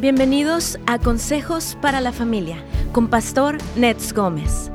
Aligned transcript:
Bienvenidos 0.00 0.78
a 0.86 1.00
Consejos 1.00 1.76
para 1.82 2.00
la 2.00 2.12
Familia 2.12 2.64
con 2.92 3.08
Pastor 3.08 3.58
Nets 3.74 4.12
Gómez. 4.12 4.70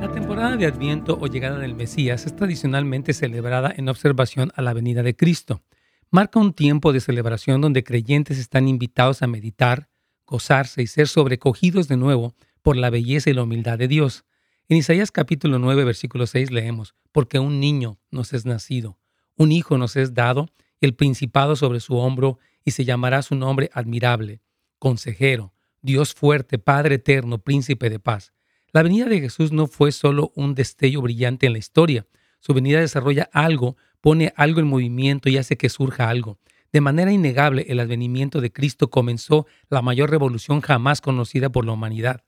La 0.00 0.10
temporada 0.12 0.56
de 0.56 0.66
Adviento 0.66 1.16
o 1.20 1.28
llegada 1.28 1.60
del 1.60 1.76
Mesías 1.76 2.26
es 2.26 2.34
tradicionalmente 2.34 3.12
celebrada 3.12 3.72
en 3.76 3.88
observación 3.88 4.50
a 4.56 4.62
la 4.62 4.72
venida 4.72 5.04
de 5.04 5.14
Cristo. 5.14 5.62
Marca 6.10 6.40
un 6.40 6.52
tiempo 6.52 6.92
de 6.92 6.98
celebración 6.98 7.60
donde 7.60 7.84
creyentes 7.84 8.38
están 8.38 8.66
invitados 8.66 9.22
a 9.22 9.28
meditar, 9.28 9.88
gozarse 10.26 10.82
y 10.82 10.88
ser 10.88 11.06
sobrecogidos 11.06 11.86
de 11.86 11.96
nuevo 11.96 12.34
por 12.60 12.76
la 12.76 12.90
belleza 12.90 13.30
y 13.30 13.34
la 13.34 13.44
humildad 13.44 13.78
de 13.78 13.86
Dios. 13.86 14.24
En 14.68 14.78
Isaías 14.78 15.12
capítulo 15.12 15.60
9, 15.60 15.84
versículo 15.84 16.26
6 16.26 16.50
leemos, 16.50 16.96
porque 17.12 17.38
un 17.38 17.60
niño 17.60 18.00
nos 18.10 18.32
es 18.32 18.46
nacido, 18.46 18.98
un 19.36 19.52
hijo 19.52 19.78
nos 19.78 19.94
es 19.94 20.12
dado, 20.12 20.48
el 20.80 20.96
principado 20.96 21.54
sobre 21.54 21.78
su 21.78 21.94
hombro, 21.96 22.40
y 22.64 22.72
se 22.72 22.84
llamará 22.84 23.22
su 23.22 23.34
nombre 23.34 23.70
admirable, 23.72 24.40
consejero, 24.78 25.52
Dios 25.82 26.14
fuerte, 26.14 26.58
Padre 26.58 26.96
eterno, 26.96 27.38
príncipe 27.38 27.90
de 27.90 27.98
paz. 27.98 28.32
La 28.72 28.82
venida 28.82 29.04
de 29.04 29.20
Jesús 29.20 29.52
no 29.52 29.66
fue 29.66 29.92
solo 29.92 30.32
un 30.34 30.54
destello 30.54 31.02
brillante 31.02 31.46
en 31.46 31.52
la 31.52 31.58
historia. 31.58 32.06
Su 32.40 32.54
venida 32.54 32.80
desarrolla 32.80 33.28
algo, 33.32 33.76
pone 34.00 34.32
algo 34.36 34.60
en 34.60 34.66
movimiento 34.66 35.28
y 35.28 35.36
hace 35.36 35.56
que 35.56 35.68
surja 35.68 36.08
algo. 36.08 36.38
De 36.72 36.80
manera 36.80 37.12
innegable, 37.12 37.66
el 37.68 37.78
advenimiento 37.78 38.40
de 38.40 38.50
Cristo 38.50 38.90
comenzó 38.90 39.46
la 39.68 39.80
mayor 39.80 40.10
revolución 40.10 40.60
jamás 40.60 41.00
conocida 41.00 41.50
por 41.50 41.64
la 41.64 41.72
humanidad. 41.72 42.24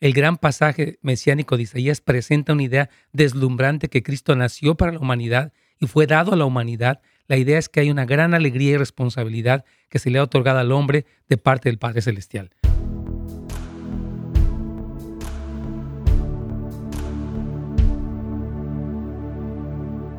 El 0.00 0.12
gran 0.12 0.36
pasaje 0.36 0.98
mesiánico 1.00 1.56
de 1.56 1.62
Isaías 1.62 2.00
presenta 2.00 2.54
una 2.54 2.64
idea 2.64 2.90
deslumbrante 3.12 3.88
que 3.88 4.02
Cristo 4.02 4.34
nació 4.34 4.74
para 4.74 4.92
la 4.92 4.98
humanidad 4.98 5.52
y 5.78 5.86
fue 5.86 6.06
dado 6.06 6.32
a 6.32 6.36
la 6.36 6.44
humanidad 6.44 7.00
la 7.26 7.36
idea 7.36 7.58
es 7.58 7.68
que 7.68 7.80
hay 7.80 7.90
una 7.90 8.04
gran 8.04 8.34
alegría 8.34 8.72
y 8.72 8.76
responsabilidad 8.76 9.64
que 9.88 9.98
se 9.98 10.10
le 10.10 10.18
ha 10.18 10.22
otorgado 10.22 10.58
al 10.58 10.72
hombre 10.72 11.06
de 11.28 11.36
parte 11.36 11.68
del 11.68 11.78
Padre 11.78 12.02
Celestial. 12.02 12.50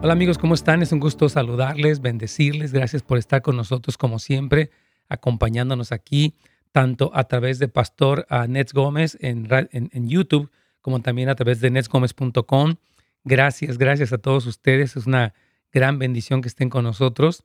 Hola 0.02 0.13
amigos, 0.13 0.38
¿cómo 0.38 0.53
están? 0.53 0.83
Es 0.83 0.91
un 0.91 0.99
gusto 0.99 1.29
saludarles, 1.29 1.99
bendecirles. 1.99 2.71
Gracias 2.71 3.02
por 3.02 3.17
estar 3.17 3.41
con 3.41 3.55
nosotros 3.55 3.97
como 3.97 4.19
siempre, 4.19 4.69
acompañándonos 5.09 5.91
aquí, 5.91 6.35
tanto 6.72 7.09
a 7.16 7.23
través 7.23 7.57
de 7.57 7.67
Pastor 7.67 8.27
Nets 8.47 8.73
Gómez 8.73 9.17
en, 9.19 9.47
en, 9.72 10.07
YouTube, 10.07 10.51
como 10.81 11.01
también 11.01 11.29
a 11.29 11.35
través 11.35 11.59
de 11.59 11.72
netsgomez.com. 11.72 12.75
Gracias, 13.23 13.79
gracias 13.79 14.13
a 14.13 14.19
todos 14.19 14.45
ustedes. 14.45 14.95
Es 14.95 15.07
una 15.07 15.33
gran 15.75 15.99
bendición 15.99 16.41
que 16.41 16.47
estén 16.47 16.69
con 16.69 16.85
nosotros, 16.85 17.43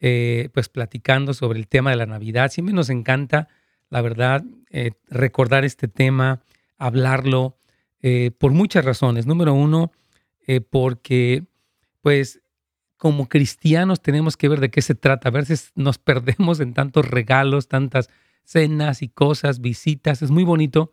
eh, 0.00 0.48
pues 0.52 0.68
platicando 0.68 1.32
sobre 1.32 1.60
el 1.60 1.68
tema 1.68 1.90
de 1.90 1.96
la 1.96 2.06
Navidad. 2.06 2.50
Siempre 2.50 2.74
nos 2.74 2.90
encanta, 2.90 3.46
la 3.88 4.02
verdad, 4.02 4.44
eh, 4.70 4.90
recordar 5.08 5.64
este 5.64 5.86
tema, 5.86 6.42
hablarlo, 6.76 7.56
eh, 8.02 8.32
por 8.36 8.50
muchas 8.50 8.84
razones. 8.84 9.26
Número 9.26 9.54
uno, 9.54 9.92
porque 10.70 11.44
pues 12.00 12.40
como 12.96 13.28
cristianos 13.28 14.00
tenemos 14.00 14.38
que 14.38 14.48
ver 14.48 14.60
de 14.60 14.70
qué 14.70 14.80
se 14.80 14.94
trata. 14.94 15.28
A 15.28 15.32
veces 15.32 15.72
nos 15.74 15.98
perdemos 16.10 16.58
en 16.58 16.74
tantos 16.74 17.06
regalos, 17.06 17.68
tantas 17.68 18.10
cenas 18.44 19.02
y 19.02 19.08
cosas, 19.08 19.60
visitas. 19.60 20.22
Es 20.22 20.30
muy 20.30 20.42
bonito, 20.42 20.92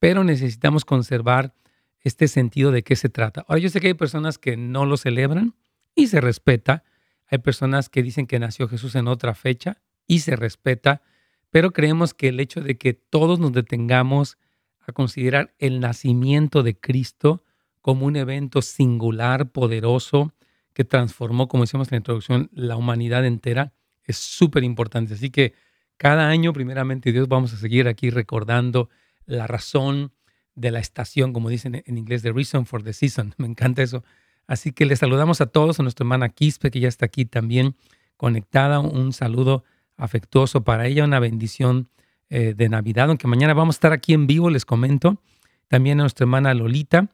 pero 0.00 0.22
necesitamos 0.22 0.84
conservar 0.84 1.54
este 2.00 2.28
sentido 2.28 2.72
de 2.72 2.82
qué 2.82 2.94
se 2.94 3.08
trata. 3.08 3.44
Ahora, 3.48 3.60
yo 3.60 3.70
sé 3.70 3.80
que 3.80 3.86
hay 3.86 3.94
personas 3.94 4.38
que 4.38 4.56
no 4.56 4.84
lo 4.84 4.96
celebran, 4.96 5.54
y 5.96 6.06
se 6.06 6.20
respeta. 6.20 6.84
Hay 7.26 7.38
personas 7.38 7.88
que 7.88 8.04
dicen 8.04 8.28
que 8.28 8.38
nació 8.38 8.68
Jesús 8.68 8.94
en 8.94 9.08
otra 9.08 9.34
fecha 9.34 9.82
y 10.06 10.20
se 10.20 10.36
respeta, 10.36 11.02
pero 11.50 11.72
creemos 11.72 12.14
que 12.14 12.28
el 12.28 12.38
hecho 12.38 12.60
de 12.60 12.78
que 12.78 12.94
todos 12.94 13.40
nos 13.40 13.52
detengamos 13.52 14.38
a 14.86 14.92
considerar 14.92 15.54
el 15.58 15.80
nacimiento 15.80 16.62
de 16.62 16.78
Cristo 16.78 17.42
como 17.80 18.06
un 18.06 18.14
evento 18.14 18.62
singular, 18.62 19.50
poderoso, 19.50 20.32
que 20.72 20.84
transformó, 20.84 21.48
como 21.48 21.64
decíamos 21.64 21.88
en 21.88 21.92
la 21.92 21.98
introducción, 21.98 22.50
la 22.52 22.76
humanidad 22.76 23.24
entera, 23.24 23.72
es 24.04 24.18
súper 24.18 24.62
importante. 24.62 25.14
Así 25.14 25.30
que 25.30 25.54
cada 25.96 26.28
año, 26.28 26.52
primeramente 26.52 27.12
Dios, 27.12 27.28
vamos 27.28 27.52
a 27.54 27.56
seguir 27.56 27.88
aquí 27.88 28.10
recordando 28.10 28.90
la 29.24 29.46
razón 29.46 30.12
de 30.54 30.70
la 30.70 30.80
estación, 30.80 31.32
como 31.32 31.48
dicen 31.48 31.82
en 31.86 31.98
inglés, 31.98 32.22
the 32.22 32.32
reason 32.32 32.66
for 32.66 32.82
the 32.82 32.92
season. 32.92 33.34
Me 33.38 33.46
encanta 33.46 33.82
eso. 33.82 34.04
Así 34.46 34.72
que 34.72 34.86
les 34.86 35.00
saludamos 35.00 35.40
a 35.40 35.46
todos, 35.46 35.80
a 35.80 35.82
nuestra 35.82 36.04
hermana 36.04 36.28
Quispe, 36.28 36.70
que 36.70 36.80
ya 36.80 36.88
está 36.88 37.06
aquí 37.06 37.24
también 37.24 37.76
conectada. 38.16 38.80
Un 38.80 39.12
saludo 39.12 39.64
afectuoso 39.96 40.62
para 40.62 40.86
ella, 40.86 41.04
una 41.04 41.18
bendición 41.18 41.88
eh, 42.28 42.54
de 42.56 42.68
Navidad, 42.68 43.08
aunque 43.08 43.28
mañana 43.28 43.54
vamos 43.54 43.76
a 43.76 43.78
estar 43.78 43.92
aquí 43.92 44.12
en 44.12 44.26
vivo, 44.26 44.50
les 44.50 44.64
comento. 44.64 45.20
También 45.68 46.00
a 46.00 46.04
nuestra 46.04 46.24
hermana 46.24 46.54
Lolita, 46.54 47.08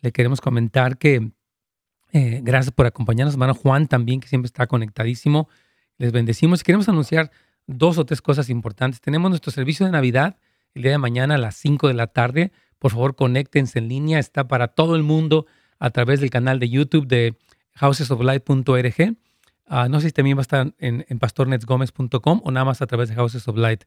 le 0.00 0.12
queremos 0.12 0.40
comentar 0.40 0.98
que 0.98 1.32
eh, 2.12 2.40
gracias 2.42 2.72
por 2.72 2.86
acompañarnos, 2.86 3.34
hermano 3.34 3.54
Juan 3.54 3.86
también, 3.86 4.20
que 4.20 4.28
siempre 4.28 4.46
está 4.46 4.66
conectadísimo. 4.66 5.48
Les 5.98 6.12
bendecimos 6.12 6.62
queremos 6.62 6.88
anunciar 6.88 7.30
dos 7.66 7.98
o 7.98 8.04
tres 8.04 8.20
cosas 8.20 8.50
importantes. 8.50 9.00
Tenemos 9.00 9.30
nuestro 9.30 9.52
servicio 9.52 9.86
de 9.86 9.92
Navidad 9.92 10.36
el 10.74 10.82
día 10.82 10.92
de 10.92 10.98
mañana 10.98 11.36
a 11.36 11.38
las 11.38 11.56
5 11.56 11.88
de 11.88 11.94
la 11.94 12.08
tarde. 12.08 12.52
Por 12.78 12.90
favor, 12.90 13.14
conéctense 13.14 13.78
en 13.78 13.88
línea, 13.88 14.18
está 14.18 14.48
para 14.48 14.68
todo 14.68 14.96
el 14.96 15.02
mundo 15.02 15.46
a 15.82 15.90
través 15.90 16.20
del 16.20 16.30
canal 16.30 16.60
de 16.60 16.68
YouTube 16.68 17.08
de 17.08 17.36
housesoflight.org. 17.74 19.16
Ah, 19.66 19.88
no 19.88 20.00
sé 20.00 20.06
si 20.06 20.12
también 20.12 20.36
va 20.36 20.42
a 20.42 20.42
estar 20.42 20.74
en, 20.78 21.04
en 21.08 21.18
pastornetsgomez.com 21.18 22.40
o 22.44 22.50
nada 22.52 22.64
más 22.64 22.80
a 22.82 22.86
través 22.86 23.08
de 23.08 23.16
Houses 23.16 23.48
of 23.48 23.56
Light. 23.56 23.82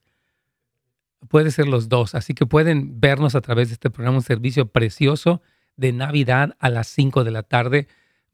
Puede 1.29 1.51
ser 1.51 1.69
los 1.69 1.88
dos, 1.88 2.13
así 2.13 2.34
que 2.34 2.45
pueden 2.45 3.00
vernos 3.00 3.34
a 3.34 3.39
través 3.39 3.69
de 3.69 3.75
este 3.75 3.89
programa, 3.89 4.17
un 4.17 4.23
servicio 4.23 4.67
precioso 4.67 5.41
de 5.78 5.94
Navidad 5.94 6.57
a 6.59 6.69
las 6.69 6.88
5 6.88 7.23
de 7.23 7.31
la 7.31 7.44
tarde. 7.44 7.88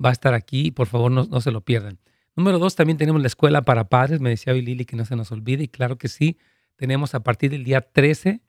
Va 0.03 0.09
a 0.09 0.13
estar 0.13 0.33
aquí, 0.33 0.71
por 0.71 0.87
favor 0.87 1.11
no, 1.11 1.25
no 1.25 1.39
se 1.39 1.51
lo 1.51 1.61
pierdan. 1.61 1.99
Número 2.35 2.57
dos, 2.57 2.75
también 2.75 2.97
tenemos 2.97 3.21
la 3.21 3.27
escuela 3.27 3.61
para 3.61 3.89
padres. 3.89 4.21
Me 4.21 4.31
decía 4.31 4.53
hoy 4.53 4.63
Lili 4.63 4.85
que 4.85 4.95
no 4.95 5.05
se 5.05 5.15
nos 5.15 5.31
olvide 5.31 5.65
y 5.65 5.67
claro 5.67 5.99
que 5.99 6.07
sí, 6.07 6.39
tenemos 6.77 7.13
a 7.13 7.19
partir 7.19 7.51
del 7.51 7.63
día 7.63 7.81
13, 7.81 8.41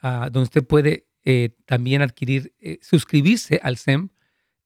ah, 0.00 0.28
donde 0.30 0.44
usted 0.44 0.66
puede 0.66 1.06
eh, 1.24 1.50
también 1.66 2.02
adquirir, 2.02 2.54
eh, 2.60 2.78
suscribirse 2.82 3.60
al 3.62 3.76
SEM 3.76 4.10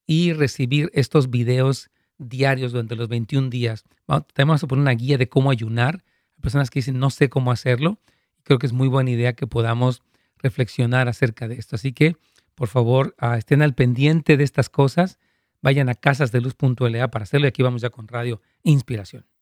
y 0.05 0.33
recibir 0.33 0.89
estos 0.93 1.29
videos 1.29 1.89
diarios 2.17 2.71
durante 2.71 2.95
los 2.95 3.07
21 3.07 3.49
días. 3.49 3.83
Vamos 4.07 4.63
a 4.63 4.67
poner 4.67 4.81
una 4.81 4.91
guía 4.91 5.17
de 5.17 5.27
cómo 5.27 5.51
ayunar. 5.51 6.03
Hay 6.35 6.41
personas 6.41 6.69
que 6.69 6.79
dicen, 6.79 6.99
no 6.99 7.09
sé 7.09 7.29
cómo 7.29 7.51
hacerlo. 7.51 7.99
Creo 8.43 8.59
que 8.59 8.67
es 8.67 8.73
muy 8.73 8.87
buena 8.87 9.11
idea 9.11 9.33
que 9.33 9.47
podamos 9.47 10.03
reflexionar 10.37 11.07
acerca 11.07 11.47
de 11.47 11.55
esto. 11.55 11.75
Así 11.75 11.93
que, 11.93 12.17
por 12.55 12.67
favor, 12.67 13.15
ah, 13.17 13.37
estén 13.37 13.61
al 13.61 13.73
pendiente 13.73 14.37
de 14.37 14.43
estas 14.43 14.69
cosas. 14.69 15.19
Vayan 15.61 15.89
a 15.89 15.95
casasdeluz.la 15.95 17.09
para 17.09 17.23
hacerlo. 17.23 17.47
Y 17.47 17.49
aquí 17.49 17.63
vamos 17.63 17.81
ya 17.81 17.89
con 17.89 18.07
Radio 18.07 18.41
Inspiración. 18.63 19.32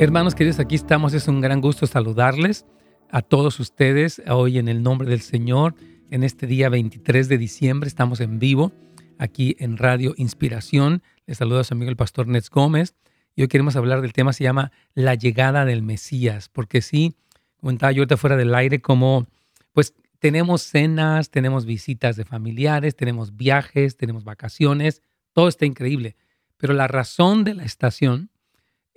Hermanos 0.00 0.34
queridos, 0.34 0.60
aquí 0.60 0.76
estamos. 0.76 1.12
Es 1.12 1.28
un 1.28 1.42
gran 1.42 1.60
gusto 1.60 1.86
saludarles 1.86 2.64
a 3.10 3.20
todos 3.20 3.60
ustedes 3.60 4.22
hoy 4.30 4.56
en 4.56 4.68
el 4.68 4.82
nombre 4.82 5.10
del 5.10 5.20
Señor. 5.20 5.74
en 6.10 6.24
este 6.24 6.46
día 6.46 6.70
23 6.70 7.28
de 7.28 7.36
diciembre. 7.36 7.86
Estamos 7.86 8.20
en 8.20 8.38
vivo 8.38 8.72
aquí 9.18 9.56
en 9.58 9.76
Radio 9.76 10.14
Inspiración. 10.16 11.02
Les 11.26 11.36
saluda 11.36 11.60
a 11.60 11.64
su 11.64 11.74
amigo 11.74 11.90
el 11.90 11.98
pastor 11.98 12.28
Nets 12.28 12.48
Gómez. 12.48 12.94
Y 13.36 13.42
hoy 13.42 13.48
queremos 13.48 13.76
hablar 13.76 14.00
del 14.00 14.14
tema, 14.14 14.32
se 14.32 14.42
llama 14.42 14.72
La 14.94 15.16
llegada 15.16 15.66
del 15.66 15.82
Mesías, 15.82 16.48
porque 16.48 16.80
sí, 16.80 17.14
comentaba 17.58 17.92
yo 17.92 18.00
ahorita 18.00 18.16
fuera 18.16 18.38
del 18.38 18.54
aire, 18.54 18.80
como 18.80 19.26
pues 19.72 19.92
tenemos 20.18 20.62
cenas, 20.62 21.28
tenemos 21.28 21.66
visitas 21.66 22.16
de 22.16 22.24
familiares, 22.24 22.96
tenemos 22.96 23.36
viajes, 23.36 23.98
tenemos 23.98 24.24
vacaciones, 24.24 25.02
todo 25.34 25.48
está 25.48 25.66
increíble. 25.66 26.16
Pero 26.56 26.72
la 26.72 26.88
razón 26.88 27.44
de 27.44 27.52
la 27.52 27.64
estación 27.64 28.30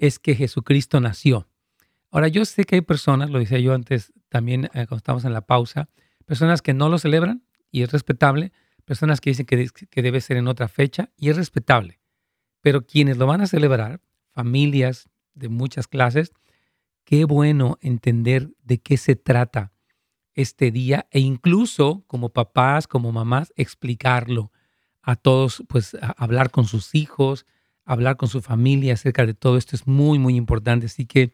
es 0.03 0.19
que 0.19 0.35
Jesucristo 0.35 1.00
nació. 1.00 1.47
Ahora, 2.11 2.27
yo 2.27 2.44
sé 2.44 2.65
que 2.65 2.75
hay 2.75 2.81
personas, 2.81 3.29
lo 3.29 3.39
decía 3.39 3.59
yo 3.59 3.73
antes 3.73 4.11
también 4.27 4.65
eh, 4.65 4.85
cuando 4.85 4.97
estábamos 4.97 5.23
en 5.23 5.31
la 5.31 5.45
pausa, 5.45 5.88
personas 6.25 6.61
que 6.61 6.73
no 6.73 6.89
lo 6.89 6.97
celebran 6.97 7.45
y 7.71 7.83
es 7.83 7.91
respetable, 7.94 8.51
personas 8.83 9.21
que 9.21 9.29
dicen 9.29 9.45
que, 9.45 9.69
que 9.69 10.01
debe 10.01 10.19
ser 10.19 10.35
en 10.35 10.50
otra 10.50 10.67
fecha 10.67 11.09
y 11.15 11.29
es 11.29 11.38
respetable. 11.38 12.01
Pero 12.59 12.85
quienes 12.85 13.15
lo 13.15 13.27
van 13.27 13.39
a 13.39 13.47
celebrar, 13.47 14.01
familias 14.33 15.09
de 15.35 15.47
muchas 15.47 15.88
clases, 15.88 16.33
qué 17.05 17.23
bueno 17.23 17.77
entender 17.79 18.50
de 18.61 18.79
qué 18.79 18.97
se 18.97 19.15
trata 19.15 19.71
este 20.33 20.69
día 20.69 21.07
e 21.11 21.21
incluso 21.21 22.03
como 22.07 22.27
papás, 22.27 22.88
como 22.88 23.13
mamás, 23.13 23.53
explicarlo 23.55 24.51
a 25.01 25.15
todos, 25.15 25.63
pues 25.69 25.95
hablar 26.17 26.51
con 26.51 26.65
sus 26.65 26.94
hijos, 26.94 27.45
hablar 27.85 28.18
con 28.18 28.30
su 28.30 28.41
familia 28.41 28.94
acerca 28.94 29.25
de 29.25 29.33
todo 29.33 29.57
esto 29.57 29.75
es 29.75 29.88
muy, 29.88 30.19
muy 30.19 30.35
importante. 30.35 30.85
Así 30.85 31.06
que 31.06 31.31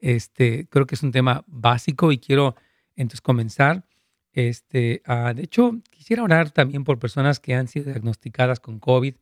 este, 0.00 0.66
creo 0.68 0.86
que 0.86 0.94
es 0.94 1.02
un 1.02 1.12
tema 1.12 1.44
básico 1.46 2.12
y 2.12 2.18
quiero 2.18 2.56
entonces 2.96 3.20
comenzar. 3.20 3.86
Este, 4.32 5.02
ah, 5.06 5.32
de 5.34 5.44
hecho, 5.44 5.80
quisiera 5.90 6.22
orar 6.22 6.50
también 6.50 6.84
por 6.84 6.98
personas 6.98 7.38
que 7.40 7.54
han 7.54 7.68
sido 7.68 7.86
diagnosticadas 7.86 8.58
con 8.60 8.80
COVID, 8.80 9.14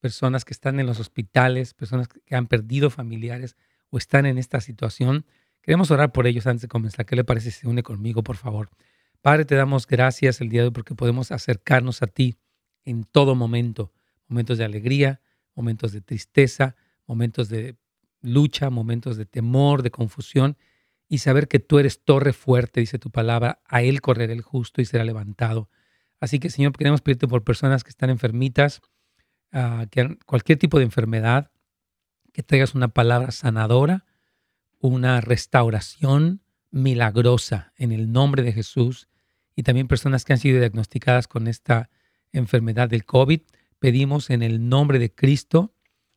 personas 0.00 0.44
que 0.44 0.54
están 0.54 0.80
en 0.80 0.86
los 0.86 1.00
hospitales, 1.00 1.74
personas 1.74 2.08
que 2.08 2.34
han 2.34 2.46
perdido 2.46 2.90
familiares 2.90 3.56
o 3.90 3.98
están 3.98 4.26
en 4.26 4.38
esta 4.38 4.60
situación. 4.60 5.26
Queremos 5.60 5.90
orar 5.90 6.12
por 6.12 6.26
ellos 6.26 6.46
antes 6.46 6.62
de 6.62 6.68
comenzar. 6.68 7.06
¿Qué 7.06 7.16
le 7.16 7.24
parece 7.24 7.50
si 7.50 7.60
se 7.60 7.68
une 7.68 7.82
conmigo, 7.82 8.22
por 8.22 8.36
favor? 8.36 8.70
Padre, 9.22 9.44
te 9.44 9.54
damos 9.54 9.86
gracias 9.86 10.40
el 10.40 10.48
día 10.48 10.62
de 10.62 10.68
hoy 10.68 10.72
porque 10.72 10.94
podemos 10.94 11.30
acercarnos 11.30 12.02
a 12.02 12.06
ti 12.06 12.36
en 12.84 13.04
todo 13.04 13.34
momento. 13.34 13.92
Momentos 14.28 14.58
de 14.58 14.64
alegría, 14.64 15.20
momentos 15.54 15.92
de 15.92 16.00
tristeza, 16.00 16.76
momentos 17.06 17.48
de 17.48 17.76
lucha, 18.20 18.70
momentos 18.70 19.16
de 19.16 19.26
temor, 19.26 19.82
de 19.82 19.90
confusión 19.90 20.56
y 21.08 21.18
saber 21.18 21.48
que 21.48 21.60
tú 21.60 21.78
eres 21.78 22.02
torre 22.02 22.32
fuerte, 22.32 22.80
dice 22.80 22.98
tu 22.98 23.10
palabra, 23.10 23.60
a 23.66 23.82
él 23.82 24.00
correrá 24.00 24.32
el 24.32 24.42
justo 24.42 24.80
y 24.80 24.86
será 24.86 25.04
levantado. 25.04 25.68
Así 26.20 26.38
que, 26.38 26.48
Señor, 26.48 26.72
queremos 26.72 27.02
pedirte 27.02 27.28
por 27.28 27.44
personas 27.44 27.84
que 27.84 27.90
están 27.90 28.08
enfermitas, 28.08 28.80
que 29.90 30.18
cualquier 30.26 30.58
tipo 30.58 30.78
de 30.78 30.84
enfermedad, 30.84 31.50
que 32.32 32.42
traigas 32.42 32.74
una 32.74 32.88
palabra 32.88 33.30
sanadora, 33.30 34.06
una 34.78 35.20
restauración 35.20 36.42
milagrosa 36.70 37.72
en 37.76 37.92
el 37.92 38.10
nombre 38.10 38.42
de 38.42 38.52
Jesús 38.52 39.08
y 39.54 39.62
también 39.62 39.86
personas 39.86 40.24
que 40.24 40.32
han 40.32 40.40
sido 40.40 40.58
diagnosticadas 40.58 41.28
con 41.28 41.46
esta 41.46 41.90
enfermedad 42.32 42.88
del 42.88 43.04
COVID. 43.04 43.42
Pedimos 43.84 44.30
en 44.30 44.42
el 44.42 44.70
nombre 44.70 44.98
de 44.98 45.14
Cristo 45.14 45.74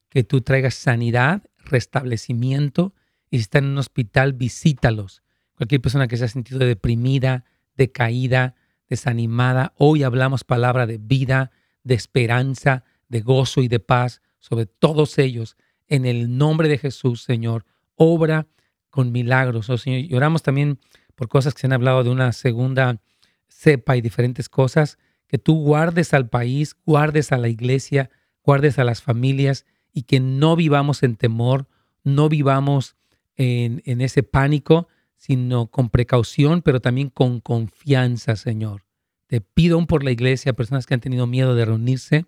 que 0.08 0.24
tú 0.24 0.40
traigas 0.40 0.74
sanidad, 0.74 1.44
restablecimiento 1.58 2.94
y 3.30 3.40
si 3.40 3.42
están 3.42 3.66
en 3.66 3.72
un 3.72 3.80
hospital, 3.80 4.32
visítalos. 4.32 5.22
Cualquier 5.54 5.82
persona 5.82 6.08
que 6.08 6.16
se 6.16 6.24
ha 6.24 6.28
sentido 6.30 6.60
deprimida, 6.60 7.44
decaída, 7.76 8.56
desanimada, 8.88 9.74
hoy 9.76 10.04
hablamos 10.04 10.46
palabra 10.46 10.88
de 10.88 10.98
vida, 10.98 11.52
de 11.84 11.96
esperanza, 11.96 12.86
de 13.10 13.20
gozo 13.20 13.62
y 13.62 13.68
de 13.68 13.82
paz 13.82 14.22
sobre 14.40 14.66
todos 14.66 15.18
ellos. 15.18 15.58
En 15.90 16.06
el 16.06 16.38
nombre 16.38 16.70
de 16.70 16.78
Jesús, 16.78 17.22
Señor, 17.24 17.66
obra 17.96 18.48
con 18.90 19.12
milagros, 19.12 19.70
oh 19.70 19.78
Señor. 19.78 20.10
Y 20.10 20.16
oramos 20.16 20.42
también 20.42 20.80
por 21.16 21.28
cosas 21.28 21.54
que 21.54 21.60
se 21.60 21.68
han 21.68 21.74
hablado 21.74 22.06
de 22.06 22.12
una 22.12 22.32
segunda 22.32 23.02
cepa 23.50 23.98
y 23.98 24.02
diferentes 24.02 24.48
cosas, 24.48 24.98
que 25.28 25.38
tú 25.38 25.62
guardes 25.62 26.14
al 26.14 26.30
país, 26.30 26.76
guardes 26.86 27.32
a 27.32 27.38
la 27.38 27.50
iglesia, 27.50 28.10
guardes 28.44 28.80
a 28.80 28.84
las 28.84 29.02
familias 29.02 29.66
y 29.94 30.04
que 30.04 30.20
no 30.20 30.56
vivamos 30.56 31.04
en 31.04 31.16
temor, 31.16 31.68
no 32.04 32.30
vivamos 32.30 32.96
en, 33.36 34.02
ese 34.02 34.24
pánico, 34.24 34.88
sino 35.16 35.68
con 35.68 35.90
precaución, 35.90 36.62
pero 36.62 36.80
también 36.80 37.10
con 37.10 37.40
confianza, 37.40 38.36
Señor. 38.36 38.86
Te 39.28 39.42
pido 39.42 39.86
por 39.86 40.04
la 40.04 40.12
iglesia, 40.12 40.54
personas 40.54 40.86
que 40.86 40.94
han 40.94 41.02
tenido 41.02 41.28
miedo 41.28 41.56
de 41.56 41.66
reunirse, 41.66 42.26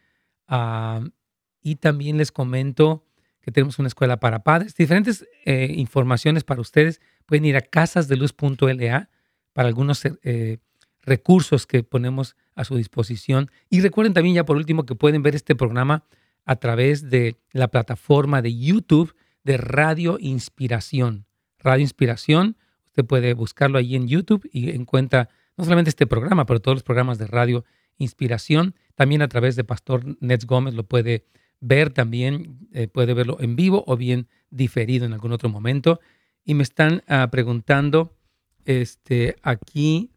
y 1.62 1.76
también 1.76 2.16
les 2.16 2.32
comento 2.32 3.04
que 3.40 3.52
tenemos 3.52 3.78
una 3.78 3.88
escuela 3.88 4.20
para 4.20 4.42
padres. 4.42 4.74
Diferentes 4.74 5.26
eh, 5.44 5.72
informaciones 5.76 6.44
para 6.44 6.60
ustedes. 6.60 7.00
Pueden 7.26 7.44
ir 7.44 7.56
a 7.56 7.60
casasdeluz.la 7.60 9.10
para 9.52 9.68
algunos 9.68 10.02
eh, 10.04 10.58
recursos 11.02 11.66
que 11.66 11.82
ponemos 11.82 12.36
a 12.54 12.64
su 12.64 12.76
disposición. 12.76 13.50
Y 13.70 13.80
recuerden 13.80 14.14
también 14.14 14.34
ya 14.34 14.44
por 14.44 14.56
último 14.56 14.84
que 14.84 14.94
pueden 14.94 15.22
ver 15.22 15.34
este 15.34 15.54
programa 15.54 16.04
a 16.44 16.56
través 16.56 17.10
de 17.10 17.40
la 17.52 17.68
plataforma 17.68 18.42
de 18.42 18.56
YouTube 18.56 19.14
de 19.44 19.56
Radio 19.56 20.18
Inspiración. 20.20 21.26
Radio 21.58 21.82
Inspiración, 21.82 22.56
usted 22.86 23.04
puede 23.04 23.34
buscarlo 23.34 23.78
ahí 23.78 23.96
en 23.96 24.08
YouTube 24.08 24.48
y 24.52 24.70
encuentra 24.70 25.28
no 25.58 25.64
solamente 25.64 25.90
este 25.90 26.06
programa, 26.06 26.46
pero 26.46 26.60
todos 26.60 26.76
los 26.76 26.82
programas 26.84 27.18
de 27.18 27.26
Radio 27.26 27.64
Inspiración. 27.98 28.76
También 28.94 29.22
a 29.22 29.28
través 29.28 29.56
de 29.56 29.64
Pastor 29.64 30.16
Nets 30.20 30.46
Gómez 30.46 30.74
lo 30.74 30.84
puede 30.84 31.26
ver 31.60 31.90
también, 31.90 32.68
eh, 32.72 32.86
puede 32.86 33.12
verlo 33.12 33.38
en 33.40 33.56
vivo 33.56 33.82
o 33.88 33.96
bien 33.96 34.28
diferido 34.50 35.04
en 35.04 35.12
algún 35.12 35.32
otro 35.32 35.48
momento. 35.48 35.98
Y 36.44 36.54
me 36.54 36.62
están 36.62 37.02
ah, 37.08 37.28
preguntando 37.30 38.16
este, 38.64 39.36
aquí 39.42 40.12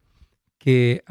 que 0.59 1.03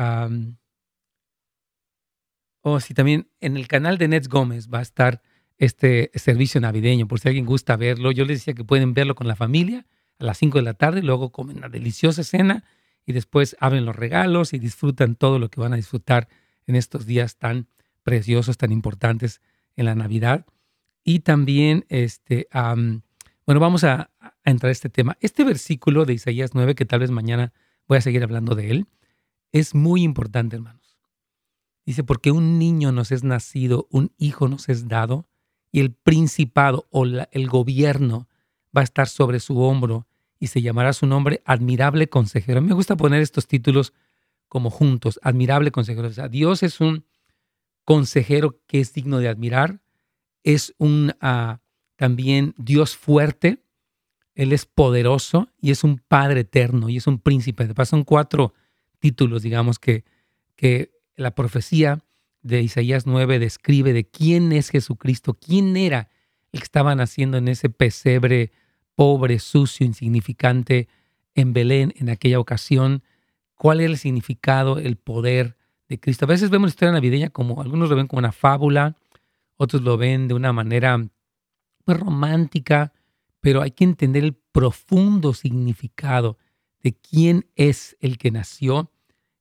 o 2.63 2.73
oh, 2.75 2.81
si 2.81 2.95
también 2.95 3.29
en 3.41 3.57
el 3.57 3.67
canal 3.67 3.99
de 3.99 4.07
Nets 4.07 4.29
Gómez 4.29 4.69
va 4.73 4.79
a 4.79 4.83
estar 4.83 5.23
este 5.59 6.11
servicio 6.15 6.61
navideño, 6.61 7.09
por 7.09 7.19
si 7.19 7.29
alguien 7.29 7.47
gusta 7.47 7.77
verlo. 7.77 8.13
Yo 8.13 8.25
les 8.25 8.39
decía 8.39 8.55
que 8.55 8.65
pueden 8.65 8.95
verlo 8.95 9.17
con 9.17 9.27
la 9.27 9.35
familia 9.35 9.87
a 10.21 10.25
las 10.25 10.39
5 10.39 10.59
de 10.59 10.63
la 10.63 10.75
tarde, 10.75 11.03
luego 11.03 11.33
comen 11.33 11.57
una 11.57 11.69
deliciosa 11.69 12.23
cena 12.23 12.65
y 13.11 13.13
después 13.13 13.57
abren 13.59 13.85
los 13.85 13.97
regalos 13.97 14.53
y 14.53 14.59
disfrutan 14.59 15.17
todo 15.17 15.39
lo 15.39 15.51
que 15.51 15.61
van 15.61 15.73
a 15.73 15.77
disfrutar 15.77 16.29
en 16.67 16.77
estos 16.77 17.07
días 17.07 17.37
tan 17.37 17.67
preciosos, 18.05 18.57
tan 18.57 18.71
importantes 18.71 19.41
en 19.77 19.87
la 19.87 19.97
Navidad. 19.97 20.47
Y 21.03 21.21
también, 21.21 21.85
este, 21.89 22.49
bueno, 22.53 23.61
vamos 23.61 23.83
a, 23.83 24.11
a, 24.21 24.35
entrar 24.45 24.69
a 24.69 24.73
este 24.73 24.89
tema. 24.91 25.19
Este 25.21 25.43
versículo 25.45 26.05
de 26.05 26.15
Isaías 26.15 26.53
9, 26.55 26.77
que 26.77 26.85
tal 26.85 27.01
vez 27.01 27.11
mañana 27.11 27.53
voy 27.89 27.99
a 27.99 28.01
seguir 28.01 28.23
hablando 28.23 28.55
de 28.55 28.71
él, 28.71 28.87
es 29.51 29.75
muy 29.75 30.03
importante, 30.03 30.55
hermanos. 30.57 30.97
Dice, 31.85 32.05
porque 32.05 32.31
un 32.31 32.61
niño 32.61 32.93
nos 32.93 33.11
es 33.11 33.25
nacido, 33.25 33.89
un 33.91 34.13
hijo 34.19 34.49
nos 34.49 34.69
es 34.69 34.87
dado, 34.87 35.27
y 35.73 35.81
el 35.81 35.93
principado 35.93 36.87
o 36.91 37.05
el 37.05 37.49
gobierno 37.49 38.29
va 38.77 38.83
a 38.83 38.85
estar 38.85 39.09
sobre 39.09 39.41
su 39.41 39.59
hombro 39.61 40.07
y 40.41 40.47
se 40.49 40.63
llamará 40.63 40.95
su 40.95 41.07
nombre 41.07 41.43
admirable 41.45 42.09
consejero. 42.09 42.63
me 42.63 42.73
gusta 42.73 42.97
poner 42.97 43.21
estos 43.21 43.47
títulos 43.47 43.93
como 44.49 44.71
juntos, 44.71 45.21
admirable 45.23 45.71
consejero. 45.71 46.09
O 46.09 46.13
sea, 46.13 46.29
Dios 46.29 46.65
es 46.65 46.81
un 46.81 47.05
consejero 47.85 48.59
que 48.67 48.81
es 48.81 48.93
digno 48.95 49.19
de 49.19 49.29
admirar, 49.29 49.81
es 50.43 50.75
un 50.79 51.13
ah, 51.21 51.61
también 51.95 52.55
Dios 52.57 52.97
fuerte, 52.97 53.63
Él 54.35 54.53
es 54.53 54.65
poderoso 54.65 55.51
y 55.61 55.71
es 55.71 55.85
un 55.85 55.99
Padre 55.99 56.41
eterno 56.41 56.89
y 56.89 56.97
es 56.97 57.07
un 57.07 57.19
príncipe. 57.21 57.67
De 57.69 57.75
paso, 57.75 57.91
son 57.91 58.05
cuatro 58.05 58.55
títulos, 58.99 59.43
digamos, 59.43 59.79
que, 59.79 60.05
que 60.57 60.91
la 61.17 61.35
profecía 61.35 62.01
de 62.41 62.63
Isaías 62.63 63.07
9 63.07 63.39
describe 63.39 63.93
de 63.93 64.09
quién 64.09 64.53
es 64.53 64.71
Jesucristo, 64.71 65.35
quién 65.35 65.77
era 65.77 66.09
el 66.53 66.61
que 66.61 66.65
estaba 66.65 66.95
naciendo 66.95 67.37
en 67.37 67.49
ese 67.49 67.69
pesebre 67.69 68.53
pobre, 69.01 69.39
sucio, 69.39 69.87
insignificante 69.87 70.87
en 71.35 71.55
Belén 71.55 71.95
en 71.97 72.11
aquella 72.11 72.39
ocasión, 72.39 73.03
cuál 73.55 73.81
era 73.81 73.89
el 73.89 73.97
significado, 73.97 74.77
el 74.77 74.97
poder 74.97 75.57
de 75.89 75.99
Cristo. 75.99 76.27
A 76.27 76.29
veces 76.29 76.51
vemos 76.51 76.67
la 76.67 76.73
historia 76.73 76.93
navideña 76.93 77.31
como, 77.31 77.63
algunos 77.63 77.89
lo 77.89 77.97
ven 77.97 78.09
como 78.09 78.19
una 78.19 78.31
fábula, 78.31 78.99
otros 79.57 79.81
lo 79.81 79.97
ven 79.97 80.29
de 80.29 80.35
una 80.35 80.53
manera 80.53 80.99
muy 80.99 81.97
romántica, 81.97 82.93
pero 83.41 83.63
hay 83.63 83.71
que 83.71 83.85
entender 83.85 84.23
el 84.23 84.35
profundo 84.35 85.33
significado 85.33 86.37
de 86.83 86.93
quién 86.93 87.47
es 87.57 87.97
el 88.01 88.19
que 88.19 88.31
nació. 88.31 88.93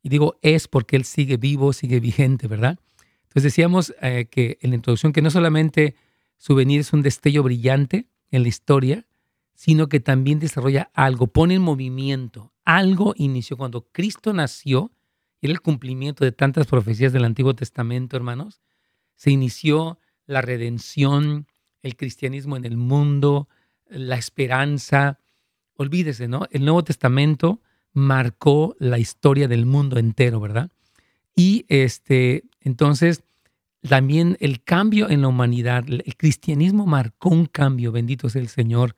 Y 0.01 0.07
digo 0.07 0.39
es 0.41 0.69
porque 0.69 0.95
Él 0.95 1.03
sigue 1.03 1.35
vivo, 1.35 1.73
sigue 1.73 1.99
vigente, 1.99 2.47
¿verdad? 2.47 2.79
Entonces 3.23 3.43
decíamos 3.43 3.93
eh, 4.01 4.27
que 4.31 4.57
en 4.61 4.69
la 4.69 4.77
introducción 4.77 5.11
que 5.11 5.21
no 5.21 5.29
solamente 5.29 5.95
su 6.37 6.55
venir 6.55 6.79
es 6.79 6.93
un 6.93 7.01
destello 7.01 7.43
brillante 7.43 8.07
en 8.31 8.43
la 8.43 8.47
historia, 8.47 9.05
sino 9.59 9.89
que 9.89 9.99
también 9.99 10.39
desarrolla 10.39 10.89
algo, 10.93 11.27
pone 11.27 11.55
en 11.55 11.61
movimiento, 11.61 12.53
algo 12.63 13.13
inició 13.17 13.57
cuando 13.57 13.89
Cristo 13.91 14.31
nació, 14.31 14.89
era 15.41 15.51
el 15.51 15.59
cumplimiento 15.59 16.23
de 16.23 16.31
tantas 16.31 16.65
profecías 16.65 17.11
del 17.11 17.25
Antiguo 17.25 17.53
Testamento, 17.53 18.15
hermanos, 18.15 18.61
se 19.17 19.31
inició 19.31 19.99
la 20.27 20.39
redención, 20.39 21.45
el 21.83 21.97
cristianismo 21.97 22.55
en 22.55 22.63
el 22.63 22.77
mundo, 22.77 23.49
la 23.89 24.15
esperanza. 24.15 25.19
Olvídese, 25.75 26.29
¿no? 26.29 26.47
El 26.51 26.63
Nuevo 26.63 26.85
Testamento 26.85 27.59
marcó 27.91 28.77
la 28.79 28.97
historia 28.97 29.49
del 29.49 29.65
mundo 29.65 29.99
entero, 29.99 30.39
¿verdad? 30.39 30.71
Y 31.35 31.65
este, 31.67 32.45
entonces, 32.61 33.23
también 33.81 34.37
el 34.39 34.63
cambio 34.63 35.09
en 35.09 35.21
la 35.21 35.27
humanidad, 35.27 35.83
el 35.85 36.15
cristianismo 36.15 36.85
marcó 36.85 37.27
un 37.27 37.45
cambio, 37.45 37.91
bendito 37.91 38.29
sea 38.29 38.41
el 38.41 38.47
Señor. 38.47 38.95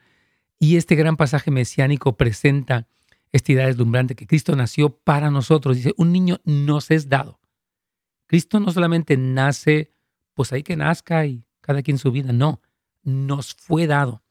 Y 0.62 0.78
este 0.78 0.94
gran 0.94 1.18
pasaje 1.18 1.50
mesiánico 1.50 2.16
presenta 2.16 2.88
esta 3.32 3.52
idea 3.52 3.66
deslumbrante 3.66 4.16
que 4.16 4.28
Cristo 4.28 4.56
nació 4.56 4.96
para 4.96 5.32
nosotros. 5.32 5.76
Dice, 5.76 5.96
un 5.98 6.12
niño 6.12 6.40
nos 6.44 6.92
es 6.92 7.10
dado. 7.10 7.40
Cristo 8.28 8.60
no 8.60 8.72
solamente 8.72 9.18
nace, 9.18 9.92
pues 10.36 10.54
ahí 10.54 10.62
que 10.62 10.78
nazca 10.78 11.26
y 11.26 11.44
cada 11.62 11.82
quien 11.82 11.98
su 11.98 12.12
vida, 12.12 12.32
no, 12.32 12.62
nos 13.02 13.56
fue 13.56 13.88
dado, 13.88 14.22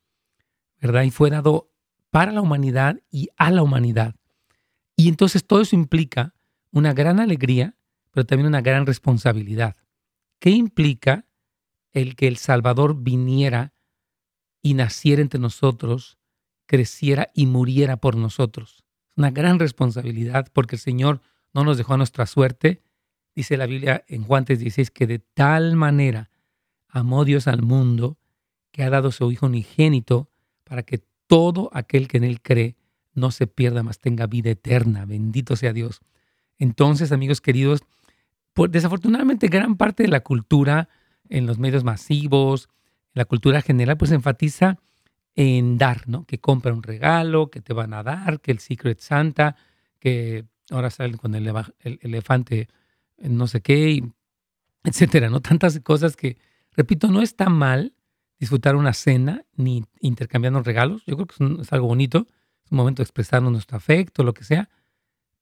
¿verdad? 0.80 1.02
Y 1.02 1.10
fue 1.10 1.30
dado 1.30 1.72
para 2.10 2.30
la 2.30 2.42
humanidad 2.42 3.00
y 3.10 3.30
a 3.36 3.50
la 3.50 3.64
humanidad. 3.64 4.14
Y 4.94 5.08
entonces 5.08 5.44
todo 5.44 5.62
eso 5.62 5.74
implica 5.74 6.34
una 6.70 6.92
gran 6.94 7.18
alegría 7.18 7.74
pero 8.10 8.26
también 8.26 8.46
una 8.46 8.60
gran 8.60 8.86
responsabilidad. 8.86 9.76
¿Qué 10.38 10.50
implica 10.50 11.26
el 11.92 12.16
que 12.16 12.28
el 12.28 12.36
Salvador 12.36 13.02
viniera 13.02 13.72
y 14.62 14.74
naciera 14.74 15.22
entre 15.22 15.40
nosotros, 15.40 16.18
creciera 16.70 17.30
y 17.34 17.46
muriera 17.46 17.96
por 17.96 18.14
nosotros? 18.14 18.84
Es 19.08 19.18
una 19.18 19.32
gran 19.32 19.58
responsabilidad 19.58 20.46
porque 20.52 20.76
el 20.76 20.80
Señor 20.80 21.20
no 21.52 21.64
nos 21.64 21.76
dejó 21.76 21.94
a 21.94 21.96
nuestra 21.96 22.26
suerte. 22.26 22.80
Dice 23.34 23.56
la 23.56 23.66
Biblia 23.66 24.04
en 24.06 24.22
Juan 24.22 24.44
3:16 24.44 24.92
que 24.92 25.08
de 25.08 25.18
tal 25.18 25.74
manera 25.74 26.30
amó 26.88 27.24
Dios 27.24 27.48
al 27.48 27.62
mundo 27.62 28.18
que 28.70 28.84
ha 28.84 28.90
dado 28.90 29.10
su 29.10 29.32
Hijo 29.32 29.46
unigénito 29.46 30.30
para 30.62 30.84
que 30.84 31.02
todo 31.26 31.70
aquel 31.72 32.06
que 32.06 32.18
en 32.18 32.24
Él 32.24 32.40
cree 32.40 32.76
no 33.14 33.32
se 33.32 33.48
pierda, 33.48 33.82
mas 33.82 33.98
tenga 33.98 34.28
vida 34.28 34.50
eterna. 34.50 35.06
Bendito 35.06 35.56
sea 35.56 35.72
Dios. 35.72 36.00
Entonces, 36.56 37.10
amigos 37.10 37.40
queridos, 37.40 37.80
desafortunadamente 38.70 39.48
gran 39.48 39.76
parte 39.76 40.04
de 40.04 40.08
la 40.08 40.20
cultura 40.20 40.88
en 41.28 41.46
los 41.46 41.58
medios 41.58 41.82
masivos, 41.82 42.68
la 43.12 43.24
cultura 43.24 43.60
general, 43.60 43.96
pues 43.96 44.12
enfatiza 44.12 44.78
en 45.34 45.78
dar, 45.78 46.08
¿no? 46.08 46.24
Que 46.24 46.38
compra 46.38 46.72
un 46.72 46.82
regalo, 46.82 47.50
que 47.50 47.60
te 47.60 47.72
van 47.72 47.94
a 47.94 48.02
dar, 48.02 48.40
que 48.40 48.52
el 48.52 48.58
Secret 48.58 49.00
Santa, 49.00 49.56
que 49.98 50.44
ahora 50.70 50.90
salen 50.90 51.16
con 51.16 51.34
el, 51.34 51.52
elefante 52.00 52.68
no 53.18 53.46
sé 53.46 53.60
qué, 53.60 54.02
etcétera, 54.84 55.28
¿no? 55.28 55.40
Tantas 55.40 55.78
cosas 55.80 56.16
que, 56.16 56.38
repito, 56.72 57.08
no 57.08 57.22
está 57.22 57.48
mal 57.48 57.94
disfrutar 58.38 58.76
una 58.76 58.94
cena 58.94 59.44
ni 59.54 59.84
intercambiando 60.00 60.62
regalos. 60.62 61.04
Yo 61.06 61.16
creo 61.16 61.26
que 61.26 61.62
es 61.62 61.72
algo 61.72 61.86
bonito, 61.86 62.26
es 62.64 62.72
un 62.72 62.78
momento 62.78 63.02
de 63.02 63.04
expresarnos 63.04 63.52
nuestro 63.52 63.76
afecto, 63.76 64.24
lo 64.24 64.32
que 64.32 64.44
sea, 64.44 64.70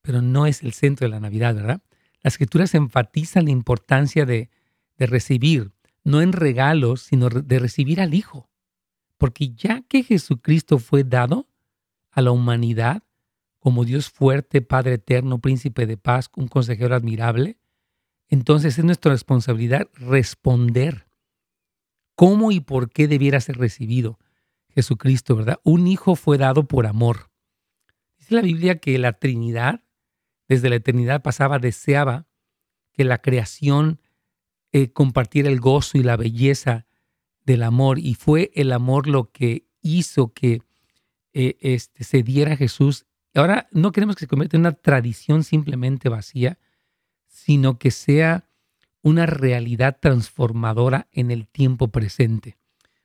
pero 0.03 0.21
no 0.23 0.47
es 0.47 0.63
el 0.63 0.73
centro 0.73 1.07
de 1.07 1.11
la 1.11 1.21
Navidad, 1.21 1.55
¿verdad? 1.55 1.81
Las 2.23 2.35
escrituras 2.35 2.75
enfatizan 2.75 3.45
la 3.45 3.53
importancia 3.53 4.27
de, 4.27 4.51
recibir, 4.99 5.71
no 6.03 6.21
en 6.21 6.33
regalos, 6.33 7.03
sino 7.03 7.29
de 7.29 7.59
recibir 7.61 8.01
al 8.01 8.15
Hijo. 8.15 8.51
Porque 9.19 9.51
ya 9.51 9.83
que 9.83 10.03
Jesucristo 10.03 10.79
fue 10.79 11.05
dado 11.05 11.49
a 12.11 12.23
la 12.23 12.31
humanidad 12.31 13.03
como 13.59 13.85
Dios 13.85 14.09
fuerte, 14.09 14.63
Padre 14.63 14.95
eterno, 14.95 15.41
príncipe 15.41 15.85
de 15.87 15.97
paz, 15.97 16.31
un 16.37 16.49
consejero 16.49 16.95
admirable, 16.95 17.59
entonces 18.29 18.79
es 18.79 18.85
nuestra 18.85 19.13
responsabilidad 19.13 19.89
responder 19.95 21.09
cómo 22.15 22.53
y 22.53 22.61
por 22.61 22.91
qué 22.91 23.09
debiera 23.09 23.41
ser 23.41 23.59
recibido 23.59 24.19
Jesucristo, 24.71 25.37
¿verdad? 25.37 25.61
Un 25.65 25.87
hijo 25.87 26.15
fue 26.15 26.39
dado 26.39 26.69
por 26.69 26.87
amor. 26.87 27.31
Dice 28.17 28.35
la 28.35 28.43
Biblia 28.43 28.79
que 28.79 28.97
la 28.99 29.13
Trinidad 29.13 29.83
desde 30.49 30.71
la 30.71 30.77
eternidad 30.77 31.23
pasaba, 31.23 31.59
deseaba 31.59 32.27
que 32.93 33.05
la 33.05 33.19
creación 33.19 34.01
eh, 34.73 34.93
compartiera 34.93 35.51
el 35.51 35.61
gozo 35.61 35.99
y 35.99 36.03
la 36.03 36.17
belleza 36.17 36.87
del 37.53 37.63
amor. 37.63 37.99
Y 37.99 38.15
fue 38.15 38.51
el 38.55 38.73
amor 38.73 39.09
lo 39.09 39.31
que 39.31 39.67
hizo 39.83 40.33
que 40.33 40.63
eh, 41.33 41.57
este, 41.61 42.05
se 42.05 42.23
diera 42.23 42.57
Jesús. 42.57 43.07
Ahora 43.35 43.69
no 43.73 43.93
queremos 43.93 44.17
que 44.17 44.21
se 44.21 44.27
convierta 44.29 44.57
en 44.57 44.63
una 44.63 44.73
tradición 44.73 45.45
simplemente 45.45 46.09
vacía, 46.09 46.59
sino 47.27 47.79
que 47.79 47.91
sea 47.91 48.49
una 49.03 49.27
realidad 49.27 49.99
transformadora 50.01 51.09
en 51.13 51.31
el 51.31 51.47
tiempo 51.47 51.89
presente. 51.89 52.57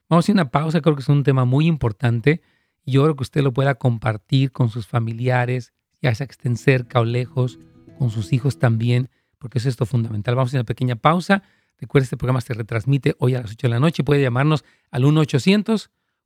Vamos 0.08 0.22
a 0.22 0.26
hacer 0.26 0.34
una 0.34 0.50
pausa, 0.50 0.80
creo 0.80 0.96
que 0.96 1.02
es 1.02 1.08
un 1.08 1.24
tema 1.24 1.44
muy 1.44 1.66
importante 1.66 2.42
yo 2.86 3.02
creo 3.02 3.16
que 3.16 3.22
usted 3.22 3.42
lo 3.42 3.52
pueda 3.52 3.76
compartir 3.76 4.52
con 4.52 4.68
sus 4.68 4.86
familiares, 4.86 5.72
ya 6.02 6.14
sea 6.14 6.26
que 6.26 6.32
estén 6.32 6.56
cerca 6.56 7.00
o 7.00 7.04
lejos, 7.04 7.58
con 7.98 8.10
sus 8.10 8.32
hijos 8.32 8.58
también, 8.58 9.08
porque 9.38 9.58
es 9.58 9.66
esto 9.66 9.86
fundamental. 9.86 10.34
Vamos 10.34 10.48
a 10.48 10.50
hacer 10.50 10.60
una 10.60 10.66
pequeña 10.66 10.96
pausa. 10.96 11.42
Recuerde, 11.84 12.04
este 12.04 12.16
programa 12.16 12.40
se 12.40 12.54
retransmite 12.54 13.14
hoy 13.18 13.34
a 13.34 13.42
las 13.42 13.50
8 13.50 13.66
de 13.66 13.68
la 13.68 13.78
noche. 13.78 14.04
Puede 14.04 14.22
llamarnos 14.22 14.64
al 14.90 15.02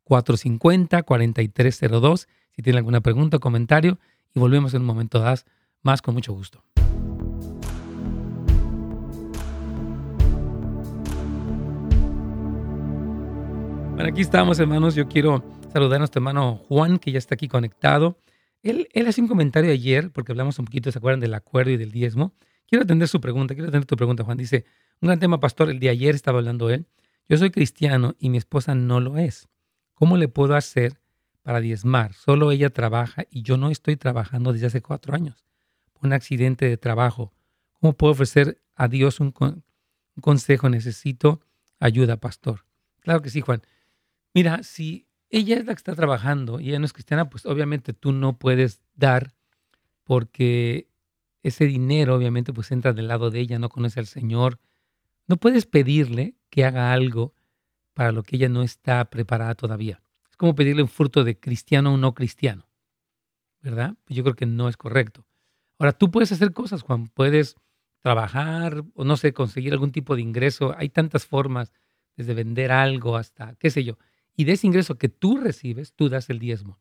1-800-450-4302 0.07 2.29
si 2.55 2.63
tiene 2.63 2.79
alguna 2.79 3.01
pregunta 3.01 3.39
o 3.39 3.41
comentario. 3.41 3.99
Y 4.37 4.39
volvemos 4.39 4.73
en 4.75 4.83
un 4.83 4.87
momento 4.87 5.21
más 5.83 6.01
con 6.01 6.15
mucho 6.15 6.33
gusto. 6.33 6.63
Bueno, 13.97 14.11
aquí 14.13 14.21
estamos, 14.21 14.61
hermanos. 14.61 14.95
Yo 14.95 15.09
quiero 15.09 15.43
saludar 15.73 15.97
a 15.97 15.99
nuestro 15.99 16.21
hermano 16.21 16.55
Juan, 16.69 17.01
que 17.01 17.11
ya 17.11 17.19
está 17.19 17.35
aquí 17.35 17.49
conectado. 17.49 18.17
Él, 18.63 18.87
él 18.93 19.09
hace 19.09 19.21
un 19.21 19.27
comentario 19.27 19.73
ayer, 19.73 20.13
porque 20.13 20.31
hablamos 20.31 20.61
un 20.61 20.67
poquito, 20.67 20.93
¿se 20.93 20.99
acuerdan 20.99 21.19
del 21.19 21.35
acuerdo 21.35 21.73
y 21.73 21.77
del 21.77 21.91
diezmo? 21.91 22.33
Quiero 22.69 22.83
atender 22.85 23.09
su 23.09 23.21
pregunta, 23.21 23.55
quiero 23.55 23.69
atender 23.69 23.87
tu 23.87 23.97
pregunta, 23.97 24.25
Juan. 24.25 24.37
Dice, 24.37 24.67
un 25.01 25.07
gran 25.07 25.19
tema, 25.19 25.41
pastor, 25.41 25.71
el 25.71 25.81
de 25.81 25.89
ayer 25.89 26.15
estaba 26.15 26.39
hablando 26.39 26.69
él. 26.69 26.87
Yo 27.27 27.39
soy 27.39 27.51
cristiano 27.51 28.15
y 28.19 28.29
mi 28.29 28.37
esposa 28.37 28.75
no 28.75 29.01
lo 29.01 29.17
es. 29.17 29.49
¿Cómo 29.95 30.17
le 30.19 30.29
puedo 30.29 30.55
hacer 30.55 31.01
para 31.43 31.61
diezmar? 31.61 32.13
Solo 32.13 32.53
ella 32.53 32.71
trabaja 32.71 33.25
y 33.31 33.43
yo 33.43 33.57
no 33.57 33.71
estoy 33.71 33.97
trabajando 33.97 34.53
desde 34.53 34.67
hace 34.67 34.83
cuatro 34.83 35.15
años. 35.15 35.45
un 36.01 36.13
accidente 36.13 36.69
de 36.69 36.77
trabajo. 36.77 37.33
¿Cómo 37.81 37.95
puedo 37.95 38.13
ofrecer 38.13 38.61
a 38.75 38.87
Dios 38.87 39.19
un, 39.19 39.35
un 39.41 39.63
consejo? 40.21 40.69
Necesito 40.69 41.41
ayuda, 41.81 42.19
pastor. 42.19 42.65
Claro 43.01 43.23
que 43.23 43.31
sí, 43.31 43.41
Juan. 43.41 43.63
Mira, 44.35 44.63
si 44.63 45.09
ella 45.31 45.57
es 45.57 45.67
la 45.67 45.75
que 45.75 45.79
está 45.79 45.95
trabajando 45.95 46.61
y 46.61 46.69
ella 46.69 46.79
no 46.79 46.85
es 46.85 46.93
cristiana, 46.93 47.31
pues 47.31 47.47
obviamente 47.47 47.95
tú 47.95 48.13
no 48.13 48.39
puedes 48.39 48.81
dar 48.95 49.33
porque 50.05 50.88
ese 51.49 51.67
dinero 51.67 52.15
obviamente 52.15 52.53
pues 52.53 52.71
entra 52.71 52.93
del 52.93 53.09
lado 53.09 53.31
de 53.31 53.41
ella, 53.41 53.59
no 53.59 53.69
conoce 53.69 54.01
al 54.01 54.07
Señor. 54.07 54.59
No 55.27 55.37
puedes 55.37 55.67
pedirle 55.67 56.37
que 56.51 56.65
haga 56.65 56.93
algo 56.93 57.35
para 57.95 58.13
lo 58.13 58.23
que 58.23 58.37
ella 58.37 58.49
no 58.49 58.63
está 58.63 59.05
preparada 59.11 59.55
todavía. 59.55 60.01
Es 60.31 60.37
como 60.37 60.55
pedirle 60.55 60.83
un 60.83 60.89
fruto 60.89 61.25
de 61.25 61.39
cristiano 61.39 61.91
a 61.91 61.93
un 61.95 62.01
no 62.01 62.15
cristiano, 62.15 62.69
¿verdad? 63.61 63.97
Yo 64.09 64.23
creo 64.23 64.37
que 64.37 64.47
no 64.47 64.69
es 64.69 64.77
correcto. 64.77 65.27
Ahora, 65.79 65.93
tú 65.93 66.11
puedes 66.11 66.33
hacer 66.33 66.53
cosas, 66.53 66.83
Juan, 66.83 67.09
puedes 67.09 67.57
trabajar 68.01 68.85
o 68.95 69.05
no 69.05 69.17
sé, 69.17 69.33
conseguir 69.33 69.73
algún 69.73 69.93
tipo 69.93 70.15
de 70.17 70.23
ingreso. 70.23 70.75
Hay 70.77 70.89
tantas 70.89 71.27
formas, 71.27 71.73
desde 72.17 72.35
vender 72.35 72.73
algo 72.73 73.17
hasta, 73.17 73.55
qué 73.57 73.71
sé 73.71 73.85
yo. 73.85 73.97
Y 74.37 74.45
de 74.45 74.53
ese 74.53 74.67
ingreso 74.67 74.99
que 74.99 75.09
tú 75.09 75.37
recibes, 75.37 75.93
tú 75.95 76.09
das 76.09 76.31
el 76.31 76.39
diezmo. 76.39 76.79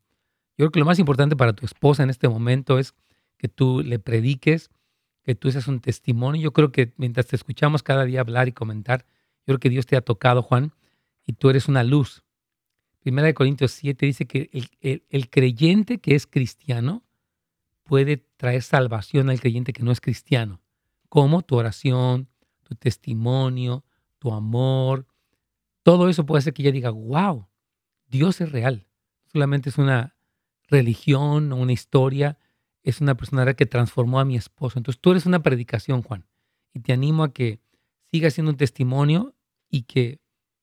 Yo 0.57 0.65
creo 0.65 0.71
que 0.71 0.79
lo 0.79 0.85
más 0.85 0.99
importante 0.99 1.35
para 1.35 1.53
tu 1.53 1.65
esposa 1.65 2.03
en 2.03 2.09
este 2.09 2.27
momento 2.27 2.79
es 2.79 2.95
que 3.37 3.47
tú 3.47 3.81
le 3.83 3.99
prediques, 3.99 4.69
que 5.23 5.35
tú 5.35 5.51
seas 5.51 5.67
un 5.67 5.79
testimonio. 5.81 6.41
Yo 6.41 6.53
creo 6.53 6.71
que 6.71 6.93
mientras 6.97 7.27
te 7.27 7.35
escuchamos 7.35 7.83
cada 7.83 8.05
día 8.05 8.21
hablar 8.21 8.47
y 8.47 8.53
comentar, 8.53 9.05
yo 9.45 9.53
creo 9.53 9.59
que 9.59 9.69
Dios 9.69 9.85
te 9.85 9.95
ha 9.95 10.01
tocado, 10.01 10.41
Juan, 10.41 10.73
y 11.25 11.33
tú 11.33 11.49
eres 11.49 11.67
una 11.67 11.83
luz. 11.83 12.23
Primera 12.99 13.27
de 13.27 13.33
Corintios 13.33 13.71
7 13.71 14.05
dice 14.05 14.25
que 14.25 14.49
el, 14.81 15.29
creyente 15.29 15.99
que 15.99 16.15
es 16.15 16.27
cristiano 16.27 17.03
puede 17.83 18.17
traer 18.17 18.61
salvación 18.61 19.29
al 19.29 19.39
creyente 19.39 19.73
que 19.73 19.83
no 19.83 19.91
es 19.91 20.01
cristiano. 20.01 20.61
Como 21.07 21.41
tu 21.41 21.55
oración, 21.55 22.27
tu 22.63 22.75
testimonio, 22.75 23.85
tu 24.19 24.33
amor. 24.33 25.07
Todo 25.83 26.09
eso 26.09 26.25
puede 26.25 26.39
hacer 26.39 26.53
que 26.53 26.63
ella 26.63 26.71
diga, 26.71 26.89
wow, 26.89 27.47
Dios 28.07 28.41
es 28.41 28.51
real. 28.51 28.87
Solamente 29.31 29.69
es 29.69 29.77
una 29.77 30.17
religión 30.69 31.53
o 31.53 31.57
una 31.57 31.71
historia 31.71 32.37
es 32.87 33.01
una 33.01 33.15
persona 33.15 33.53
que 33.53 33.65
transformó 33.65 34.21
a 34.21 34.25
mi 34.25 34.37
esposo. 34.37 34.79
Entonces 34.79 35.01
tú 35.01 35.11
eres 35.11 35.25
una 35.25 35.43
predicación, 35.43 36.01
Juan, 36.03 36.25
y 36.73 36.79
te 36.79 36.93
animo 36.93 37.25
a 37.25 37.33
que 37.33 37.59
sigas 38.09 38.35
siendo 38.35 38.51
un 38.51 38.57
testimonio 38.57 39.35
y 39.69 39.81
que 39.81 40.21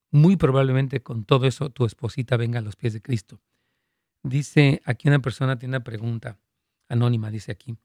muy 0.09 0.35
probablemente 0.35 1.03
con 1.03 1.23
todo 1.23 1.45
eso 1.45 1.69
tu 1.69 1.85
esposita 1.85 2.35
venga 2.35 2.57
a 2.57 2.61
los 2.63 2.75
pies 2.75 2.93
de 2.93 3.01
Cristo. 3.03 3.41
Dice 4.23 4.81
aquí 4.85 5.07
una 5.07 5.19
persona 5.19 5.59
tiene 5.59 5.77
una 5.77 5.83
pregunta 5.83 6.39
anónima, 6.89 7.29
dice 7.29 7.51
aquí. 7.51 7.77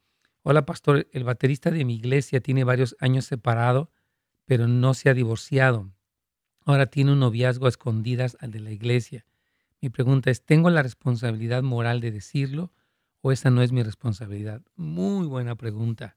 Hola 0.43 0.65
pastor, 0.65 1.07
el 1.13 1.25
baterista 1.25 1.71
de 1.71 1.85
mi 1.85 1.97
iglesia 1.97 2.41
tiene 2.41 2.65
varios 2.65 2.97
años 2.99 3.27
separado, 3.27 3.91
pero 4.47 4.69
no 4.69 4.95
se 4.95 5.11
ha 5.11 5.15
divorciado. 5.15 5.93
Ahora 6.65 6.87
tiene 6.87 7.13
un 7.13 7.21
noviazgo 7.21 7.67
a 7.67 7.69
escondidas 7.69 8.39
al 8.41 8.53
de 8.53 8.61
la 8.61 8.71
iglesia. 8.71 9.27
Mi 9.83 9.91
pregunta 9.91 10.31
es, 10.31 10.43
¿tengo 10.43 10.71
la 10.71 10.83
responsabilidad 10.83 11.63
moral 11.63 12.01
de 12.01 12.11
decirlo 12.11 12.73
o 13.23 13.33
esa 13.33 13.51
no 13.51 13.63
es 13.63 13.73
mi 13.73 13.83
responsabilidad? 13.83 14.63
Muy 14.77 15.27
buena 15.27 15.57
pregunta. 15.57 16.17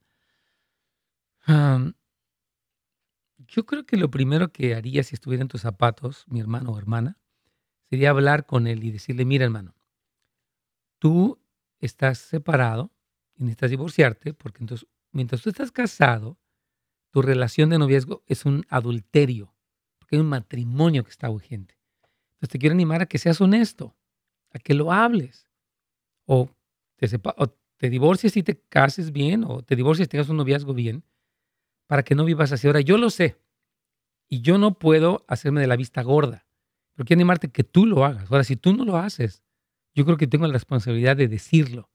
yo 1.46 1.94
creo 3.66 3.86
que 3.86 3.98
lo 3.98 4.10
primero 4.10 4.52
que 4.52 4.76
haría 4.76 5.04
si 5.04 5.16
estuviera 5.16 5.42
en 5.42 5.50
tus 5.50 5.62
zapatos, 5.62 6.26
mi 6.28 6.40
hermano 6.40 6.72
o 6.72 6.78
hermana, 6.78 7.18
sería 7.90 8.12
hablar 8.12 8.46
con 8.46 8.68
él 8.68 8.84
y 8.84 8.92
decirle, 8.92 9.26
mira 9.26 9.46
hermano, 9.46 9.76
tú 11.00 11.40
estás 11.80 12.20
separado 12.20 12.92
y 13.36 13.44
necesitas 13.44 13.72
divorciarte 13.72 14.34
porque 14.34 14.64
entonces, 14.64 14.88
mientras 15.12 15.42
tú 15.42 15.50
estás 15.50 15.72
casado, 15.72 16.38
tu 17.12 17.22
relación 17.22 17.70
de 17.70 17.78
noviazgo 17.78 18.24
es 18.26 18.46
un 18.46 18.66
adulterio, 18.70 19.54
porque 20.00 20.16
hay 20.16 20.22
un 20.22 20.30
matrimonio 20.30 21.04
que 21.04 21.12
está 21.12 21.30
urgente. 21.30 21.78
Entonces 22.34 22.50
te 22.50 22.60
quiero 22.60 22.74
animar 22.74 23.02
a 23.02 23.06
que 23.06 23.20
seas 23.20 23.42
honesto, 23.42 23.96
a 24.52 24.60
que 24.60 24.74
lo 24.74 24.92
hables. 24.92 25.48
O 26.26 26.50
te, 27.08 27.20
te 27.78 27.90
divorcies 27.90 28.38
y 28.38 28.44
te 28.44 28.60
cases 28.60 29.12
bien, 29.12 29.44
o 29.46 29.64
te 29.64 29.76
divorcies 29.76 30.06
y 30.06 30.10
tengas 30.10 30.30
un 30.30 30.38
noviazgo 30.38 30.74
bien, 30.74 31.04
para 31.88 32.04
que 32.04 32.16
no 32.16 32.26
vivas 32.26 32.52
así. 32.52 32.68
Ahora, 32.68 32.82
yo 32.82 32.98
lo 32.98 33.10
sé, 33.10 33.38
y 34.30 34.42
yo 34.42 34.58
no 34.58 34.80
puedo 34.80 35.26
hacerme 35.28 35.62
de 35.62 35.68
la 35.68 35.76
vista 35.76 36.02
gorda, 36.02 36.48
pero 36.94 37.06
quiero 37.06 37.20
animarte 37.20 37.50
que 37.50 37.63
tú 37.63 37.86
lo 37.86 38.06
hagas. 38.06 38.32
Ahora, 38.32 38.44
si 38.44 38.56
tú 38.56 38.74
no 38.74 38.86
lo 38.86 38.98
haces, 38.98 39.44
yo 39.94 40.06
creo 40.06 40.18
que 40.18 40.28
tengo 40.28 40.48
la 40.48 40.54
responsabilidad 40.54 41.16
de 41.16 41.28
decirlo, 41.28 41.89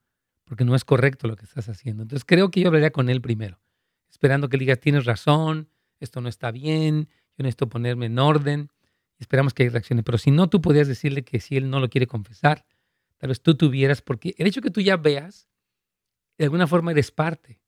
porque 0.45 0.65
no 0.65 0.75
es 0.75 0.85
correcto 0.85 1.27
lo 1.27 1.37
que 1.37 1.45
estás 1.45 1.69
haciendo. 1.69 2.03
Entonces, 2.03 2.25
creo 2.25 2.51
que 2.51 2.61
yo 2.61 2.69
hablaría 2.69 2.91
con 2.91 3.09
él 3.09 3.21
primero, 3.21 3.61
esperando 4.09 4.49
que 4.49 4.57
le 4.57 4.63
digas, 4.63 4.81
tienes 4.81 5.05
razón, 5.05 5.69
esto 6.01 6.21
no 6.21 6.29
está 6.29 6.51
bien, 6.51 7.09
yo 7.37 7.43
necesito 7.43 7.69
ponerme 7.69 8.07
en 8.07 8.19
orden, 8.19 8.71
esperamos 9.19 9.53
que 9.53 9.65
haya 9.65 9.73
reacciones. 9.73 10.05
Pero 10.05 10.19
si 10.19 10.31
no, 10.31 10.49
tú 10.49 10.61
podrías 10.61 10.89
decirle 10.89 11.25
que 11.25 11.41
si 11.41 11.57
él 11.57 11.71
no 11.71 11.81
lo 11.81 11.89
quiere 11.89 12.07
confesar, 12.07 12.65
Tal 13.19 13.29
vez 13.29 13.43
tú 13.43 13.57
tuvieras, 13.57 14.01
porque 14.01 14.35
el 14.39 14.47
hecho 14.47 14.63
que 14.63 14.71
tú 14.71 14.81
ya 14.81 14.97
veas, 14.97 15.49
de 16.39 16.45
alguna 16.45 16.67
forma 16.67 16.93
eres 16.93 17.11
parte, 17.11 17.61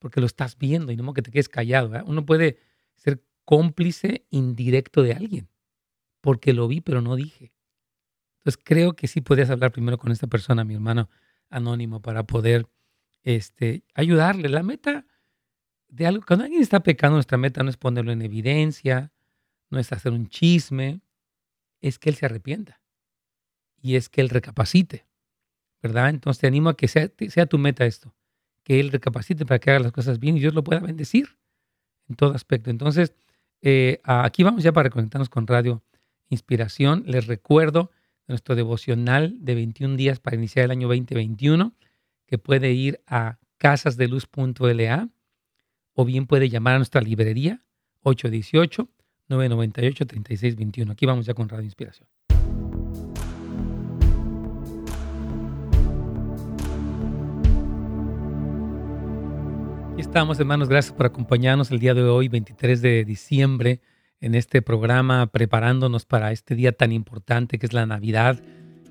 porque 0.00 0.20
lo 0.20 0.26
estás 0.26 0.58
viendo 0.58 0.92
y 0.92 0.96
no 0.96 1.14
que 1.14 1.22
te 1.22 1.30
quedes 1.30 1.48
callado. 1.48 1.92
Uno 2.04 2.26
puede 2.26 2.58
ser 2.96 3.24
cómplice 3.44 4.26
indirecto 4.30 5.02
de 5.02 5.12
alguien, 5.12 5.48
porque 6.20 6.52
lo 6.52 6.66
vi 6.66 6.80
pero 6.80 7.00
no 7.00 7.14
dije. 7.14 7.52
Entonces 8.38 8.60
creo 8.62 8.94
que 8.94 9.06
sí 9.06 9.20
podrías 9.20 9.50
hablar 9.50 9.72
primero 9.72 9.96
con 9.96 10.10
esta 10.10 10.26
persona, 10.26 10.64
mi 10.64 10.74
hermano 10.74 11.08
anónimo, 11.48 12.02
para 12.02 12.24
poder 12.24 12.68
este, 13.22 13.84
ayudarle. 13.94 14.48
La 14.48 14.64
meta 14.64 15.06
de 15.88 16.06
algo, 16.06 16.24
cuando 16.26 16.44
alguien 16.44 16.62
está 16.62 16.80
pecando, 16.80 17.14
nuestra 17.14 17.38
meta 17.38 17.62
no 17.62 17.70
es 17.70 17.76
ponerlo 17.76 18.10
en 18.10 18.22
evidencia, 18.22 19.12
no 19.70 19.78
es 19.78 19.92
hacer 19.92 20.12
un 20.12 20.28
chisme, 20.28 21.00
es 21.80 22.00
que 22.00 22.10
él 22.10 22.16
se 22.16 22.26
arrepienta 22.26 22.80
y 23.80 23.96
es 23.96 24.08
que 24.08 24.20
Él 24.20 24.28
recapacite, 24.28 25.06
¿verdad? 25.82 26.10
Entonces 26.10 26.40
te 26.40 26.46
animo 26.46 26.70
a 26.70 26.76
que 26.76 26.88
sea, 26.88 27.10
sea 27.28 27.46
tu 27.46 27.58
meta 27.58 27.86
esto, 27.86 28.14
que 28.62 28.80
Él 28.80 28.90
recapacite 28.90 29.46
para 29.46 29.58
que 29.58 29.70
haga 29.70 29.80
las 29.80 29.92
cosas 29.92 30.18
bien 30.18 30.36
y 30.36 30.40
Dios 30.40 30.54
lo 30.54 30.64
pueda 30.64 30.80
bendecir 30.80 31.36
en 32.08 32.16
todo 32.16 32.34
aspecto. 32.34 32.70
Entonces, 32.70 33.14
eh, 33.62 34.00
aquí 34.04 34.42
vamos 34.42 34.62
ya 34.62 34.72
para 34.72 34.84
reconectarnos 34.84 35.28
con 35.28 35.46
Radio 35.46 35.82
Inspiración. 36.28 37.04
Les 37.06 37.26
recuerdo 37.26 37.90
nuestro 38.26 38.54
devocional 38.54 39.34
de 39.38 39.54
21 39.54 39.96
días 39.96 40.20
para 40.20 40.36
iniciar 40.36 40.64
el 40.64 40.70
año 40.70 40.88
2021, 40.88 41.74
que 42.26 42.38
puede 42.38 42.72
ir 42.72 43.00
a 43.06 43.38
casasdeluz.la 43.58 45.10
o 45.94 46.04
bien 46.04 46.26
puede 46.26 46.48
llamar 46.48 46.74
a 46.74 46.78
nuestra 46.78 47.00
librería 47.00 47.62
818-998-3621. 48.04 50.90
Aquí 50.90 51.06
vamos 51.06 51.26
ya 51.26 51.34
con 51.34 51.48
Radio 51.48 51.64
Inspiración. 51.64 52.08
Estamos, 59.98 60.38
hermanos. 60.38 60.68
Gracias 60.68 60.94
por 60.94 61.06
acompañarnos 61.06 61.70
el 61.70 61.78
día 61.78 61.94
de 61.94 62.02
hoy, 62.02 62.28
23 62.28 62.82
de 62.82 63.04
diciembre, 63.04 63.80
en 64.20 64.34
este 64.34 64.60
programa, 64.60 65.26
preparándonos 65.26 66.04
para 66.04 66.32
este 66.32 66.54
día 66.54 66.72
tan 66.72 66.92
importante 66.92 67.58
que 67.58 67.66
es 67.66 67.72
la 67.72 67.86
Navidad. 67.86 68.42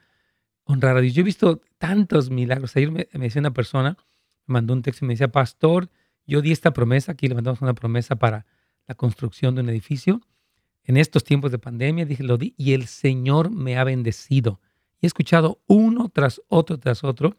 honrar 0.65 0.97
a 0.97 1.01
Dios. 1.01 1.15
Yo 1.15 1.21
he 1.21 1.25
visto 1.25 1.61
tantos 1.79 2.31
milagros. 2.31 2.75
Ayer 2.77 2.91
me, 2.91 3.09
decía 3.13 3.41
una 3.41 3.53
persona, 3.53 3.97
me 4.47 4.55
mandó 4.55 4.73
un 4.73 4.83
texto 4.83 5.05
y 5.05 5.09
me 5.09 5.15
decía, 5.15 5.31
pastor, 5.31 5.91
yo 6.27 6.41
di 6.41 6.53
esta 6.53 6.73
promesa, 6.73 7.13
aquí 7.13 7.29
le 7.29 7.35
mandamos 7.35 7.61
una 7.61 7.75
promesa 7.75 8.17
para 8.17 8.47
la 8.87 8.95
construcción 8.95 9.55
de 9.55 9.61
un 9.61 9.69
edificio. 9.69 10.21
En 10.85 10.97
estos 10.97 11.23
tiempos 11.23 11.53
de 11.53 11.59
pandemia, 11.59 12.07
dije, 12.07 12.25
lo 12.25 12.39
di 12.39 12.55
y 12.57 12.73
el 12.73 12.87
Señor 12.87 13.51
me 13.51 13.77
ha 13.77 13.85
bendecido. 13.85 14.61
Y 15.01 15.07
he 15.07 15.09
escuchado 15.09 15.61
uno 15.67 16.09
tras 16.09 16.41
otro, 16.49 16.79
tras 16.79 17.05
otro, 17.05 17.37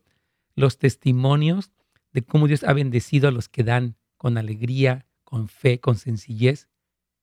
los 0.56 0.78
testimonios 0.78 1.72
de 2.14 2.22
cómo 2.22 2.48
Dios 2.48 2.64
ha 2.64 2.74
bendecido 2.74 3.28
a 3.28 3.32
los 3.32 3.50
que 3.50 3.64
dan 3.64 3.96
con 4.18 4.38
alegría, 4.38 5.08
con 5.24 5.48
fe, 5.48 5.80
con 5.80 5.96
sencillez. 5.96 6.68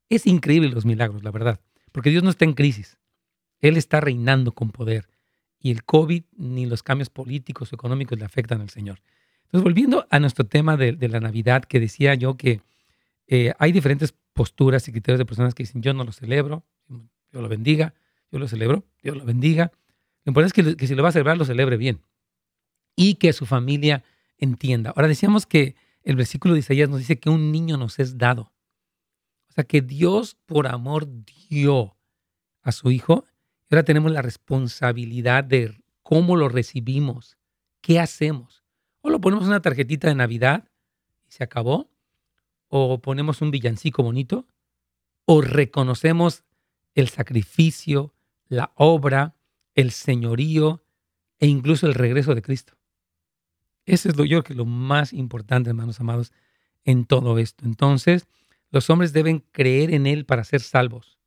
Es 0.09 0.27
increíble 0.27 0.69
los 0.71 0.85
milagros, 0.85 1.23
la 1.23 1.31
verdad, 1.31 1.61
porque 1.93 2.11
Dios 2.11 2.23
no 2.23 2.31
está 2.31 2.45
en 2.45 2.55
crisis. 2.55 2.99
Él 3.61 3.77
está 3.77 4.01
reinando 4.01 4.53
con 4.53 4.71
poder 4.71 5.09
y 5.61 5.71
el 5.71 5.85
COVID 5.85 6.23
ni 6.37 6.67
los 6.67 6.83
cambios 6.83 7.11
políticos 7.11 7.73
o 7.73 7.75
económicos 7.75 8.19
le 8.19 8.25
afectan 8.25 8.61
al 8.61 8.71
Señor. 8.71 9.01
Entonces, 9.45 9.65
volviendo 9.65 10.07
a 10.11 10.21
nuestro 10.21 10.47
tema 10.47 10.77
de, 10.77 10.97
la 11.09 11.21
Navidad, 11.21 11.65
que 11.65 11.81
decía 11.81 12.15
yo 12.15 12.37
que 12.37 12.61
eh, 13.27 13.53
hay 13.59 13.73
diferentes 13.73 14.15
posturas 14.33 14.87
y 14.89 14.93
criterios 14.93 15.19
de 15.19 15.27
personas 15.27 15.55
que 15.55 15.65
dicen, 15.65 15.83
yo 15.83 15.95
no 15.95 16.05
lo 16.05 16.13
celebro, 16.13 16.65
yo 17.33 17.43
lo 17.43 17.49
bendiga, 17.49 17.95
yo 18.31 18.39
lo 18.39 18.47
celebro, 18.47 18.85
yo 19.03 19.15
lo 19.15 19.25
bendiga. 19.25 19.73
Lo 20.25 20.31
importante 20.31 20.61
es 20.61 20.67
que, 20.67 20.77
que 20.77 20.87
si 20.87 20.95
lo 20.95 21.03
va 21.03 21.09
a 21.09 21.13
celebrar, 21.13 21.37
lo 21.37 21.45
celebre 21.45 21.77
bien 21.77 22.01
y 22.99 23.15
que 23.15 23.33
su 23.33 23.47
familia 23.47 24.03
entienda. 24.39 24.93
Ahora 24.95 25.07
decíamos 25.07 25.47
que 25.47 25.77
el 26.03 26.17
versículo 26.17 26.55
de 26.55 26.61
Isaías 26.61 26.89
nos 26.89 26.99
dice 26.99 27.19
que 27.19 27.31
un 27.31 27.53
niño 27.53 27.77
nos 27.77 28.01
es 28.01 28.19
dado. 28.19 28.53
O 29.49 29.53
sea, 29.53 29.65
que 29.65 29.81
Dios 29.81 30.37
por 30.47 30.67
amor 30.67 31.09
dio 31.49 31.97
a 32.63 32.73
su 32.73 32.91
hijo 32.91 33.25
ahora 33.71 33.85
tenemos 33.85 34.13
la 34.13 34.23
responsabilidad 34.23 35.45
de 35.45 35.83
cómo 36.03 36.37
lo 36.37 36.49
recibimos, 36.49 37.37
qué 37.81 38.01
hacemos. 38.01 38.65
O 39.01 39.11
lo 39.11 39.21
ponemos 39.21 39.47
una 39.47 39.61
tarjetita 39.61 40.09
de 40.09 40.15
Navidad 40.15 40.69
y 41.29 41.33
se 41.33 41.45
acabó. 41.45 41.91
O 42.69 43.01
ponemos 43.01 43.41
un 43.41 43.51
villancico 43.51 44.03
bonito. 44.03 44.47
O 45.25 45.43
reconocemos 45.43 46.45
el 46.95 47.09
sacrificio, 47.09 48.15
la 48.49 48.73
obra, 48.75 49.35
el 49.75 49.91
señorío 49.91 50.83
e 51.39 51.47
incluso 51.47 51.87
el 51.87 51.95
regreso 51.95 52.35
de 52.35 52.43
Cristo. 52.43 52.75
Eso 53.85 54.09
es 54.09 54.17
lo 54.17 54.25
yo 54.25 54.43
que 54.43 54.55
lo 54.55 54.65
más 54.65 55.13
importante, 55.13 55.71
hermanos 55.71 56.01
amados, 56.01 56.33
en 56.85 57.05
todo 57.05 57.39
esto. 57.39 57.65
Entonces, 57.65 58.27
los 58.71 58.91
hombres 58.91 59.13
deben 59.13 59.41
creer 59.53 59.93
en 59.93 60.07
Él 60.07 60.25
para 60.25 60.45
ser 60.45 60.61
salvos 60.61 61.19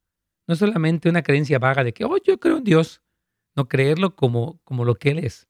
no 0.51 0.57
solamente 0.57 1.07
una 1.07 1.23
creencia 1.23 1.59
vaga 1.59 1.83
de 1.83 1.93
que, 1.93 2.03
oh, 2.03 2.17
yo 2.17 2.37
creo 2.37 2.57
en 2.57 2.65
Dios, 2.65 3.01
no 3.55 3.69
creerlo 3.69 4.17
como, 4.17 4.59
como 4.65 4.83
lo 4.83 4.95
que 4.95 5.11
Él 5.11 5.19
es. 5.19 5.47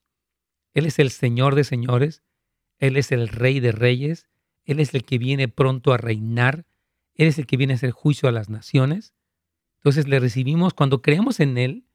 Él 0.76 0.86
es 0.86 1.00
el 1.00 1.10
Señor 1.10 1.56
de 1.56 1.64
señores, 1.64 2.24
Él 2.78 2.98
es 2.98 3.12
el 3.12 3.28
Rey 3.28 3.60
de 3.60 3.72
reyes, 3.72 4.30
Él 4.64 4.80
es 4.80 4.94
el 4.94 5.04
que 5.04 5.18
viene 5.18 5.48
pronto 5.48 5.92
a 5.92 5.98
reinar, 5.98 6.68
Él 7.16 7.28
es 7.28 7.40
el 7.40 7.48
que 7.48 7.58
viene 7.58 7.74
a 7.74 7.78
hacer 7.78 7.90
juicio 7.90 8.30
a 8.30 8.32
las 8.32 8.50
naciones. 8.50 9.16
Entonces 9.78 10.08
le 10.08 10.20
recibimos, 10.20 10.76
cuando 10.76 11.02
creemos 11.02 11.40
en 11.40 11.58
Él, 11.58 11.88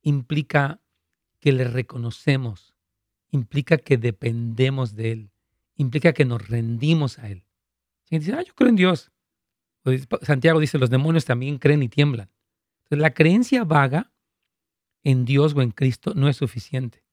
implica 0.00 0.80
que 1.40 1.52
le 1.52 1.64
reconocemos, 1.64 2.74
implica 3.30 3.76
que 3.76 3.98
dependemos 3.98 4.94
de 4.94 5.12
Él, 5.12 5.30
implica 5.76 6.14
que 6.14 6.24
nos 6.24 6.48
rendimos 6.48 7.18
a 7.18 7.28
Él. 7.28 7.44
Si 8.04 8.18
dice, 8.18 8.32
ah, 8.32 8.42
yo 8.42 8.54
creo 8.54 8.70
en 8.70 8.76
Dios, 8.76 9.12
Santiago 10.22 10.60
dice, 10.60 10.78
los 10.78 10.90
demonios 10.90 11.24
también 11.24 11.58
creen 11.58 11.82
y 11.82 11.88
tiemblan. 11.88 12.30
Entonces, 12.84 13.02
la 13.02 13.14
creencia 13.14 13.64
vaga 13.64 14.12
en 15.02 15.24
Dios 15.24 15.54
o 15.54 15.62
en 15.62 15.70
Cristo 15.70 16.12
no 16.14 16.28
es 16.28 16.36
suficiente. 16.36 17.04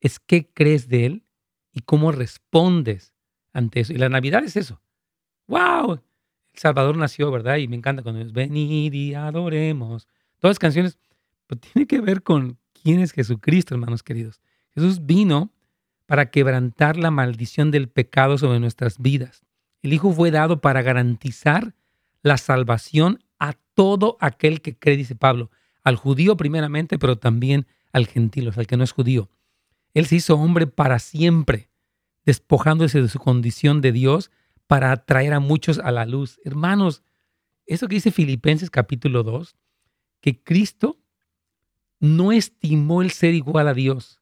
Es 0.00 0.18
qué 0.18 0.50
crees 0.52 0.88
de 0.88 1.06
Él 1.06 1.26
y 1.72 1.80
cómo 1.80 2.12
respondes 2.12 3.14
ante 3.52 3.80
eso. 3.80 3.92
Y 3.92 3.98
la 3.98 4.08
Navidad 4.08 4.44
es 4.44 4.56
eso. 4.56 4.80
¡Wow! 5.46 5.92
El 6.52 6.58
Salvador 6.58 6.96
nació, 6.96 7.30
¿verdad? 7.30 7.56
Y 7.56 7.68
me 7.68 7.76
encanta 7.76 8.02
cuando 8.02 8.20
es 8.20 8.32
venid 8.32 8.92
y 8.92 9.14
adoremos. 9.14 10.06
Todas 10.38 10.52
las 10.52 10.58
canciones, 10.58 10.98
pues 11.46 11.60
tiene 11.60 11.86
que 11.86 12.00
ver 12.00 12.22
con 12.22 12.58
quién 12.72 13.00
es 13.00 13.12
Jesucristo, 13.12 13.74
hermanos 13.74 14.02
queridos. 14.02 14.40
Jesús 14.74 15.06
vino 15.06 15.52
para 16.06 16.30
quebrantar 16.30 16.96
la 16.96 17.10
maldición 17.10 17.70
del 17.70 17.88
pecado 17.88 18.38
sobre 18.38 18.60
nuestras 18.60 18.98
vidas. 18.98 19.44
El 19.82 19.92
Hijo 19.92 20.12
fue 20.12 20.30
dado 20.30 20.60
para 20.60 20.82
garantizar 20.82 21.74
la 22.26 22.38
salvación 22.38 23.22
a 23.38 23.52
todo 23.74 24.16
aquel 24.18 24.60
que 24.60 24.76
cree, 24.76 24.96
dice 24.96 25.14
Pablo, 25.14 25.52
al 25.84 25.94
judío 25.94 26.36
primeramente, 26.36 26.98
pero 26.98 27.16
también 27.16 27.68
al 27.92 28.08
gentil, 28.08 28.48
o 28.48 28.52
sea, 28.52 28.62
al 28.62 28.66
que 28.66 28.76
no 28.76 28.82
es 28.82 28.90
judío. 28.90 29.30
Él 29.94 30.06
se 30.06 30.16
hizo 30.16 30.34
hombre 30.34 30.66
para 30.66 30.98
siempre, 30.98 31.70
despojándose 32.24 33.00
de 33.00 33.06
su 33.06 33.20
condición 33.20 33.80
de 33.80 33.92
Dios 33.92 34.32
para 34.66 34.90
atraer 34.90 35.34
a 35.34 35.38
muchos 35.38 35.78
a 35.78 35.92
la 35.92 36.04
luz. 36.04 36.40
Hermanos, 36.44 37.04
eso 37.64 37.86
que 37.86 37.94
dice 37.94 38.10
Filipenses 38.10 38.70
capítulo 38.70 39.22
2, 39.22 39.54
que 40.20 40.42
Cristo 40.42 40.98
no 42.00 42.32
estimó 42.32 43.02
el 43.02 43.12
ser 43.12 43.34
igual 43.34 43.68
a 43.68 43.74
Dios 43.74 44.20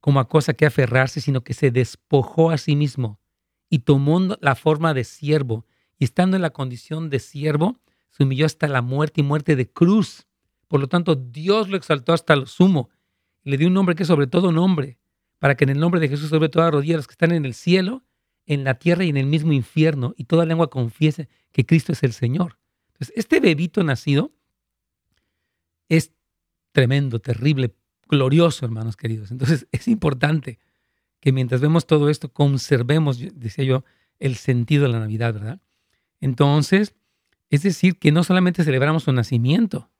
como 0.00 0.18
a 0.18 0.28
cosa 0.28 0.54
que 0.54 0.66
aferrarse, 0.66 1.20
sino 1.20 1.44
que 1.44 1.54
se 1.54 1.70
despojó 1.70 2.50
a 2.50 2.58
sí 2.58 2.74
mismo 2.74 3.20
y 3.70 3.80
tomó 3.80 4.18
la 4.40 4.56
forma 4.56 4.92
de 4.92 5.04
siervo 5.04 5.67
y 5.98 6.04
estando 6.04 6.36
en 6.36 6.42
la 6.42 6.50
condición 6.50 7.10
de 7.10 7.18
siervo, 7.18 7.78
se 8.10 8.24
humilló 8.24 8.46
hasta 8.46 8.68
la 8.68 8.82
muerte 8.82 9.20
y 9.20 9.24
muerte 9.24 9.56
de 9.56 9.68
cruz. 9.68 10.26
Por 10.66 10.80
lo 10.80 10.88
tanto, 10.88 11.14
Dios 11.14 11.68
lo 11.68 11.76
exaltó 11.76 12.12
hasta 12.12 12.36
lo 12.36 12.46
sumo 12.46 12.90
le 13.48 13.56
dio 13.56 13.68
un 13.68 13.74
nombre 13.74 13.94
que 13.94 14.02
es 14.02 14.06
sobre 14.06 14.26
todo 14.26 14.52
nombre, 14.52 14.98
para 15.38 15.56
que 15.56 15.64
en 15.64 15.70
el 15.70 15.80
nombre 15.80 16.00
de 16.00 16.08
Jesús 16.08 16.28
sobre 16.28 16.50
todas 16.50 16.70
rodillas 16.70 16.98
los 16.98 17.06
que 17.06 17.12
están 17.12 17.32
en 17.32 17.46
el 17.46 17.54
cielo, 17.54 18.04
en 18.44 18.62
la 18.62 18.74
tierra 18.74 19.04
y 19.04 19.08
en 19.08 19.16
el 19.16 19.26
mismo 19.26 19.54
infierno, 19.54 20.14
y 20.18 20.24
toda 20.24 20.44
lengua 20.44 20.68
confiese 20.68 21.30
que 21.50 21.64
Cristo 21.64 21.92
es 21.92 22.02
el 22.02 22.12
Señor. 22.12 22.58
Entonces, 22.88 23.14
este 23.16 23.40
bebito 23.40 23.82
nacido 23.84 24.32
es 25.88 26.12
tremendo, 26.72 27.20
terrible, 27.20 27.74
glorioso, 28.06 28.66
hermanos 28.66 28.96
queridos. 28.96 29.30
Entonces, 29.30 29.66
es 29.72 29.88
importante 29.88 30.58
que 31.20 31.32
mientras 31.32 31.62
vemos 31.62 31.86
todo 31.86 32.10
esto, 32.10 32.30
conservemos, 32.30 33.18
decía 33.34 33.64
yo, 33.64 33.84
el 34.18 34.36
sentido 34.36 34.82
de 34.84 34.90
la 34.90 35.00
Navidad, 35.00 35.32
¿verdad? 35.32 35.60
Entonces, 36.20 36.94
es 37.50 37.62
decir, 37.62 37.98
que 37.98 38.12
no 38.12 38.24
solamente 38.24 38.64
celebramos 38.64 39.04
su 39.04 39.12
nacimiento, 39.12 39.90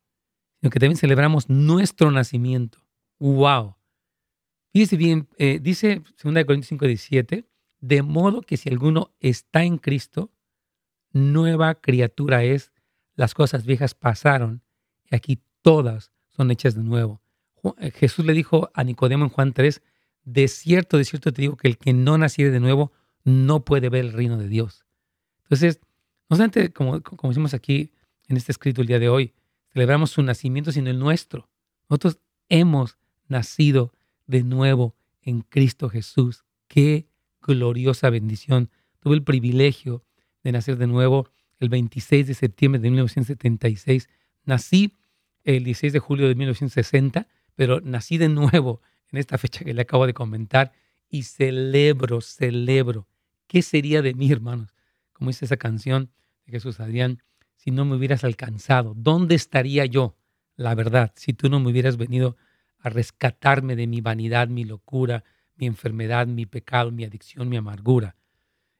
sino 0.61 0.71
que 0.71 0.81
también 0.81 0.97
celebramos 0.97 1.49
nuestro 1.49 2.11
nacimiento. 2.11 2.85
¡Wow! 3.19 3.77
Fíjese 4.73 4.97
bien, 4.97 5.29
eh, 5.39 5.59
dice 5.61 6.03
2 6.23 6.45
Corintios 6.45 6.69
5, 6.69 6.87
17, 6.87 7.49
de 7.81 8.03
modo 8.03 8.43
que 8.43 8.57
si 8.57 8.69
alguno 8.69 9.15
está 9.21 9.65
en 9.65 9.79
Cristo, 9.79 10.31
nueva 11.13 11.75
criatura 11.77 12.45
es, 12.45 12.73
las 13.15 13.35
cosas 13.35 13.65
viejas 13.65 13.95
pasaron 13.95 14.63
y 15.11 15.17
aquí 15.17 15.41
todas 15.63 16.13
son 16.29 16.51
hechas 16.51 16.75
de 16.75 16.83
nuevo. 16.83 17.23
Eh, 17.79 17.91
Jesús 17.91 18.25
le 18.25 18.35
dijo 18.35 18.71
a 18.75 18.85
Nicodemo 18.85 19.25
en 19.25 19.31
Juan 19.31 19.53
3, 19.53 19.83
de 20.25 20.49
cierto, 20.49 20.99
de 20.99 21.05
cierto 21.05 21.33
te 21.33 21.43
digo 21.43 21.57
que 21.57 21.69
el 21.69 21.79
que 21.79 21.93
no 21.93 22.19
naciere 22.19 22.51
de 22.51 22.61
nuevo 22.61 22.93
no 23.25 23.65
puede 23.65 23.89
ver 23.89 24.05
el 24.05 24.13
reino 24.13 24.37
de 24.37 24.49
Dios. 24.49 24.85
Entonces, 25.45 25.81
no 26.29 26.37
solamente, 26.37 26.73
como, 26.73 27.03
como 27.03 27.31
decimos 27.31 27.55
aquí 27.55 27.93
en 28.29 28.37
este 28.37 28.53
escrito 28.53 28.81
el 28.81 28.87
día 28.87 28.99
de 28.99 29.09
hoy, 29.09 29.33
celebramos 29.73 30.11
su 30.11 30.23
nacimiento, 30.23 30.73
sino 30.73 30.91
el 30.91 30.99
nuestro. 30.99 31.49
Nosotros 31.89 32.19
hemos 32.49 32.99
nacido 33.29 33.93
de 34.27 34.43
nuevo 34.43 34.95
en 35.23 35.41
Cristo 35.41 35.89
Jesús. 35.89 36.45
Qué 36.69 37.07
gloriosa 37.43 38.11
bendición. 38.11 38.71
Tuve 39.01 39.15
el 39.15 39.23
privilegio 39.23 40.05
de 40.45 40.53
nacer 40.53 40.77
de 40.77 40.87
nuevo 40.87 41.31
el 41.61 41.69
26 41.69 42.27
de 42.27 42.35
septiembre 42.35 42.81
de 42.81 42.91
1976. 42.91 44.09
Nací 44.45 44.95
el 45.45 45.65
16 45.65 45.93
de 45.93 45.99
julio 45.99 46.29
de 46.29 46.35
1960, 46.35 47.27
pero 47.55 47.81
nací 47.81 48.19
de 48.19 48.29
nuevo 48.29 48.83
en 49.11 49.19
esta 49.19 49.39
fecha 49.39 49.65
que 49.65 49.75
le 49.75 49.83
acabo 49.83 50.07
de 50.07 50.15
comentar 50.15 50.73
y 51.09 51.23
celebro, 51.23 52.21
celebro. 52.21 53.07
¿Qué 53.47 53.63
sería 53.63 54.03
de 54.03 54.15
mí, 54.15 54.31
hermanos? 54.31 54.75
Como 55.19 55.31
dice 55.31 55.47
esa 55.47 55.57
canción 55.57 56.13
de 56.47 56.53
Jesús 56.53 56.79
Adrián, 56.79 57.23
si 57.57 57.73
no 57.73 57.85
me 57.85 57.97
hubieras 57.97 58.23
alcanzado, 58.23 58.95
¿dónde 58.97 59.35
estaría 59.35 59.85
yo? 59.85 60.17
La 60.55 60.77
verdad, 60.77 61.13
si 61.17 61.33
tú 61.33 61.49
no 61.49 61.59
me 61.59 61.71
hubieras 61.71 61.97
venido 61.97 62.37
a 62.79 62.89
rescatarme 62.89 63.75
de 63.75 63.89
mi 63.89 64.01
vanidad, 64.01 64.47
mi 64.47 64.65
locura, 64.65 65.25
mi 65.57 65.67
enfermedad, 65.67 66.29
mi 66.29 66.47
pecado, 66.47 66.93
mi 66.93 67.05
adicción, 67.05 67.49
mi 67.49 67.57
amargura. 67.57 68.15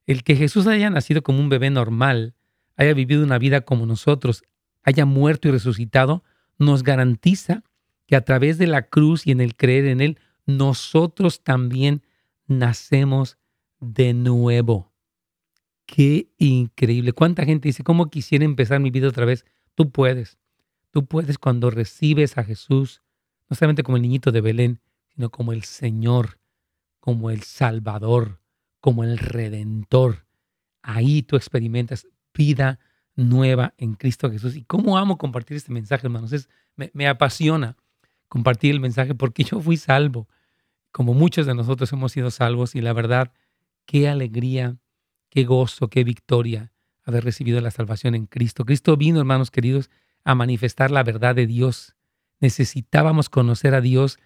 El 0.07 0.23
que 0.23 0.37
Jesús 0.37 0.69
haya 0.69 0.91
nacido 0.91 1.23
como 1.23 1.41
un 1.41 1.49
bebé 1.49 1.71
normal, 1.71 2.35
haya 2.77 2.95
vivido 2.95 3.25
una 3.25 3.39
vida 3.39 3.63
como 3.63 3.85
nosotros, 3.85 4.45
haya 4.85 5.05
muerto 5.05 5.49
y 5.49 5.51
resucitado, 5.51 6.23
nos 6.57 6.85
garantiza 6.85 7.65
que 8.07 8.15
a 8.15 8.21
través 8.21 8.59
de 8.59 8.69
la 8.69 8.83
cruz 8.83 9.27
y 9.27 9.33
en 9.33 9.41
el 9.41 9.57
creer 9.57 9.87
en 9.87 10.01
Él, 10.01 10.21
nosotros 10.47 11.43
también 11.43 12.03
nacemos 12.47 13.39
de 13.81 14.15
nuevo. 14.15 14.88
Qué 15.89 16.29
increíble. 16.37 17.15
¿Cuánta 17.15 17.47
gente 17.47 17.71
dice, 17.71 17.83
cómo 17.83 18.11
quisiera 18.11 18.45
empezar 18.45 18.79
mi 18.79 18.91
vida 18.91 19.09
otra 19.09 19.25
vez? 19.25 19.47
Tú 19.75 19.91
puedes. 19.91 20.37
Tú 20.91 21.07
puedes 21.07 21.39
cuando 21.39 21.71
recibes 21.71 22.37
a 22.37 22.45
Jesús, 22.45 23.03
no 23.49 23.57
solamente 23.57 23.83
como 23.83 23.97
el 23.97 24.03
niñito 24.03 24.31
de 24.31 24.43
Belén, 24.43 24.81
sino 25.15 25.31
como 25.31 25.55
el 25.55 25.65
Señor, 25.65 26.39
como 27.01 27.31
el 27.31 27.43
Salvador, 27.43 28.39
como 28.81 29.03
el 29.03 29.17
Redentor. 29.17 30.27
Ahí 30.83 31.23
tú 31.23 31.37
experimentas 31.37 32.07
vida 32.35 32.79
nueva 33.17 33.73
en 33.79 33.95
Cristo 33.95 34.31
Jesús. 34.31 34.57
Y 34.57 34.65
cómo 34.65 34.99
amo 34.99 35.17
compartir 35.17 35.57
este 35.57 35.73
mensaje, 35.73 36.07
hermanos. 36.07 36.35
Es, 36.35 36.51
me, 36.77 36.91
me 36.93 37.09
apasiona 37.09 37.79
compartir 38.29 38.73
el 38.73 38.81
mensaje 38.81 39.15
porque 39.15 39.43
yo 39.43 39.59
fui 39.59 39.79
salvo, 39.79 40.29
como 40.93 41.15
muchos 41.15 41.47
de 41.47 41.55
nosotros 41.55 41.91
hemos 41.95 42.13
sido 42.13 42.31
salvos 42.31 42.75
y 42.75 42.83
la 42.83 42.93
verdad, 42.93 43.33
qué 43.87 44.07
alegría, 44.07 44.77
qué 45.31 45.45
gozo, 45.45 45.89
qué 45.89 46.05
victoria 46.05 46.73
haber 47.05 47.25
recibido 47.25 47.61
la 47.61 47.71
salvación 47.71 48.15
en 48.15 48.27
Cristo. 48.27 48.65
Cristo 48.65 48.97
vino, 48.97 49.19
hermanos 49.19 49.51
queridos, 49.51 49.91
a 50.25 50.35
manifestar 50.35 50.91
la 50.91 51.03
verdad 51.03 51.35
de 51.35 51.47
Dios. 51.47 51.97
Necesitábamos 52.41 53.29
conocer 53.31 53.75
a 53.75 53.81
Dios 53.81 54.19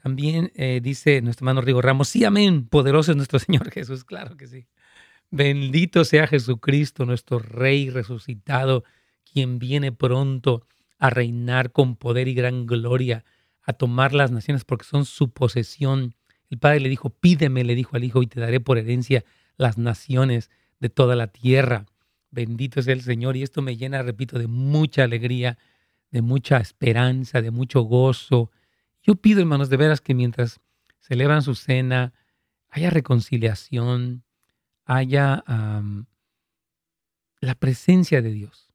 También 0.00 0.52
eh, 0.54 0.78
dice 0.80 1.20
nuestro 1.20 1.42
hermano 1.42 1.62
Rigo 1.62 1.82
Ramos, 1.82 2.06
sí, 2.08 2.24
amén, 2.24 2.68
poderoso 2.68 3.10
es 3.10 3.16
nuestro 3.16 3.38
Señor 3.40 3.72
Jesús, 3.72 4.04
claro 4.04 4.36
que 4.36 4.46
sí. 4.46 4.68
Bendito 5.32 6.04
sea 6.04 6.28
Jesucristo, 6.28 7.06
nuestro 7.06 7.40
Rey 7.40 7.90
resucitado, 7.90 8.84
quien 9.24 9.58
viene 9.58 9.90
pronto 9.90 10.68
a 11.02 11.10
reinar 11.10 11.72
con 11.72 11.96
poder 11.96 12.28
y 12.28 12.34
gran 12.34 12.64
gloria, 12.64 13.24
a 13.60 13.72
tomar 13.72 14.14
las 14.14 14.30
naciones 14.30 14.64
porque 14.64 14.84
son 14.84 15.04
su 15.04 15.32
posesión. 15.32 16.14
El 16.48 16.60
Padre 16.60 16.78
le 16.78 16.88
dijo, 16.88 17.10
pídeme, 17.10 17.64
le 17.64 17.74
dijo 17.74 17.96
al 17.96 18.04
Hijo, 18.04 18.22
y 18.22 18.28
te 18.28 18.38
daré 18.38 18.60
por 18.60 18.78
herencia 18.78 19.24
las 19.56 19.78
naciones 19.78 20.48
de 20.78 20.90
toda 20.90 21.16
la 21.16 21.26
tierra. 21.26 21.86
Bendito 22.30 22.78
es 22.78 22.86
el 22.86 23.00
Señor 23.00 23.36
y 23.36 23.42
esto 23.42 23.62
me 23.62 23.76
llena, 23.76 24.00
repito, 24.02 24.38
de 24.38 24.46
mucha 24.46 25.02
alegría, 25.02 25.58
de 26.12 26.22
mucha 26.22 26.58
esperanza, 26.58 27.42
de 27.42 27.50
mucho 27.50 27.80
gozo. 27.80 28.52
Yo 29.02 29.16
pido, 29.16 29.40
hermanos, 29.40 29.70
de 29.70 29.78
veras 29.78 30.00
que 30.00 30.14
mientras 30.14 30.60
celebran 31.00 31.42
su 31.42 31.56
cena, 31.56 32.12
haya 32.68 32.90
reconciliación, 32.90 34.22
haya 34.84 35.42
la 37.40 37.54
presencia 37.56 38.22
de 38.22 38.30
Dios, 38.30 38.71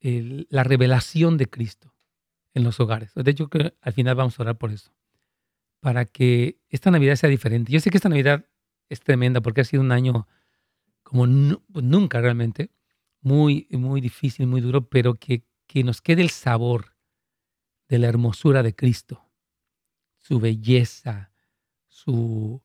la 0.00 0.64
revelación 0.64 1.36
de 1.36 1.48
Cristo 1.48 1.94
en 2.54 2.64
los 2.64 2.80
hogares. 2.80 3.12
De 3.14 3.30
hecho, 3.30 3.48
al 3.80 3.92
final 3.92 4.14
vamos 4.14 4.38
a 4.38 4.42
orar 4.42 4.58
por 4.58 4.72
eso, 4.72 4.92
para 5.80 6.04
que 6.04 6.58
esta 6.68 6.90
Navidad 6.90 7.16
sea 7.16 7.30
diferente. 7.30 7.72
Yo 7.72 7.80
sé 7.80 7.90
que 7.90 7.98
esta 7.98 8.08
Navidad 8.08 8.46
es 8.88 9.00
tremenda 9.00 9.40
porque 9.40 9.60
ha 9.60 9.64
sido 9.64 9.82
un 9.82 9.92
año 9.92 10.26
como 11.02 11.24
pues, 11.72 11.84
nunca 11.84 12.20
realmente, 12.20 12.70
muy, 13.20 13.66
muy 13.70 14.00
difícil, 14.00 14.46
muy 14.46 14.60
duro, 14.60 14.88
pero 14.88 15.14
que, 15.14 15.44
que 15.66 15.84
nos 15.84 16.00
quede 16.00 16.22
el 16.22 16.30
sabor 16.30 16.96
de 17.88 17.98
la 17.98 18.08
hermosura 18.08 18.62
de 18.62 18.74
Cristo, 18.74 19.28
su 20.18 20.38
belleza, 20.38 21.32
su 21.88 22.62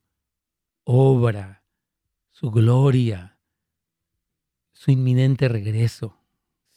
obra, 0.84 1.64
su 2.30 2.50
gloria, 2.50 3.38
su 4.72 4.90
inminente 4.90 5.48
regreso. 5.48 6.16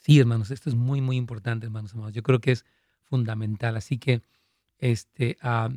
Sí, 0.00 0.18
hermanos, 0.18 0.50
esto 0.50 0.70
es 0.70 0.74
muy, 0.74 1.02
muy 1.02 1.16
importante, 1.16 1.66
hermanos, 1.66 1.92
hermanos. 1.92 2.14
Yo 2.14 2.22
creo 2.22 2.40
que 2.40 2.52
es 2.52 2.64
fundamental. 3.04 3.76
Así 3.76 3.98
que 3.98 4.22
este, 4.78 5.36
ah, 5.42 5.68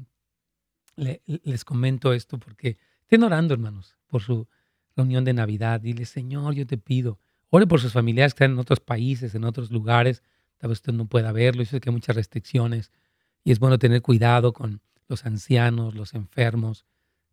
les 0.95 1.65
comento 1.65 2.13
esto 2.13 2.39
porque 2.39 2.77
estén 3.01 3.23
orando, 3.23 3.53
hermanos, 3.53 3.97
por 4.07 4.21
su 4.21 4.47
reunión 4.95 5.25
de 5.25 5.33
Navidad, 5.33 5.81
dile, 5.81 6.05
Señor, 6.05 6.53
yo 6.53 6.65
te 6.65 6.77
pido, 6.77 7.19
ore 7.49 7.67
por 7.67 7.81
sus 7.81 7.91
familiares 7.91 8.33
que 8.33 8.43
están 8.43 8.53
en 8.53 8.59
otros 8.59 8.79
países, 8.79 9.35
en 9.35 9.43
otros 9.43 9.71
lugares, 9.71 10.23
tal 10.57 10.69
vez 10.69 10.77
usted 10.77 10.93
no 10.93 11.07
pueda 11.07 11.31
verlo, 11.31 11.63
yo 11.63 11.69
sé 11.69 11.81
que 11.81 11.89
hay 11.89 11.93
muchas 11.93 12.15
restricciones 12.15 12.91
y 13.43 13.51
es 13.51 13.59
bueno 13.59 13.77
tener 13.79 14.01
cuidado 14.01 14.53
con 14.53 14.81
los 15.07 15.25
ancianos, 15.25 15.95
los 15.95 16.13
enfermos, 16.13 16.85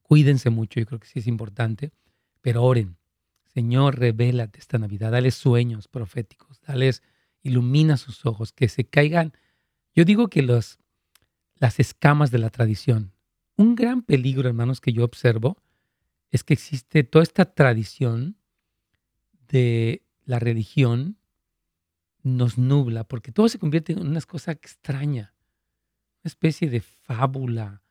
cuídense 0.03 0.50
mucho, 0.50 0.81
yo 0.81 0.87
creo 0.87 0.98
que 0.98 1.07
sí 1.07 1.20
es 1.20 1.26
importante, 1.26 1.92
pero 2.40 2.64
oren, 2.64 2.96
Señor, 3.53 3.99
revélate 3.99 4.61
esta 4.61 4.79
Navidad, 4.79 5.11
dale 5.11 5.33
sueños 5.33 5.89
proféticos, 5.89 6.61
dales, 6.61 7.03
ilumina 7.43 7.97
sus 7.97 8.25
ojos, 8.25 8.53
que 8.53 8.69
se 8.69 8.85
caigan, 8.85 9.33
yo 9.95 10.05
digo 10.05 10.29
que 10.29 10.43
los, 10.43 10.79
las 11.57 11.81
escamas 11.81 12.31
de 12.31 12.39
la 12.39 12.51
tradición, 12.51 13.13
un 13.57 13.75
gran 13.75 14.03
peligro, 14.03 14.49
hermanos, 14.49 14.81
que 14.81 14.93
yo 14.93 15.05
observo, 15.05 15.57
es 16.31 16.45
que 16.45 16.55
existe 16.55 17.03
toda 17.03 17.25
esta 17.25 17.45
tradición 17.45 18.37
de 19.49 20.05
la 20.25 20.39
religión 20.39 21.19
nos 22.23 22.57
nubla, 22.57 23.05
porque 23.05 23.33
todo 23.33 23.49
se 23.49 23.59
convierte 23.59 23.95
en 23.95 24.07
una 24.07 24.21
cosa 24.21 24.53
extraña, 24.53 25.35
una 26.23 26.29
especie 26.29 26.71
de 26.71 26.83
fábula 26.83 27.83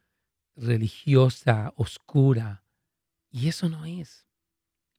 religiosa, 0.56 1.74
oscura, 1.76 2.64
y 3.30 3.50
eso 3.50 3.68
no 3.68 3.86
es. 3.86 4.29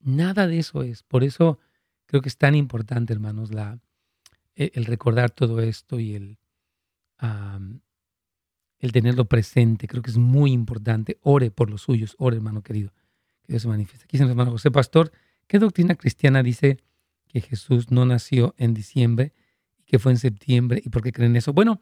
Nada 0.01 0.47
de 0.47 0.59
eso 0.59 0.83
es. 0.83 1.03
Por 1.03 1.25
eso 1.25 1.59
creo 2.07 2.23
que 2.23 2.29
es 2.29 2.37
tan 2.37 2.55
importante, 2.55 3.13
hermanos, 3.13 3.53
la, 3.53 3.79
e, 4.57 4.73
el 4.75 4.87
recordar 4.87 5.31
todo 5.31 5.61
esto 5.61 6.01
y 6.01 6.15
el, 6.15 6.39
el 8.79 8.93
tenerlo 8.93 9.27
presente. 9.27 9.87
Creo 9.87 10.03
que 10.03 10.11
es 10.11 10.19
muy 10.19 10.53
importante. 10.53 11.19
Ore 11.23 11.51
por 11.51 11.71
los 11.71 11.83
suyos. 11.83 12.17
Ore, 12.19 12.37
hermano 12.37 12.63
querido. 12.63 12.93
Que 13.43 13.53
Dios 13.53 13.63
se 13.63 13.69
manifieste. 13.69 14.05
Aquí 14.05 14.17
dice 14.17 14.29
hermano 14.29 14.51
José 14.51 14.71
Pastor, 14.71 15.13
¿qué 15.47 15.59
doctrina 15.59 15.95
cristiana 15.95 16.43
dice 16.43 16.79
que 17.29 17.41
Jesús 17.41 17.91
no 17.91 18.05
nació 18.05 18.55
en 18.59 18.75
diciembre 18.75 19.33
y 19.79 19.85
que 19.85 19.99
fue 19.99 20.13
en 20.13 20.19
septiembre? 20.19 20.83
¿Y 20.85 20.89
por 20.89 21.03
qué 21.03 21.13
creen 21.13 21.37
eso? 21.37 21.53
Bueno, 21.53 21.81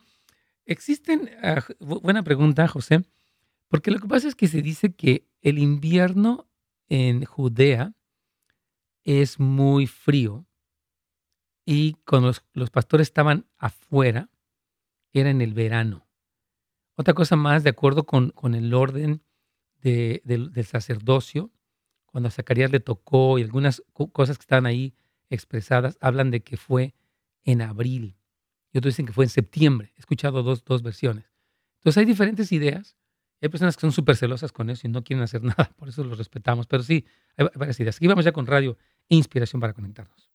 existen, 0.67 1.31
ah, 1.43 1.65
buena 1.81 2.23
pregunta, 2.23 2.67
José, 2.69 3.05
porque 3.69 3.91
lo 3.91 3.99
que 3.99 4.09
pasa 4.09 4.29
es 4.29 4.35
que 4.35 4.49
se 4.49 4.63
dice 4.63 4.95
que 4.95 5.27
el 5.41 5.59
invierno 5.59 6.49
en 6.89 7.25
Judea 7.25 7.95
es 9.09 9.41
muy 9.41 9.87
frío 9.87 10.47
y 11.65 11.95
cuando 12.07 12.31
los, 12.53 12.71
pastores 12.71 13.09
estaban 13.09 13.47
afuera, 13.57 14.29
era 15.15 15.31
en 15.31 15.41
el 15.41 15.55
verano. 15.55 16.07
Otra 16.95 17.15
cosa 17.15 17.35
más, 17.35 17.65
de 17.65 17.71
acuerdo 17.71 18.05
con, 18.05 18.31
con 18.31 18.55
el 18.55 18.75
orden 18.75 19.23
del 19.81 20.65
sacerdocio, 20.67 21.51
cuando 22.05 22.29
a 22.29 22.31
Zacarías 22.31 22.71
le 22.71 22.81
tocó 22.81 23.39
y 23.39 23.43
algunas 23.43 23.83
cosas 24.13 24.37
que 24.37 24.43
están 24.43 24.67
ahí 24.67 24.95
expresadas, 25.31 25.97
hablan 26.03 26.31
de 26.31 26.43
que 26.43 26.59
fue 26.59 26.95
en 27.45 27.63
abril. 27.63 28.19
Y 28.73 28.79
otros 28.79 28.93
dicen 28.93 29.07
que 29.07 29.15
fue 29.15 29.25
en 29.25 29.31
septiembre. 29.31 29.93
He 29.97 30.01
escuchado 30.01 30.43
dos, 30.43 30.65
dos 30.65 30.83
versiones. 30.83 31.33
Entonces 31.77 31.99
hay 31.99 32.05
diferentes 32.05 32.53
ideas 32.53 32.99
hay 33.41 33.49
personas 33.49 33.77
que 33.77 33.83
son 33.83 33.93
súper 33.93 34.17
celosas 34.17 34.51
con 34.53 34.69
eso 34.71 34.87
y 34.87 34.91
no 34.91 35.05
quieren 35.05 35.23
hacer 35.23 35.43
nada, 35.45 35.71
por 35.77 35.89
eso 35.89 36.05
los 36.05 36.19
respetamos. 36.19 36.67
Pero 36.67 36.83
sí, 36.83 37.07
hay 37.37 37.47
varias 37.55 37.79
ideas. 37.81 37.97
Aquí 37.97 38.07
vamos 38.07 38.25
ya 38.25 38.33
con 38.33 38.47
radio 38.47 38.77
Inspiración 39.09 39.61
para 39.61 39.73
conectarnos. 39.73 40.29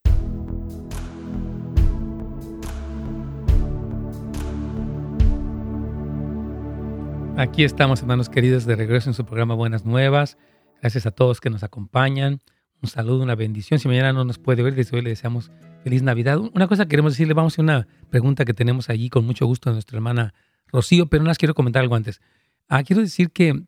Aquí 7.36 7.64
estamos, 7.64 8.02
hermanos 8.02 8.30
queridos, 8.30 8.66
de 8.66 8.76
regreso 8.76 9.10
en 9.10 9.16
su 9.16 9.26
programa 9.26 9.56
Buenas 9.56 9.86
Nuevas. 9.86 10.38
Gracias 10.82 11.06
a 11.06 11.12
todos 11.12 11.42
que 11.42 11.50
nos 11.50 11.64
acompañan. 11.64 12.42
Un 12.82 12.90
saludo, 12.90 13.24
una 13.24 13.36
bendición. 13.36 13.80
Si 13.80 13.88
mañana 13.88 14.14
no 14.14 14.24
nos 14.24 14.38
puede 14.38 14.62
ver, 14.62 14.76
desde 14.76 14.96
hoy 14.96 15.04
le 15.04 15.10
deseamos 15.10 15.52
feliz 15.84 16.04
Navidad. 16.04 16.40
Una 16.40 16.68
cosa 16.68 16.86
que 16.86 16.90
queremos 16.90 17.14
decirle, 17.14 17.34
vamos 17.34 17.58
a 17.58 17.62
una 17.62 17.88
pregunta 18.10 18.46
que 18.46 18.54
tenemos 18.54 18.90
allí 18.90 19.10
con 19.10 19.26
mucho 19.26 19.46
gusto 19.46 19.70
de 19.70 19.76
nuestra 19.76 19.98
hermana 19.98 20.34
Rocío, 20.68 21.08
pero 21.08 21.24
no 21.24 21.28
las 21.28 21.38
quiero 21.38 21.54
comentar 21.54 21.82
algo 21.82 21.96
antes. 21.96 22.22
Ah, 22.70 22.84
quiero 22.84 23.02
decir 23.02 23.32
que 23.32 23.64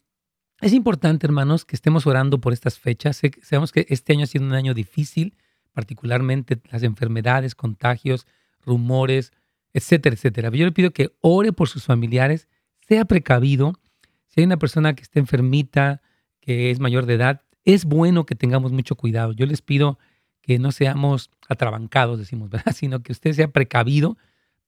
es 0.61 0.73
importante, 0.73 1.27
hermanos, 1.27 1.65
que 1.65 1.75
estemos 1.75 2.07
orando 2.07 2.39
por 2.39 2.53
estas 2.53 2.79
fechas. 2.79 3.21
Sabemos 3.41 3.71
que 3.71 3.85
este 3.89 4.13
año 4.13 4.23
ha 4.23 4.27
sido 4.27 4.45
un 4.45 4.53
año 4.53 4.73
difícil, 4.73 5.35
particularmente 5.73 6.59
las 6.71 6.83
enfermedades, 6.83 7.55
contagios, 7.55 8.25
rumores, 8.65 9.33
etcétera, 9.73 10.15
etcétera. 10.15 10.49
Yo 10.51 10.65
le 10.65 10.71
pido 10.71 10.91
que 10.91 11.11
ore 11.19 11.51
por 11.51 11.67
sus 11.67 11.83
familiares, 11.83 12.47
sea 12.87 13.05
precavido. 13.05 13.73
Si 14.27 14.39
hay 14.39 14.45
una 14.45 14.57
persona 14.57 14.95
que 14.95 15.03
está 15.03 15.19
enfermita, 15.19 16.01
que 16.39 16.71
es 16.71 16.79
mayor 16.79 17.05
de 17.05 17.15
edad, 17.15 17.41
es 17.65 17.83
bueno 17.83 18.25
que 18.25 18.35
tengamos 18.35 18.71
mucho 18.71 18.95
cuidado. 18.95 19.33
Yo 19.33 19.45
les 19.45 19.61
pido 19.61 19.99
que 20.41 20.59
no 20.59 20.71
seamos 20.71 21.31
atrabancados, 21.49 22.17
decimos. 22.17 22.51
Sino 22.73 23.03
que 23.03 23.11
usted 23.11 23.33
sea 23.33 23.49
precavido 23.49 24.17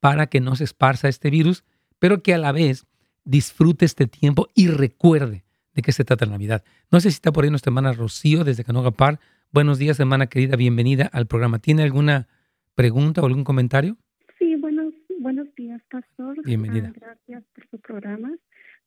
para 0.01 0.27
que 0.27 0.41
no 0.41 0.55
se 0.55 0.65
esparza 0.65 1.07
este 1.07 1.29
virus, 1.29 1.63
pero 1.97 2.21
que 2.21 2.33
a 2.33 2.37
la 2.37 2.51
vez 2.51 2.85
disfrute 3.23 3.85
este 3.85 4.07
tiempo 4.07 4.47
y 4.53 4.67
recuerde 4.67 5.46
de 5.77 5.83
qué 5.83 5.91
se 5.91 6.03
trata 6.03 6.25
la 6.25 6.31
Navidad. 6.31 6.63
No 6.91 6.99
sé 6.99 7.11
si 7.11 7.15
está 7.15 7.31
por 7.31 7.43
ahí 7.43 7.51
nuestra 7.51 7.69
hermana 7.69 7.93
Rocío 7.93 8.43
desde 8.43 8.63
Canogapar. 8.63 9.19
Buenos 9.51 9.77
días, 9.77 9.99
hermana 9.99 10.25
querida, 10.25 10.55
bienvenida 10.57 11.05
al 11.05 11.27
programa. 11.27 11.59
¿Tiene 11.59 11.83
alguna 11.83 12.27
pregunta 12.73 13.21
o 13.21 13.27
algún 13.27 13.43
comentario? 13.43 13.95
Sí, 14.39 14.55
buenos, 14.55 14.91
buenos 15.19 15.53
días, 15.55 15.79
pastor. 15.91 16.43
Bienvenida. 16.43 16.91
Ah, 16.95 16.99
gracias 16.99 17.43
por 17.53 17.67
su 17.69 17.79
programa. 17.79 18.31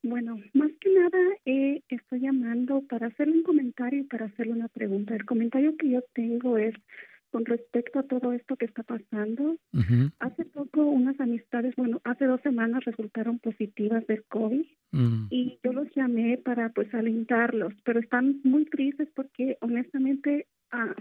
Bueno, 0.02 0.36
más 0.52 0.70
que 0.80 0.92
nada 0.92 1.18
eh, 1.44 1.82
estoy 1.90 2.20
llamando 2.22 2.82
para 2.88 3.06
hacerle 3.06 3.34
un 3.34 3.44
comentario 3.44 4.00
y 4.00 4.04
para 4.04 4.26
hacerle 4.26 4.54
una 4.54 4.68
pregunta. 4.68 5.14
El 5.14 5.24
comentario 5.24 5.76
que 5.76 5.90
yo 5.90 6.02
tengo 6.12 6.58
es 6.58 6.74
con 7.30 7.44
respecto 7.44 7.98
a 7.98 8.02
todo 8.02 8.32
esto 8.32 8.56
que 8.56 8.66
está 8.66 8.82
pasando. 8.82 9.56
Hace 10.18 10.44
poco 10.46 10.82
unas 10.82 11.18
amistades, 11.20 11.74
bueno, 11.76 12.00
hace 12.04 12.24
dos 12.26 12.40
semanas 12.42 12.84
resultaron 12.84 13.38
positivas 13.38 14.06
del 14.06 14.24
COVID 14.24 14.66
mm. 14.92 15.26
y 15.30 15.58
yo 15.62 15.72
los 15.72 15.88
llamé 15.94 16.38
para 16.38 16.70
pues 16.70 16.92
alentarlos, 16.94 17.72
pero 17.84 18.00
están 18.00 18.40
muy 18.44 18.64
tristes 18.66 19.08
porque 19.14 19.56
honestamente 19.60 20.46
ah, 20.72 20.94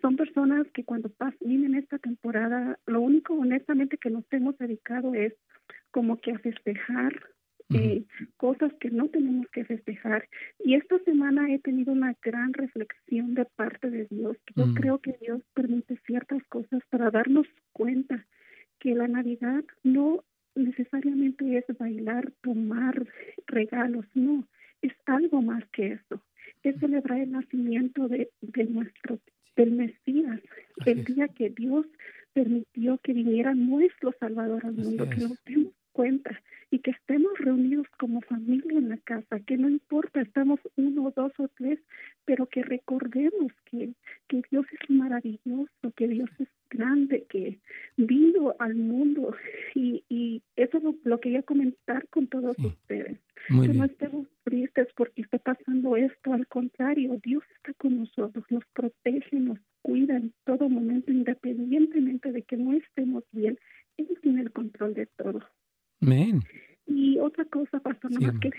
son 0.00 0.16
personas 0.16 0.66
que 0.74 0.84
cuando 0.84 1.08
pasan, 1.08 1.38
vienen 1.40 1.76
esta 1.76 1.98
temporada, 1.98 2.78
lo 2.86 3.00
único 3.00 3.34
honestamente 3.34 3.98
que 3.98 4.10
nos 4.10 4.24
hemos 4.32 4.58
dedicado 4.58 5.14
es 5.14 5.34
como 5.92 6.20
que 6.20 6.32
a 6.32 6.38
festejar 6.38 7.12
eh, 7.74 8.04
cosas 8.36 8.72
que 8.80 8.90
no 8.90 9.08
tenemos 9.08 9.46
que 9.50 9.64
festejar. 9.64 10.28
Y 10.64 10.74
esta 10.74 10.98
semana 11.00 11.52
he 11.52 11.58
tenido 11.58 11.92
una 11.92 12.14
gran 12.22 12.52
reflexión 12.52 13.34
de 13.34 13.44
parte 13.44 13.90
de 13.90 14.06
Dios. 14.10 14.36
Yo 14.56 14.66
mm. 14.66 14.74
creo 14.74 14.98
que 14.98 15.16
Dios 15.20 15.42
permite 15.54 15.98
ciertas 16.06 16.42
cosas 16.44 16.82
para 16.90 17.10
darnos 17.10 17.46
cuenta 17.72 18.26
que 18.78 18.94
la 18.94 19.08
Navidad 19.08 19.64
no 19.82 20.24
necesariamente 20.54 21.56
es 21.56 21.64
bailar, 21.78 22.32
tomar 22.42 23.06
regalos, 23.46 24.04
no, 24.14 24.46
es 24.82 24.92
algo 25.06 25.40
más 25.40 25.64
que 25.72 25.92
eso. 25.92 26.22
Es 26.62 26.78
celebrar 26.78 27.20
el 27.20 27.32
nacimiento 27.32 28.08
de, 28.08 28.30
de 28.40 28.64
nuestro, 28.64 29.18
del 29.56 29.72
Mesías, 29.72 30.40
el 30.86 31.04
día 31.04 31.28
que 31.28 31.50
Dios 31.50 31.86
permitió 32.32 32.98
que 32.98 33.12
viniera 33.12 33.54
nuestro 33.54 34.14
Salvador 34.18 34.64
al 34.64 34.74
mundo, 34.74 35.08
que 35.08 35.16
nos 35.16 35.44
demos 35.44 35.72
cuenta 35.92 36.40
y 36.70 36.78
que 36.78 36.92
estemos 36.92 37.32
reunidos 37.38 37.86
como 37.98 38.22
familia 38.22 38.78
en 38.78 38.88
la 38.88 38.96
casa, 38.96 39.40
que 39.40 39.58
no 39.58 39.68
importa, 39.68 40.22
estamos 40.22 40.58
uno, 40.76 41.12
dos 41.14 41.32
o 41.38 41.48
tres, 41.48 41.78
pero 42.24 42.46
que 42.46 42.62
recordemos 42.62 43.52
que, 43.66 43.92
que 44.26 44.42
Dios 44.50 44.64
es 44.72 44.90
maravilloso, 44.90 45.92
que 45.94 46.08
Dios 46.08 46.30
es 46.38 46.48
grande, 46.70 47.26
que 47.28 47.58
vino 47.96 48.54
al 48.58 48.74
mundo 48.74 49.36
y, 49.74 50.02
y 50.08 50.42
eso 50.56 50.80
lo, 50.80 50.96
lo 51.04 51.20
quería 51.20 51.42
comentar 51.42 52.08
con 52.08 52.26
todos 52.26 52.56
ustedes. 52.58 53.18
que 53.48 53.68
no 53.68 53.84
estemos 53.84 54.26
tristes 54.44 54.88
porque 54.96 55.22
está 55.22 55.38
pasando 55.38 55.96
esto, 55.96 56.32
al 56.32 56.46
contrario, 56.46 57.20
Dios 57.22 57.42
está 57.56 57.74
con 57.74 57.98
nosotros, 57.98 58.44
nos 58.48 58.64
protege, 58.72 59.36
nos 59.36 59.58
cuida 59.82 60.16
en 60.16 60.32
todo 60.44 60.68
momento, 60.68 61.12
independientemente 61.12 62.32
de 62.32 62.42
que 62.42 62.56
no 62.56 62.72
estemos 62.72 63.24
bien, 63.32 63.58
Él 63.98 64.08
tiene 64.22 64.40
el 64.40 64.52
control 64.52 64.94
de 64.94 65.06
todo. 65.06 65.42
Y 66.86 67.18
otra 67.18 67.44
cosa, 67.46 67.80
pastor, 67.80 68.10
nada 68.12 68.32
más 68.32 68.40
que 68.40 68.50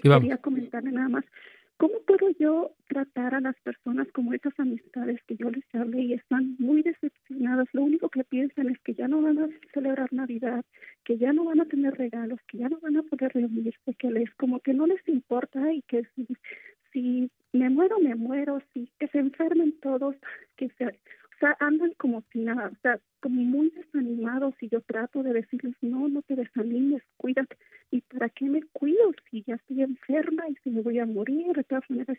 quería 0.00 0.36
comentarle 0.38 0.92
nada 0.92 1.08
más. 1.08 1.24
¿Cómo 1.78 1.92
puedo 2.06 2.30
yo 2.38 2.72
tratar 2.88 3.34
a 3.34 3.40
las 3.40 3.54
personas 3.60 4.08
como 4.12 4.32
esas 4.32 4.58
amistades 4.58 5.20
que 5.26 5.36
yo 5.36 5.50
les 5.50 5.64
hablé 5.74 6.00
y 6.00 6.12
están 6.14 6.56
muy 6.58 6.82
decepcionadas? 6.82 7.68
Lo 7.72 7.82
único 7.82 8.08
que 8.08 8.24
piensan 8.24 8.70
es 8.70 8.78
que 8.80 8.94
ya 8.94 9.08
no 9.08 9.20
van 9.20 9.38
a 9.38 9.48
celebrar 9.74 10.10
Navidad, 10.10 10.64
que 11.04 11.18
ya 11.18 11.34
no 11.34 11.44
van 11.44 11.60
a 11.60 11.66
tener 11.66 11.92
regalos, 11.94 12.40
que 12.48 12.58
ya 12.58 12.70
no 12.70 12.78
van 12.80 12.96
a 12.96 13.02
poder 13.02 13.32
reunirse, 13.34 13.94
que 13.98 14.10
les 14.10 14.32
como 14.36 14.60
que 14.60 14.72
no 14.72 14.86
les 14.86 15.06
importa 15.06 15.70
y 15.70 15.82
que 15.82 16.04
si, 16.14 16.26
si 16.92 17.30
me 17.52 17.68
muero, 17.68 17.98
me 17.98 18.14
muero, 18.14 18.62
si 18.72 18.90
que 18.98 19.08
se 19.08 19.18
enfermen 19.18 19.78
todos, 19.82 20.16
que 20.56 20.70
se 20.78 20.86
o 20.86 21.38
sea, 21.38 21.54
andan 21.60 21.75
como 22.06 22.22
si 22.32 22.38
nada, 22.38 22.70
o 22.72 22.76
sea, 22.82 23.00
como 23.18 23.42
muy 23.42 23.70
desanimados 23.70 24.54
y 24.60 24.68
yo 24.68 24.80
trato 24.82 25.24
de 25.24 25.32
decirles, 25.32 25.74
no, 25.80 26.08
no 26.08 26.22
te 26.22 26.36
desanimes, 26.36 27.02
cuídate. 27.16 27.56
¿Y 27.90 28.02
para 28.02 28.28
qué 28.28 28.44
me 28.44 28.62
cuido 28.72 29.12
si 29.28 29.42
ya 29.44 29.56
estoy 29.56 29.82
enferma 29.82 30.48
y 30.48 30.54
si 30.62 30.70
me 30.70 30.82
voy 30.82 31.00
a 31.00 31.06
morir? 31.06 31.48
De 31.56 31.64
todas 31.64 31.82
maneras, 31.88 32.16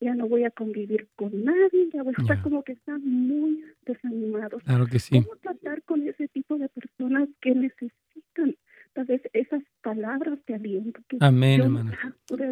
ya, 0.00 0.14
no 0.16 0.26
voy 0.26 0.42
a 0.42 0.50
convivir 0.50 1.06
con 1.14 1.44
nadie, 1.44 1.88
ya 1.92 2.02
voy 2.02 2.14
a 2.18 2.20
estar 2.20 2.42
como 2.42 2.64
que 2.64 2.72
están 2.72 3.00
muy 3.04 3.62
desanimados. 3.86 4.60
Claro 4.64 4.86
que 4.86 4.98
sí. 4.98 5.22
¿Cómo 5.22 5.36
tratar 5.36 5.84
con 5.84 6.02
ese 6.08 6.26
tipo 6.26 6.58
de 6.58 6.68
personas 6.68 7.28
que 7.40 7.54
necesitan 7.54 8.56
tal 8.92 9.04
vez 9.04 9.22
esas 9.34 9.62
palabras 9.82 10.40
de 10.48 10.54
aliento? 10.56 11.00
Amén, 11.20 11.60
hermana. 11.60 11.96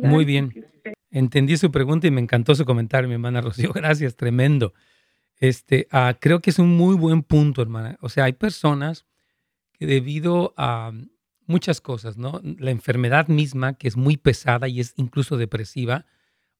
Muy 0.03 0.25
bien. 0.25 0.53
Entendí 1.11 1.57
su 1.57 1.73
pregunta 1.73 2.07
y 2.07 2.13
me 2.13 2.21
encantó 2.21 2.55
su 2.55 2.65
comentario, 2.65 3.09
mi 3.09 3.15
hermana 3.15 3.41
Rocío. 3.41 3.73
Gracias, 3.75 4.15
tremendo. 4.15 4.73
Este, 5.41 5.89
ah, 5.91 6.17
creo 6.21 6.41
que 6.41 6.51
es 6.51 6.59
un 6.59 6.77
muy 6.77 6.95
buen 6.95 7.23
punto, 7.23 7.63
hermana. 7.63 7.99
O 8.03 8.11
sea, 8.11 8.25
hay 8.25 8.35
personas 8.35 9.07
que 9.73 9.87
debido 9.87 10.53
a 10.59 10.93
muchas 11.47 11.81
cosas, 11.81 12.19
¿no? 12.19 12.41
La 12.59 12.71
enfermedad 12.71 13.29
misma, 13.29 13.73
que 13.75 13.89
es 13.89 13.97
muy 13.97 14.19
pesada 14.19 14.69
y 14.69 14.81
es 14.81 14.93
incluso 14.97 15.37
depresiva, 15.37 16.07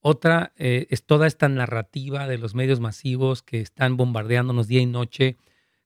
Otra 0.03 0.51
eh, 0.57 0.87
es 0.89 1.05
toda 1.05 1.27
esta 1.27 1.47
narrativa 1.47 2.27
de 2.27 2.39
los 2.39 2.55
medios 2.55 2.79
masivos 2.79 3.43
que 3.43 3.61
están 3.61 3.97
bombardeándonos 3.97 4.67
día 4.67 4.81
y 4.81 4.87
noche 4.87 5.37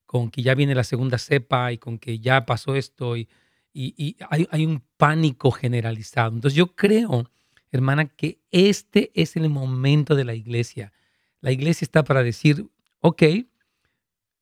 con 0.06 0.32
que 0.32 0.41
ya 0.41 0.56
viene 0.56 0.74
la 0.74 0.86
segunda 0.86 1.18
cepa 1.18 1.74
y 1.74 1.78
con 1.78 2.00
que 2.00 2.20
ya 2.20 2.46
pasó 2.46 2.76
esto 2.76 3.18
y, 3.18 3.28
y, 3.74 4.16
hay, 4.30 4.48
hay, 4.52 4.66
un 4.66 4.82
pánico 4.96 5.52
generalizado. 5.52 6.34
Entonces 6.34 6.56
yo 6.56 6.76
creo, 6.76 7.30
hermana, 7.72 8.06
que 8.06 8.39
este 8.52 9.12
es 9.16 9.36
el 9.36 9.50
momento 9.50 10.16
de 10.16 10.24
la 10.24 10.34
iglesia. 10.34 10.93
La 11.41 11.52
iglesia 11.52 11.84
está 11.84 12.06
para 12.06 12.24
decir, 12.24 12.70
ok, 13.06 13.22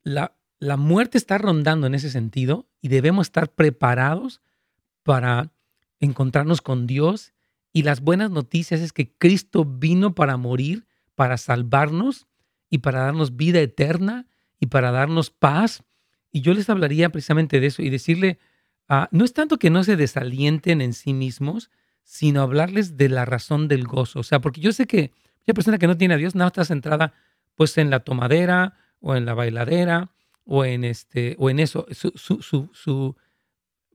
la, 0.03 0.37
la 0.59 0.77
muerte 0.77 1.17
está 1.17 1.37
rondando 1.37 1.85
en 1.85 1.95
ese 1.95 2.09
sentido 2.09 2.65
y 2.81 2.87
debemos 2.87 3.27
estar 3.27 3.49
preparados 3.49 4.41
para 5.03 5.51
encontrarnos 5.99 6.61
con 6.61 6.87
Dios. 6.87 7.33
Y 7.73 7.83
las 7.83 7.99
buenas 7.99 8.31
noticias 8.31 8.79
es 8.79 8.93
que 8.93 9.11
Cristo 9.11 9.65
vino 9.65 10.15
para 10.15 10.37
morir, 10.37 10.85
para 11.15 11.37
salvarnos 11.37 12.25
y 12.69 12.77
para 12.77 13.01
darnos 13.01 13.35
vida 13.35 13.59
eterna 13.59 14.27
y 14.61 14.67
para 14.67 14.91
darnos 14.91 15.29
paz. 15.29 15.83
Y 16.31 16.39
yo 16.39 16.53
les 16.53 16.69
hablaría 16.69 17.09
precisamente 17.09 17.59
de 17.59 17.67
eso 17.67 17.81
y 17.81 17.89
decirle, 17.89 18.39
uh, 18.89 19.07
no 19.11 19.25
es 19.25 19.33
tanto 19.33 19.59
que 19.59 19.71
no 19.71 19.83
se 19.83 19.97
desalienten 19.97 20.79
en 20.79 20.93
sí 20.93 21.13
mismos, 21.13 21.69
sino 22.03 22.41
hablarles 22.41 22.95
de 22.95 23.09
la 23.09 23.25
razón 23.25 23.67
del 23.67 23.83
gozo. 23.83 24.21
O 24.21 24.23
sea, 24.23 24.39
porque 24.39 24.61
yo 24.61 24.71
sé 24.71 24.87
que 24.87 25.11
una 25.45 25.53
persona 25.53 25.77
que 25.77 25.87
no 25.87 25.97
tiene 25.97 26.13
a 26.13 26.17
Dios 26.17 26.33
nada 26.33 26.47
está 26.47 26.63
centrada 26.63 27.13
pues 27.55 27.77
en 27.77 27.89
la 27.89 28.01
tomadera 28.01 28.77
o 28.99 29.15
en 29.15 29.25
la 29.25 29.33
bailadera 29.33 30.11
o 30.45 30.65
en, 30.65 30.83
este, 30.83 31.35
o 31.39 31.49
en 31.49 31.59
eso. 31.59 31.85
Su, 31.91 32.11
su, 32.17 32.69
su, 32.73 33.15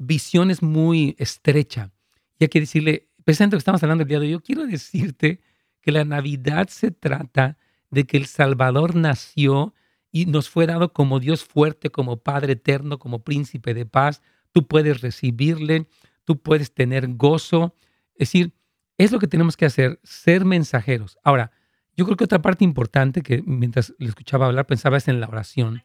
visión 0.01 0.51
es 0.51 0.63
muy 0.63 1.17
estrecha. 1.19 1.91
Y 2.39 2.45
hay 2.45 2.49
que 2.49 2.61
decirle, 2.61 3.09
precisamente 3.25 3.57
lo 3.57 3.59
que 3.59 3.63
estamos 3.63 3.83
hablando 3.83 4.03
el 4.03 4.09
día 4.09 4.21
de 4.21 4.27
hoy, 4.27 4.33
yo 4.33 4.41
quiero 4.41 4.65
decirte 4.67 5.41
que 5.81 5.93
la 5.93 6.05
Navidad 6.05 6.69
se 6.69 6.91
trata 6.91 7.59
de 7.91 8.05
que 8.05 8.17
el 8.17 8.27
Salvador 8.27 8.95
nació 8.95 9.75
y 10.11 10.27
nos 10.27 10.49
fue 10.49 10.67
dado 10.67 10.93
como 10.93 11.21
Dios 11.21 11.45
fuerte, 11.45 11.91
como 11.91 12.19
Padre 12.19 12.53
eterno, 12.53 12.99
como 12.99 13.25
príncipe 13.25 13.75
de 13.75 13.87
paz. 13.87 14.23
Tú 14.53 14.67
puedes 14.67 15.01
recibirle, 15.01 15.89
tú 16.25 16.41
puedes 16.41 16.73
tener 16.73 17.09
gozo. 17.17 17.75
Es 18.15 18.29
decir, 18.29 18.53
es 18.99 19.13
lo 19.13 19.19
que 19.19 19.29
tenemos 19.29 19.57
que 19.57 19.67
hacer, 19.67 20.01
ser 20.03 20.45
mensajeros. 20.45 21.19
Ahora, 21.25 21.51
yo 21.99 22.05
creo 22.05 22.17
que 22.17 22.25
otra 22.25 22.41
parte 22.41 22.63
importante 22.63 23.23
que 23.23 23.43
mientras 23.45 23.93
le 23.99 24.09
escuchaba 24.09 24.47
hablar 24.47 24.69
pensaba 24.69 24.99
es 24.99 25.09
en 25.09 25.19
la 25.19 25.27
oración. 25.27 25.83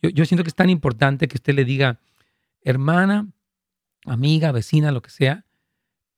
Yo, 0.00 0.24
siento 0.26 0.44
que 0.44 0.48
es 0.48 0.54
tan 0.54 0.70
importante 0.70 1.26
que 1.26 1.36
usted 1.36 1.54
le 1.54 1.64
diga, 1.64 1.98
hermana, 2.60 3.32
amiga, 4.04 4.52
vecina, 4.52 4.92
lo 4.92 5.02
que 5.02 5.10
sea, 5.10 5.44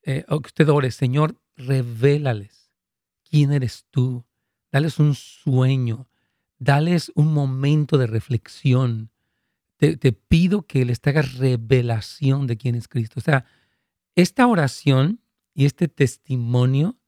eh, 0.03 0.27
o 0.29 0.41
que 0.41 0.49
usted 0.49 0.69
ore, 0.69 0.91
Señor, 0.91 1.41
revélales 1.57 2.71
quién 3.25 3.53
eres 3.53 3.87
tú, 3.91 4.27
dales 4.71 4.99
un 4.99 5.15
sueño, 5.15 6.11
dales 6.59 7.11
un 7.15 7.33
momento 7.33 7.97
de 7.97 8.09
reflexión. 8.09 9.11
Te, 9.79 9.97
te 9.97 10.13
pido 10.13 10.67
que 10.67 10.85
les 10.85 11.01
hagas 11.07 11.39
revelación 11.39 12.47
de 12.47 12.59
quién 12.59 12.75
es 12.75 12.87
Cristo. 12.87 13.19
O 13.19 13.23
sea, 13.23 13.47
esta 14.15 14.47
oración 14.47 15.23
y 15.55 15.65
este 15.65 15.89
testimonio 15.89 16.99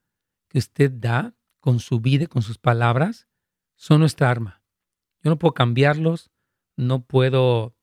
que 0.49 0.59
usted 0.59 0.91
da 0.91 1.35
con 1.69 1.81
su 1.81 2.01
vida, 2.01 2.27
con 2.29 2.41
sus 2.41 2.57
palabras, 2.57 3.29
son 3.77 4.01
nuestra 4.01 4.31
arma. 4.31 4.63
Yo 5.23 5.29
no 5.29 5.39
puedo 5.39 5.53
cambiarlos, 5.53 6.31
no 6.77 7.05
puedo 7.05 7.77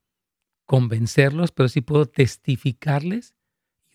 convencerlos, 0.65 1.51
pero 1.51 1.69
sí 1.69 1.81
puedo 1.81 2.07
testificarles 2.07 3.35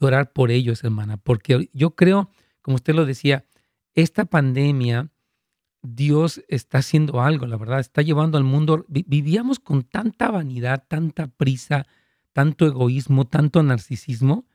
y 0.00 0.04
orar 0.04 0.32
por 0.32 0.52
ellos, 0.52 0.84
hermana, 0.84 1.16
porque 1.16 1.68
yo 1.72 1.96
creo, 1.96 2.30
como 2.62 2.76
usted 2.76 2.94
lo 2.94 3.04
decía, 3.04 3.46
esta 3.96 4.26
pandemia, 4.26 5.10
Dios 5.82 6.40
está 6.46 6.78
haciendo 6.78 7.20
algo, 7.20 7.46
la 7.46 7.56
verdad, 7.56 7.80
está 7.80 8.00
llevando 8.02 8.38
al 8.38 8.44
mundo, 8.44 8.86
vivíamos 8.86 9.58
con 9.58 9.82
tanta 9.82 10.30
vanidad, 10.30 10.84
tanta 10.86 11.26
prisa, 11.26 11.88
tanto 12.32 12.64
egoísmo, 12.64 13.26
tanto 13.26 13.60
narcisismo, 13.64 14.46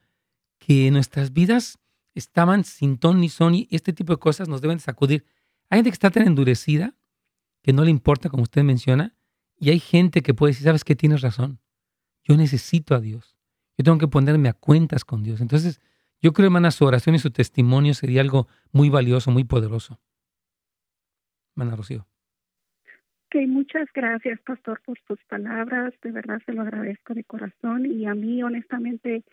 que 0.56 0.90
nuestras 0.90 1.34
vidas 1.34 1.78
estaban 2.16 2.64
sin 2.64 2.98
ton 2.98 3.20
ni 3.20 3.28
son 3.28 3.54
y 3.54 3.68
este 3.70 3.92
tipo 3.92 4.12
de 4.14 4.18
cosas 4.18 4.48
nos 4.48 4.60
deben 4.60 4.80
sacudir. 4.80 5.24
Hay 5.68 5.78
gente 5.78 5.90
que 5.90 5.94
está 5.94 6.10
tan 6.10 6.26
endurecida 6.26 6.94
que 7.62 7.72
no 7.72 7.84
le 7.84 7.90
importa, 7.90 8.28
como 8.28 8.42
usted 8.42 8.62
menciona, 8.62 9.14
y 9.58 9.70
hay 9.70 9.80
gente 9.80 10.22
que 10.22 10.34
puede 10.34 10.52
decir, 10.52 10.64
sabes 10.64 10.84
que 10.84 10.94
tienes 10.94 11.20
razón, 11.20 11.58
yo 12.22 12.36
necesito 12.36 12.94
a 12.94 13.00
Dios, 13.00 13.36
yo 13.76 13.84
tengo 13.84 13.98
que 13.98 14.08
ponerme 14.08 14.48
a 14.48 14.52
cuentas 14.52 15.04
con 15.04 15.22
Dios. 15.22 15.40
Entonces, 15.40 15.80
yo 16.20 16.32
creo, 16.32 16.46
hermana, 16.46 16.70
su 16.70 16.84
oración 16.84 17.14
y 17.14 17.18
su 17.18 17.30
testimonio 17.30 17.94
sería 17.94 18.20
algo 18.20 18.48
muy 18.72 18.88
valioso, 18.88 19.30
muy 19.30 19.44
poderoso. 19.44 20.00
Hermana 21.56 21.76
Rocío. 21.76 22.06
Ok, 23.26 23.42
muchas 23.48 23.88
gracias, 23.92 24.40
pastor, 24.42 24.80
por 24.84 24.98
sus 25.06 25.18
palabras. 25.24 25.92
De 26.02 26.12
verdad 26.12 26.40
se 26.46 26.52
lo 26.52 26.62
agradezco 26.62 27.14
de 27.14 27.24
corazón. 27.24 27.84
Y 27.86 28.06
a 28.06 28.14
mí, 28.14 28.42
honestamente, 28.42 29.24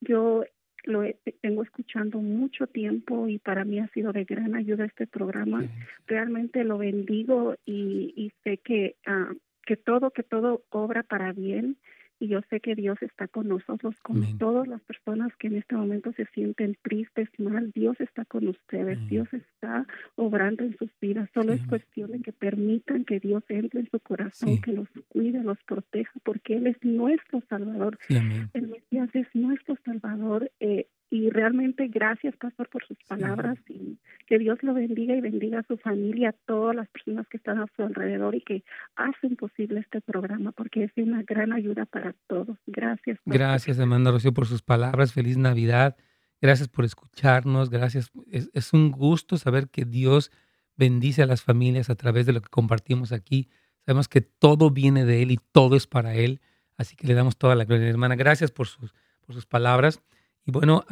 yo 0.00 0.44
lo 0.84 1.02
tengo 1.40 1.62
escuchando 1.62 2.18
mucho 2.18 2.66
tiempo 2.66 3.28
y 3.28 3.38
para 3.38 3.64
mí 3.64 3.78
ha 3.78 3.88
sido 3.88 4.12
de 4.12 4.24
gran 4.24 4.54
ayuda 4.54 4.84
este 4.84 5.06
programa. 5.06 5.64
Realmente 6.06 6.64
lo 6.64 6.78
bendigo 6.78 7.56
y, 7.64 8.12
y 8.16 8.32
sé 8.42 8.58
que 8.58 8.96
uh, 9.06 9.34
que 9.64 9.76
todo, 9.76 10.10
que 10.10 10.22
todo 10.22 10.64
obra 10.70 11.02
para 11.02 11.32
bien 11.32 11.76
y 12.22 12.28
yo 12.28 12.40
sé 12.50 12.60
que 12.60 12.76
Dios 12.76 13.02
está 13.02 13.26
con 13.26 13.48
nosotros, 13.48 13.96
con 14.00 14.38
todas 14.38 14.68
las 14.68 14.80
personas 14.82 15.34
que 15.40 15.48
en 15.48 15.56
este 15.56 15.74
momento 15.74 16.12
se 16.12 16.24
sienten 16.26 16.76
tristes, 16.80 17.28
mal, 17.36 17.72
Dios 17.72 18.00
está 18.00 18.24
con 18.24 18.46
ustedes, 18.46 18.96
Dios 19.08 19.26
está 19.34 19.88
obrando 20.14 20.62
en 20.62 20.76
sus 20.76 20.88
vidas, 21.00 21.28
solo 21.34 21.52
es 21.52 21.66
cuestión 21.66 22.12
de 22.12 22.20
que 22.20 22.32
permitan 22.32 23.04
que 23.04 23.18
Dios 23.18 23.42
entre 23.48 23.80
en 23.80 23.90
su 23.90 23.98
corazón, 23.98 24.60
que 24.60 24.70
los 24.70 24.88
cuide, 25.08 25.42
los 25.42 25.58
proteja, 25.64 26.12
porque 26.22 26.54
Él 26.54 26.68
es 26.68 26.76
nuestro 26.82 27.42
Salvador, 27.48 27.98
el 28.08 28.68
Mesías 28.68 29.10
es 29.14 29.26
nuestro 29.34 29.74
Salvador, 29.84 30.48
eh, 30.60 30.86
y 31.12 31.28
realmente 31.28 31.88
gracias, 31.88 32.34
Pastor, 32.38 32.70
por 32.70 32.86
sus 32.86 32.96
palabras 33.06 33.58
y 33.68 33.98
que 34.26 34.38
Dios 34.38 34.62
lo 34.62 34.72
bendiga 34.72 35.14
y 35.14 35.20
bendiga 35.20 35.58
a 35.58 35.62
su 35.64 35.76
familia, 35.76 36.30
a 36.30 36.32
todas 36.46 36.74
las 36.74 36.88
personas 36.88 37.28
que 37.28 37.36
están 37.36 37.58
a 37.58 37.66
su 37.76 37.82
alrededor 37.82 38.34
y 38.34 38.40
que 38.40 38.64
hacen 38.96 39.36
posible 39.36 39.80
este 39.80 40.00
programa 40.00 40.52
porque 40.52 40.84
es 40.84 40.92
una 40.96 41.22
gran 41.22 41.52
ayuda 41.52 41.84
para 41.84 42.14
todos. 42.28 42.56
Gracias. 42.66 43.18
Gracias, 43.26 43.78
hermana 43.78 44.10
Rocío, 44.10 44.32
por 44.32 44.46
sus 44.46 44.62
palabras. 44.62 45.12
Feliz 45.12 45.36
Navidad. 45.36 45.98
Gracias 46.40 46.68
por 46.68 46.86
escucharnos. 46.86 47.68
Gracias. 47.68 48.10
Es, 48.30 48.48
es 48.54 48.72
un 48.72 48.90
gusto 48.90 49.36
saber 49.36 49.68
que 49.68 49.84
Dios 49.84 50.32
bendice 50.76 51.22
a 51.22 51.26
las 51.26 51.42
familias 51.42 51.90
a 51.90 51.94
través 51.94 52.24
de 52.24 52.32
lo 52.32 52.40
que 52.40 52.48
compartimos 52.48 53.12
aquí. 53.12 53.50
Sabemos 53.84 54.08
que 54.08 54.22
todo 54.22 54.70
viene 54.70 55.04
de 55.04 55.22
Él 55.22 55.30
y 55.30 55.38
todo 55.52 55.76
es 55.76 55.86
para 55.86 56.14
Él. 56.14 56.40
Así 56.78 56.96
que 56.96 57.06
le 57.06 57.12
damos 57.12 57.36
toda 57.36 57.54
la 57.54 57.66
gloria, 57.66 57.86
hermana. 57.86 58.16
Gracias 58.16 58.50
por 58.50 58.66
sus, 58.66 58.94
por 59.26 59.34
sus 59.34 59.44
palabras. 59.44 60.02
Y 60.44 60.50
bueno, 60.50 60.84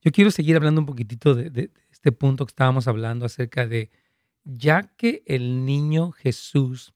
yo 0.00 0.12
quiero 0.12 0.30
seguir 0.30 0.56
hablando 0.56 0.80
un 0.80 0.86
poquitito 0.86 1.34
de, 1.34 1.70
este 1.90 2.12
punto 2.12 2.46
que 2.46 2.50
estábamos 2.50 2.86
hablando 2.86 3.26
acerca 3.26 3.66
de, 3.66 3.90
ya 4.44 4.82
que 4.96 5.22
el 5.26 5.64
niño 5.64 6.12
Jesús 6.12 6.94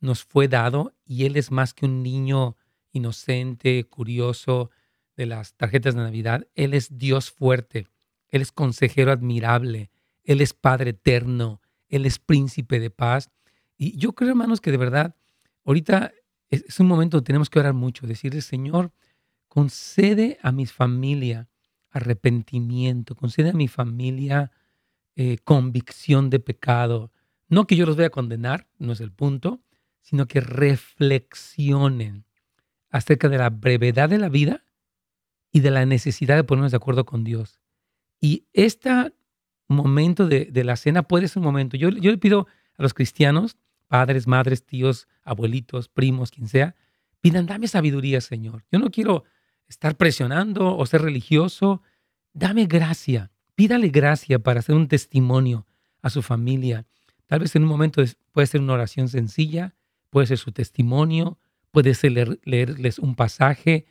nos 0.00 0.24
fue 0.24 0.48
dado 0.48 0.94
y 1.04 1.26
Él 1.26 1.36
es 1.36 1.50
más 1.50 1.74
que 1.74 1.84
un 1.84 2.02
niño 2.02 2.56
inocente, 2.92 3.84
curioso 3.84 4.70
de 5.16 5.26
las 5.26 5.54
tarjetas 5.54 5.94
de 5.94 6.02
Navidad, 6.02 6.46
Él 6.54 6.74
es 6.74 6.96
Dios 6.96 7.30
fuerte, 7.30 7.88
Él 8.28 8.42
es 8.42 8.52
consejero 8.52 9.12
admirable, 9.12 9.90
Él 10.24 10.40
es 10.40 10.54
Padre 10.54 10.90
eterno, 10.90 11.60
Él 11.88 12.06
es 12.06 12.18
príncipe 12.18 12.80
de 12.80 12.90
paz. 12.90 13.30
Y 13.76 13.98
yo 13.98 14.14
creo, 14.14 14.30
hermanos, 14.30 14.60
que 14.60 14.70
de 14.70 14.76
verdad, 14.78 15.14
ahorita 15.64 16.12
es, 16.48 16.64
es 16.66 16.80
un 16.80 16.86
momento 16.86 17.18
donde 17.18 17.26
tenemos 17.26 17.50
que 17.50 17.58
orar 17.58 17.74
mucho, 17.74 18.06
decirle, 18.06 18.40
Señor, 18.40 18.92
concede 19.56 20.38
a 20.42 20.52
mi 20.52 20.66
familia 20.66 21.48
arrepentimiento, 21.88 23.14
concede 23.14 23.48
a 23.48 23.54
mi 23.54 23.68
familia 23.68 24.52
eh, 25.14 25.38
convicción 25.44 26.28
de 26.28 26.40
pecado. 26.40 27.10
No 27.48 27.66
que 27.66 27.74
yo 27.74 27.86
los 27.86 27.96
voy 27.96 28.04
a 28.04 28.10
condenar, 28.10 28.68
no 28.78 28.92
es 28.92 29.00
el 29.00 29.12
punto, 29.12 29.62
sino 30.02 30.26
que 30.26 30.42
reflexionen 30.42 32.26
acerca 32.90 33.30
de 33.30 33.38
la 33.38 33.48
brevedad 33.48 34.10
de 34.10 34.18
la 34.18 34.28
vida 34.28 34.62
y 35.50 35.60
de 35.60 35.70
la 35.70 35.86
necesidad 35.86 36.36
de 36.36 36.44
ponernos 36.44 36.72
de 36.72 36.76
acuerdo 36.76 37.06
con 37.06 37.24
Dios. 37.24 37.58
Y 38.20 38.44
este 38.52 39.14
momento 39.68 40.28
de, 40.28 40.50
la 40.64 40.76
cena 40.76 41.04
puede 41.04 41.28
ser 41.28 41.38
un 41.38 41.46
momento. 41.46 41.78
Yo, 41.78 41.88
yo 41.88 42.10
le 42.10 42.18
pido 42.18 42.46
a 42.76 42.82
los 42.82 42.92
cristianos, 42.92 43.56
padres, 43.88 44.26
madres, 44.26 44.66
tíos, 44.66 45.08
abuelitos, 45.22 45.88
primos, 45.88 46.30
quien 46.30 46.46
sea, 46.46 46.76
pidan, 47.22 47.46
dame 47.46 47.68
sabiduría, 47.68 48.20
Señor. 48.20 48.62
Yo 48.70 48.78
no 48.78 48.90
quiero 48.90 49.24
estar 49.68 49.96
presionando 49.96 50.76
o 50.76 50.86
ser 50.86 51.02
religioso. 51.02 51.82
Dame 52.32 52.66
gracia, 52.66 53.30
pídale 53.54 53.88
gracia 53.88 54.38
para 54.38 54.60
hacer 54.60 54.74
un 54.74 54.88
testimonio 54.88 55.66
a 56.02 56.10
su 56.10 56.22
familia. 56.22 56.86
Tal 57.26 57.40
vez 57.40 57.56
en 57.56 57.62
un 57.62 57.68
momento 57.68 58.02
puede 58.32 58.46
ser 58.46 58.60
una 58.60 58.74
oración 58.74 59.08
sencilla, 59.08 59.74
puede 60.10 60.26
ser 60.28 60.38
su 60.38 60.52
testimonio, 60.52 61.38
puede 61.70 61.94
ser 61.94 62.38
leerles 62.44 62.98
un 62.98 63.14
pasaje. 63.14 63.86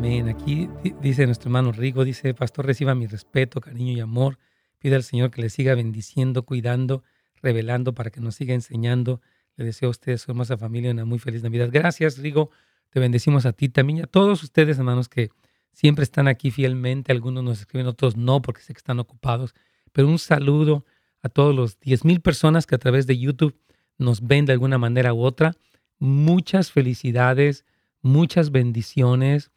Amén. 0.00 0.30
Aquí 0.30 0.66
dice 1.02 1.26
nuestro 1.26 1.48
hermano 1.48 1.72
Rigo, 1.72 2.06
dice, 2.06 2.32
Pastor, 2.32 2.64
reciba 2.64 2.94
mi 2.94 3.06
respeto, 3.06 3.60
cariño 3.60 3.92
y 3.92 4.00
amor. 4.00 4.38
Pide 4.78 4.96
al 4.96 5.02
Señor 5.02 5.30
que 5.30 5.42
le 5.42 5.50
siga 5.50 5.74
bendiciendo, 5.74 6.46
cuidando, 6.46 7.04
revelando 7.42 7.92
para 7.92 8.08
que 8.08 8.18
nos 8.18 8.34
siga 8.34 8.54
enseñando. 8.54 9.20
Le 9.56 9.66
deseo 9.66 9.88
a 9.88 9.90
ustedes, 9.90 10.22
su 10.22 10.30
hermosa 10.30 10.56
familia, 10.56 10.90
una 10.90 11.04
muy 11.04 11.18
feliz 11.18 11.42
Navidad. 11.42 11.68
Gracias, 11.70 12.16
Rigo. 12.16 12.50
Te 12.88 12.98
bendecimos 12.98 13.44
a 13.44 13.52
ti 13.52 13.68
también 13.68 13.98
y 13.98 14.00
a 14.00 14.06
todos 14.06 14.42
ustedes, 14.42 14.78
hermanos, 14.78 15.10
que 15.10 15.28
siempre 15.74 16.02
están 16.02 16.28
aquí 16.28 16.50
fielmente. 16.50 17.12
Algunos 17.12 17.44
nos 17.44 17.60
escriben, 17.60 17.86
otros 17.86 18.16
no, 18.16 18.40
porque 18.40 18.62
sé 18.62 18.72
que 18.72 18.78
están 18.78 19.00
ocupados. 19.00 19.54
Pero 19.92 20.08
un 20.08 20.18
saludo 20.18 20.86
a 21.20 21.28
todos 21.28 21.54
los 21.54 21.78
10 21.78 22.06
mil 22.06 22.22
personas 22.22 22.64
que 22.64 22.74
a 22.74 22.78
través 22.78 23.06
de 23.06 23.18
YouTube 23.18 23.54
nos 23.98 24.26
ven 24.26 24.46
de 24.46 24.54
alguna 24.54 24.78
manera 24.78 25.12
u 25.12 25.20
otra. 25.20 25.56
Muchas 25.98 26.72
felicidades, 26.72 27.66
muchas 28.00 28.50
bendiciones 28.50 29.50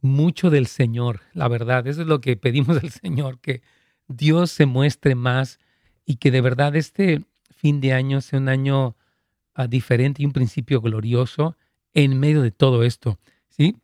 mucho 0.00 0.50
del 0.50 0.66
Señor, 0.66 1.20
la 1.32 1.48
verdad. 1.48 1.86
Eso 1.86 2.02
es 2.02 2.08
lo 2.08 2.20
que 2.20 2.36
pedimos 2.36 2.82
al 2.82 2.90
Señor, 2.90 3.40
que 3.40 3.62
Dios 4.06 4.50
se 4.50 4.66
muestre 4.66 5.14
más 5.14 5.58
y 6.04 6.16
que 6.16 6.30
de 6.30 6.40
verdad 6.40 6.76
este 6.76 7.22
fin 7.50 7.80
de 7.80 7.92
año 7.92 8.20
sea 8.20 8.38
un 8.38 8.48
año 8.48 8.96
ah, 9.54 9.66
diferente 9.66 10.22
y 10.22 10.26
un 10.26 10.32
principio 10.32 10.80
glorioso 10.80 11.56
en 11.94 12.18
medio 12.18 12.42
de 12.42 12.50
todo 12.50 12.84
esto. 12.84 13.18
¿sí? 13.48 13.76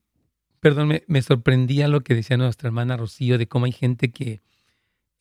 Perdón, 0.61 1.01
me, 1.07 1.23
sorprendía 1.23 1.89
lo 1.89 2.03
que 2.03 2.15
decía 2.15 2.37
nuestra 2.37 2.69
hermana 2.69 2.97
Rocío 2.97 3.37
de 3.37 3.49
cómo 3.49 3.67
hay 3.67 3.73
gente 3.73 4.11
que, 4.11 4.41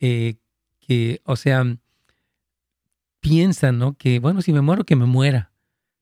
eh, 0.00 0.36
que 0.80 1.20
o 1.24 1.36
sea, 1.36 1.64
piensa, 3.20 3.72
¿no? 3.72 3.94
Que, 3.94 4.20
bueno, 4.20 4.42
si 4.42 4.52
me 4.52 4.60
muero, 4.60 4.84
que 4.84 4.96
me 4.96 5.06
muera. 5.06 5.52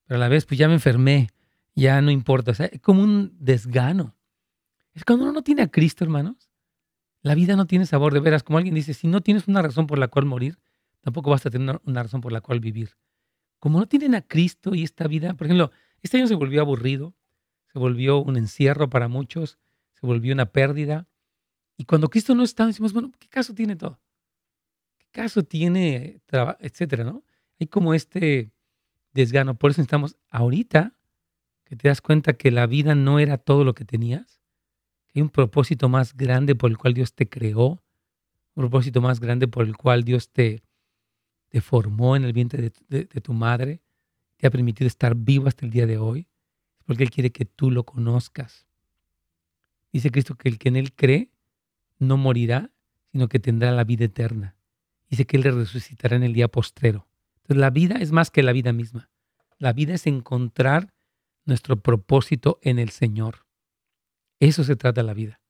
Pero 0.07 0.17
a 0.17 0.21
la 0.21 0.29
vez, 0.29 0.45
pues 0.45 0.59
ya 0.59 0.69
me 0.69 0.75
enfermé, 0.75 1.29
ya 1.75 2.01
no 2.03 2.11
importa. 2.11 2.51
O 2.51 2.55
sea, 2.55 2.67
es 2.67 2.81
como 2.81 3.03
un 3.03 3.35
desgano. 3.39 4.15
Es 4.95 5.05
cuando 5.05 5.25
uno 5.25 5.33
no 5.33 5.43
tiene 5.43 5.63
a 5.63 5.71
Cristo, 5.71 6.05
hermanos, 6.05 6.51
la 7.23 7.35
vida 7.35 7.57
no 7.57 7.67
tiene 7.67 7.87
sabor 7.87 8.13
de 8.13 8.21
veras. 8.21 8.43
Como 8.43 8.59
alguien 8.59 8.75
dice, 8.75 8.95
si 8.95 9.07
no 9.07 9.21
tienes 9.21 9.49
una 9.49 9.63
razón 9.63 9.87
por 9.87 9.99
la 9.99 10.09
cual 10.09 10.27
morir, 10.27 10.59
tampoco 11.01 11.31
vas 11.31 11.47
a 11.47 11.51
tener 11.51 11.81
una 11.85 12.03
razón 12.03 12.21
por 12.21 12.33
la 12.33 12.41
cual 12.41 12.61
vivir. 12.61 12.97
Como 13.59 13.79
no 13.79 13.87
tienen 13.87 14.15
a 14.15 14.23
Cristo 14.23 14.75
y 14.75 14.83
esta 14.83 15.07
vida, 15.07 15.35
por 15.35 15.47
ejemplo, 15.47 15.71
este 16.03 16.19
año 16.19 16.27
se 16.27 16.35
volvió 16.35 16.61
aburrido, 16.61 17.15
se 17.73 17.79
volvió 17.79 18.19
un 18.19 18.37
encierro 18.37 18.91
para 18.91 19.09
muchos, 19.09 19.59
se 19.95 20.07
volvió 20.07 20.35
una 20.35 20.47
pérdida. 20.47 21.07
Y 21.77 21.85
cuando 21.85 22.11
Cristo 22.11 22.35
no 22.35 22.43
está, 22.43 22.67
decimos, 22.67 22.93
bueno, 22.93 23.13
¿qué 23.19 23.29
caso 23.29 23.55
tiene 23.55 23.77
todo? 23.77 24.01
¿Qué 24.99 25.07
caso 25.13 25.45
tiene, 25.45 26.21
etcétera, 26.59 27.05
no? 27.05 27.25
Hay 27.61 27.69
como 27.69 27.95
este 27.95 28.53
desgano. 29.13 29.55
Por 29.55 29.71
eso 29.71 29.81
estamos 29.81 30.17
ahorita 30.29 30.97
que 31.65 31.77
te 31.77 31.89
das 31.89 32.01
cuenta 32.01 32.35
que 32.35 32.51
la 32.51 32.67
vida 32.67 32.95
no 32.95 33.21
era 33.21 33.39
todo 33.39 33.65
lo 33.65 33.75
que 33.75 33.85
tenías, 33.85 34.42
hay 35.15 35.23
un 35.23 35.29
propósito 35.29 35.89
más 35.89 36.17
grande 36.17 36.55
por 36.55 36.71
el 36.71 36.79
cual 36.79 36.95
Dios 36.95 37.15
te 37.15 37.29
creó, 37.29 37.83
un 38.55 38.63
propósito 38.63 39.01
más 39.01 39.21
grande 39.21 39.49
por 39.49 39.67
el 39.67 39.77
cual 39.77 40.05
Dios 40.05 40.31
te, 40.31 40.63
formó 41.61 42.17
en 42.17 42.25
el 42.25 42.33
vientre 42.33 42.73
de, 42.89 43.05
tu 43.05 43.33
madre, 43.35 43.83
te 44.39 44.47
ha 44.47 44.51
permitido 44.51 44.87
estar 44.87 45.15
vivo 45.15 45.49
hasta 45.49 45.67
el 45.67 45.73
día 45.73 45.87
de 45.87 45.99
hoy, 45.99 46.27
porque 46.87 47.03
Él 47.03 47.11
quiere 47.11 47.31
que 47.31 47.45
tú 47.45 47.71
lo 47.71 47.85
conozcas. 47.85 48.67
Dice 49.93 50.11
Cristo 50.11 50.35
que 50.35 50.49
el 50.49 50.59
que 50.59 50.69
en 50.69 50.77
Él 50.77 50.95
cree 50.95 51.31
no 51.99 52.17
morirá, 52.17 52.71
sino 53.13 53.29
que 53.29 53.39
tendrá 53.39 53.71
la 53.73 53.85
vida 53.85 54.07
eterna. 54.07 54.57
Dice 55.11 55.27
que 55.27 55.37
Él 55.37 55.43
le 55.43 55.51
resucitará 55.51 56.17
en 56.17 56.23
el 56.23 56.33
día 56.33 56.49
postrero. 56.49 57.07
Entonces 57.43 57.61
la 57.61 57.71
vida 57.71 57.97
es 57.97 58.13
más 58.13 58.31
que 58.31 58.43
la 58.43 58.53
vida 58.53 58.73
misma. 58.73 59.11
La 59.59 59.75
vida 59.75 59.95
es 59.95 60.07
encontrar 60.07 60.95
nuestro 61.45 61.77
propósito 61.77 62.59
en 62.63 62.79
el 62.79 62.91
Señor. 62.91 63.42
Eso 64.43 64.65
se 64.65 64.75
trata 64.75 65.05
la 65.05 65.15
vida. 65.15 65.41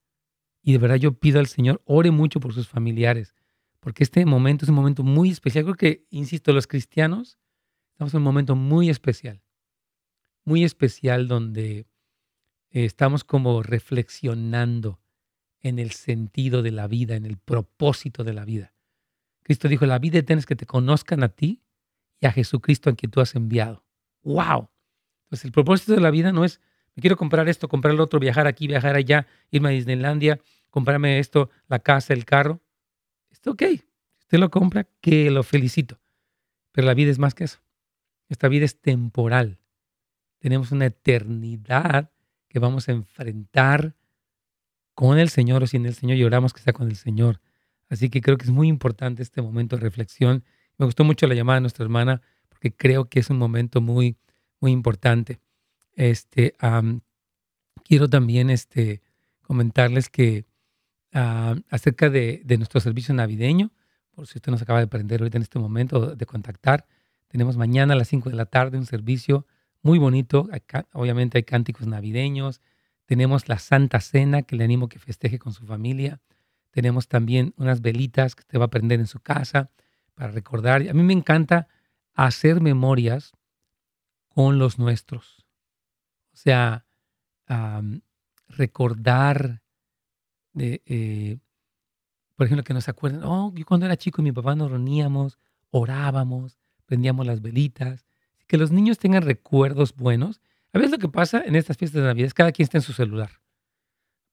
Y 0.63 0.73
de 0.73 0.79
verdad 0.79 0.97
yo 0.97 1.15
pido 1.15 1.41
al 1.41 1.47
Señor, 1.47 1.81
ore 1.87 2.11
mucho 2.11 2.41
por 2.41 2.53
sus 2.53 2.69
familiares, 2.69 3.35
porque 3.81 4.05
este 4.05 4.27
momento 4.27 4.67
es 4.67 4.69
un 4.69 4.75
momento 4.75 5.03
muy 5.03 5.31
especial. 5.31 5.65
Creo 5.65 5.77
que, 5.77 6.07
insisto, 6.11 6.53
los 6.53 6.67
cristianos 6.67 7.39
estamos 7.93 8.13
en 8.13 8.19
un 8.19 8.25
momento 8.25 8.55
muy 8.55 8.91
especial, 8.91 9.43
muy 10.45 10.63
especial 10.63 11.27
donde 11.27 11.79
eh, 12.69 12.85
estamos 12.85 13.25
como 13.25 13.63
reflexionando 13.63 15.01
en 15.61 15.79
el 15.79 15.93
sentido 15.93 16.61
de 16.61 16.73
la 16.73 16.87
vida, 16.87 17.17
en 17.17 17.25
el 17.25 17.39
propósito 17.39 18.25
de 18.25 18.35
la 18.35 18.45
vida. 18.45 18.75
Cristo 19.43 19.69
dijo, 19.69 19.87
la 19.87 20.01
vida 20.01 20.19
eterna 20.19 20.41
es 20.41 20.47
que 20.47 20.55
te 20.55 20.67
conozcan 20.67 21.23
a 21.23 21.31
ti 21.31 21.63
y 22.21 22.27
a 22.27 22.33
Jesucristo 22.33 22.91
en 22.91 22.97
quien 22.97 23.11
tú 23.11 23.23
has 23.23 23.35
enviado. 23.37 23.87
¡Wow! 24.23 24.69
Entonces 25.25 25.47
el 25.47 25.53
propósito 25.53 25.95
de 25.95 26.03
la 26.03 26.11
vida 26.11 26.31
no 26.31 26.45
es 26.45 26.61
me 26.95 27.01
quiero 27.01 27.17
comprar 27.17 27.49
esto, 27.49 27.69
comprar 27.69 27.95
lo 27.95 28.05
otro, 28.05 28.21
viajar 28.21 28.47
aquí, 28.47 28.67
viajar 28.67 28.97
allá, 28.97 29.27
irme 29.51 29.71
a 29.71 29.73
Disneylandia, 29.73 30.41
comprarme 30.71 31.19
esto, 31.19 31.51
la 31.69 31.79
casa, 31.79 32.13
el 32.13 32.25
carro. 32.25 32.61
Está 33.31 33.51
ok. 33.51 33.63
Si 33.63 33.85
usted 34.21 34.39
lo 34.39 34.51
compra, 34.51 34.87
que 35.01 35.31
lo 35.31 35.43
felicito. 35.43 35.99
Pero 36.73 36.87
la 36.87 36.95
vida 36.95 37.11
es 37.11 37.19
más 37.19 37.35
que 37.35 37.45
eso. 37.45 37.61
Esta 38.29 38.49
vida 38.49 38.65
es 38.65 38.81
temporal. 38.81 39.59
Tenemos 40.39 40.73
una 40.73 40.87
eternidad 40.87 42.11
que 42.49 42.59
vamos 42.59 42.89
a 42.89 42.93
enfrentar 42.93 43.95
con 44.95 45.19
el 45.19 45.31
Señor 45.31 45.63
o 45.63 45.67
sin 45.67 45.87
el 45.87 45.95
Señor. 45.95 46.19
Lloramos 46.19 46.53
que 46.53 46.61
sea 46.61 46.73
con 46.73 46.89
el 46.89 46.97
Señor. 46.97 47.41
Así 47.89 48.11
que 48.11 48.21
creo 48.21 48.37
que 48.37 48.45
es 48.45 48.51
muy 48.51 48.69
importante 48.69 49.23
este 49.23 49.43
momento 49.43 49.77
de 49.77 49.83
reflexión. 49.83 50.45
Me 50.79 50.87
gustó 50.87 51.05
mucho 51.05 51.27
la 51.27 51.35
llamada 51.35 51.57
de 51.57 51.63
nuestra 51.63 51.85
hermana 51.85 52.23
porque 52.49 52.73
creo 52.75 53.07
que 53.09 53.21
es 53.21 53.31
un 53.31 53.39
momento 53.39 53.81
muy, 53.81 54.17
muy 54.61 54.73
importante. 54.73 55.41
Este, 55.95 56.55
quiero 57.85 58.09
también 58.09 58.51
este, 58.51 59.03
comentarles 59.43 60.09
que 60.09 60.47
acerca 61.13 62.11
de, 62.11 62.43
nuestro 62.57 62.81
servicio 62.81 63.15
navideño, 63.15 63.71
por 64.11 64.27
si 64.27 64.39
usted 64.39 64.51
nos 64.51 64.63
acaba 64.63 64.81
de 64.81 64.87
prender 64.87 65.21
ahorita 65.21 65.39
en 65.39 65.43
este 65.43 65.59
momento 65.59 66.15
de 66.15 66.27
contactar, 66.27 66.87
tenemos 67.29 67.57
mañana 67.57 67.95
a 67.95 67.97
las 67.97 68.09
5 68.09 68.31
de 68.31 68.37
la 68.37 68.47
tarde 68.47 68.79
un 68.79 68.87
servicio 68.87 69.47
muy 69.83 69.99
bonito. 69.99 70.49
obviamente 70.93 71.39
hay 71.39 71.45
cánticos 71.45 71.87
navideños. 71.87 72.61
Tenemos 73.07 73.49
la 73.49 73.59
Santa 73.59 74.01
Cena 74.01 74.43
que 74.43 74.57
le 74.57 74.65
animo 74.65 74.89
que 74.89 74.99
festeje 74.99 75.39
con 75.39 75.53
su 75.53 75.67
familia. 75.67 76.21
Tenemos 76.71 77.09
también 77.09 77.55
unas 77.57 77.81
velitas 77.81 78.35
que 78.35 78.41
usted 78.41 78.59
va 78.59 78.67
a 78.67 78.71
prender 78.71 79.01
en 79.01 79.07
su 79.07 79.21
casa 79.21 79.71
para 80.15 80.31
recordar. 80.31 80.89
A 80.89 80.93
mí 80.93 81.03
me 81.03 81.13
encanta 81.13 81.69
hacer 82.15 82.61
memorias 82.61 83.33
con 84.29 84.59
los 84.59 84.79
nuestros. 84.79 85.42
O 86.43 86.45
sea, 86.45 86.85
recordar, 88.49 89.63
de, 90.53 90.83
eh, 90.87 91.39
por 92.35 92.47
ejemplo, 92.47 92.65
que 92.65 92.75
nos 92.75 92.89
acuerden, 92.89 93.23
oh, 93.23 93.53
yo 93.55 93.65
cuando 93.65 93.87
era 93.87 93.97
chico 93.97 94.23
mi 94.23 94.33
papá 94.33 94.57
nos 94.57 94.73
reuníamos, 94.73 95.39
orábamos, 95.71 96.59
prendíamos 96.85 97.27
las 97.27 97.43
velitas. 97.43 98.07
Que 98.49 98.57
los 98.57 98.73
niños 98.73 98.99
tengan 98.99 99.23
recuerdos 99.23 99.95
buenos. 99.95 100.41
A 100.73 100.79
veces 100.79 100.91
lo 100.91 100.99
que 100.99 101.09
pasa 101.09 101.45
en 101.45 101.55
estas 101.55 101.77
fiestas 101.77 102.03
de 102.03 102.09
Navidad 102.09 102.27
es 102.27 102.35
cada 102.35 102.51
quien 102.51 102.65
está 102.65 102.79
en 102.79 102.83
su 102.83 102.93
celular. 102.93 103.41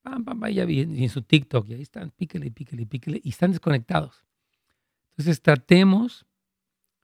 Pam, 0.02 0.24
pam, 0.24 0.42
y 0.48 0.80
en 0.80 1.08
su 1.10 1.22
TikTok, 1.22 1.68
y 1.68 1.74
ahí 1.74 1.82
están, 1.82 2.10
píquele, 2.10 2.50
píquele, 2.50 2.86
píquele, 2.86 3.20
y 3.22 3.28
están 3.28 3.52
desconectados. 3.52 4.24
Entonces 5.10 5.40
tratemos, 5.42 6.26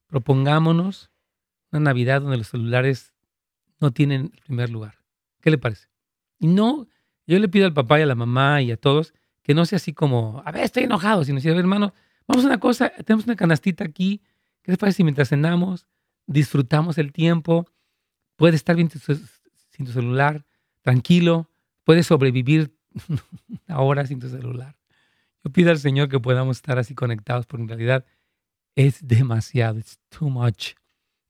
propongámonos 0.08 1.12
una 1.70 1.78
Navidad 1.78 2.22
donde 2.22 2.38
los 2.38 2.48
celulares 2.48 3.12
no 3.80 3.92
tienen 3.92 4.32
primer 4.44 4.70
lugar. 4.70 4.94
¿Qué 5.40 5.50
le 5.50 5.58
parece? 5.58 5.88
Y 6.38 6.46
no, 6.46 6.86
yo 7.26 7.38
le 7.38 7.48
pido 7.48 7.66
al 7.66 7.74
papá 7.74 7.98
y 7.98 8.02
a 8.02 8.06
la 8.06 8.14
mamá 8.14 8.62
y 8.62 8.70
a 8.70 8.76
todos 8.76 9.14
que 9.42 9.54
no 9.54 9.64
sea 9.64 9.76
así 9.76 9.92
como, 9.92 10.42
a 10.44 10.50
ver, 10.50 10.64
estoy 10.64 10.84
enojado, 10.84 11.24
sino 11.24 11.36
decir, 11.36 11.52
a 11.52 11.54
ver, 11.54 11.60
hermano, 11.60 11.94
vamos 12.26 12.44
a 12.44 12.48
una 12.48 12.58
cosa, 12.58 12.90
tenemos 13.04 13.26
una 13.26 13.36
canastita 13.36 13.84
aquí, 13.84 14.20
¿qué 14.62 14.72
les 14.72 14.78
parece 14.78 14.96
si 14.96 15.04
mientras 15.04 15.28
cenamos 15.28 15.86
disfrutamos 16.26 16.98
el 16.98 17.12
tiempo? 17.12 17.70
Puedes 18.34 18.56
estar 18.56 18.74
bien 18.74 18.90
sin 18.90 19.86
tu 19.86 19.92
celular, 19.92 20.44
tranquilo, 20.82 21.48
puedes 21.84 22.08
sobrevivir 22.08 22.76
ahora 23.68 24.04
sin 24.04 24.18
tu 24.18 24.28
celular. 24.28 24.76
Yo 25.44 25.52
pido 25.52 25.70
al 25.70 25.78
Señor 25.78 26.08
que 26.08 26.18
podamos 26.18 26.56
estar 26.56 26.80
así 26.80 26.96
conectados, 26.96 27.46
porque 27.46 27.62
en 27.62 27.68
realidad 27.68 28.04
es 28.74 29.06
demasiado, 29.06 29.78
it's 29.78 30.00
too 30.08 30.28
much. 30.28 30.72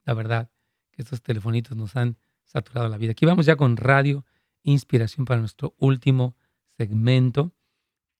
La 0.06 0.14
verdad, 0.14 0.48
que 0.92 1.02
estos 1.02 1.20
telefonitos 1.20 1.76
nos 1.76 1.96
han 1.96 2.16
saturado 2.46 2.88
la 2.88 2.96
vida. 2.96 3.12
Aquí 3.12 3.26
vamos 3.26 3.46
ya 3.46 3.56
con 3.56 3.76
radio, 3.76 4.24
inspiración 4.62 5.26
para 5.26 5.40
nuestro 5.40 5.74
último 5.78 6.36
segmento 6.76 7.52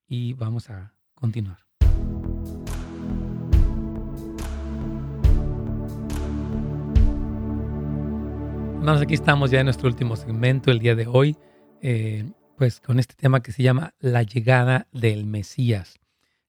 y 0.07 0.33
vamos 0.33 0.69
a 0.69 0.93
continuar. 1.13 1.67
Hermanos, 8.87 9.01
aquí 9.01 9.15
estamos 9.15 9.51
ya 9.51 9.59
en 9.59 9.65
nuestro 9.65 9.89
último 9.89 10.15
segmento 10.15 10.71
el 10.71 10.79
día 10.79 10.95
de 10.95 11.07
hoy, 11.07 11.35
eh, 11.81 12.31
pues 12.55 12.79
con 12.79 12.99
este 12.99 13.15
tema 13.15 13.41
que 13.41 13.51
se 13.51 13.61
llama 13.61 13.93
La 13.99 14.23
llegada 14.23 14.87
del 14.93 15.25
Mesías. 15.25 15.99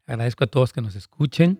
Agradezco 0.06 0.44
a 0.44 0.46
todos 0.46 0.72
que 0.72 0.80
nos 0.80 0.94
escuchen 0.94 1.58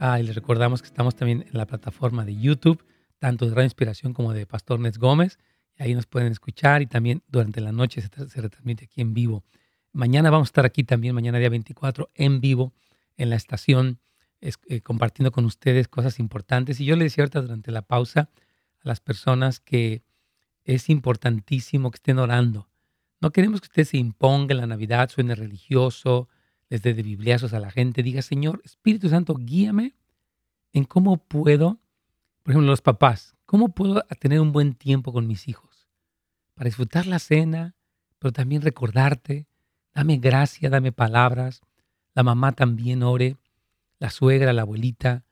ah, 0.00 0.18
y 0.18 0.24
les 0.24 0.34
recordamos 0.34 0.82
que 0.82 0.88
estamos 0.88 1.14
también 1.14 1.44
en 1.48 1.56
la 1.56 1.66
plataforma 1.66 2.24
de 2.24 2.34
YouTube, 2.34 2.84
tanto 3.20 3.46
de 3.46 3.52
Radio 3.54 3.66
Inspiración 3.66 4.12
como 4.12 4.32
de 4.32 4.46
Pastor 4.46 4.80
Nets 4.80 4.98
Gómez. 4.98 5.38
Ahí 5.78 5.94
nos 5.94 6.06
pueden 6.06 6.32
escuchar 6.32 6.80
y 6.82 6.86
también 6.86 7.22
durante 7.28 7.60
la 7.60 7.70
noche 7.70 8.00
se, 8.00 8.40
retransmite 8.40 8.86
aquí 8.86 9.02
en 9.02 9.12
vivo. 9.12 9.44
Mañana 9.92 10.30
vamos 10.30 10.48
a 10.48 10.50
estar 10.50 10.64
aquí 10.64 10.84
también, 10.84 11.14
mañana 11.14 11.38
día 11.38 11.50
24, 11.50 12.10
en 12.14 12.40
vivo 12.40 12.72
en 13.16 13.30
la 13.30 13.36
estación, 13.36 14.00
eh, 14.40 14.80
compartiendo 14.80 15.32
con 15.32 15.44
ustedes 15.44 15.88
cosas 15.88 16.18
importantes. 16.18 16.80
Y 16.80 16.86
yo 16.86 16.96
le 16.96 17.04
decía 17.04 17.24
ahorita 17.24 17.42
durante 17.42 17.70
la 17.70 17.82
pausa 17.82 18.30
a 18.82 18.88
las 18.88 19.00
personas 19.00 19.60
que 19.60 20.02
es 20.64 20.88
importantísimo 20.88 21.90
que 21.90 21.96
estén 21.96 22.18
orando. 22.18 22.68
No 23.20 23.30
queremos 23.30 23.60
que 23.60 23.66
usted 23.66 23.84
se 23.84 23.98
imponga 23.98 24.54
en 24.54 24.60
la 24.60 24.66
Navidad, 24.66 25.10
suene 25.10 25.34
religioso, 25.34 26.28
les 26.68 26.82
dé 26.82 26.94
de 26.94 27.02
bibliazos 27.02 27.52
a 27.52 27.60
la 27.60 27.70
gente. 27.70 28.02
Diga, 28.02 28.22
Señor, 28.22 28.62
Espíritu 28.64 29.08
Santo, 29.08 29.34
guíame 29.34 29.94
en 30.72 30.84
cómo 30.84 31.18
puedo, 31.18 31.80
por 32.42 32.52
ejemplo, 32.52 32.70
los 32.70 32.82
papás, 32.82 33.36
cómo 33.44 33.70
puedo 33.70 34.02
tener 34.20 34.40
un 34.40 34.52
buen 34.52 34.74
tiempo 34.74 35.12
con 35.12 35.26
mis 35.26 35.48
hijos 35.48 35.65
para 36.56 36.68
disfrutar 36.68 37.06
la 37.06 37.18
cena, 37.18 37.76
pero 38.18 38.32
también 38.32 38.62
recordarte. 38.62 39.46
Dame 39.94 40.16
gracia, 40.16 40.70
dame 40.70 40.90
palabras. 40.90 41.60
La 42.14 42.22
mamá 42.22 42.52
también 42.52 43.02
ore, 43.02 43.36
la 43.98 44.10
suegra, 44.10 44.54
la 44.54 44.62
abuelita. 44.62 45.24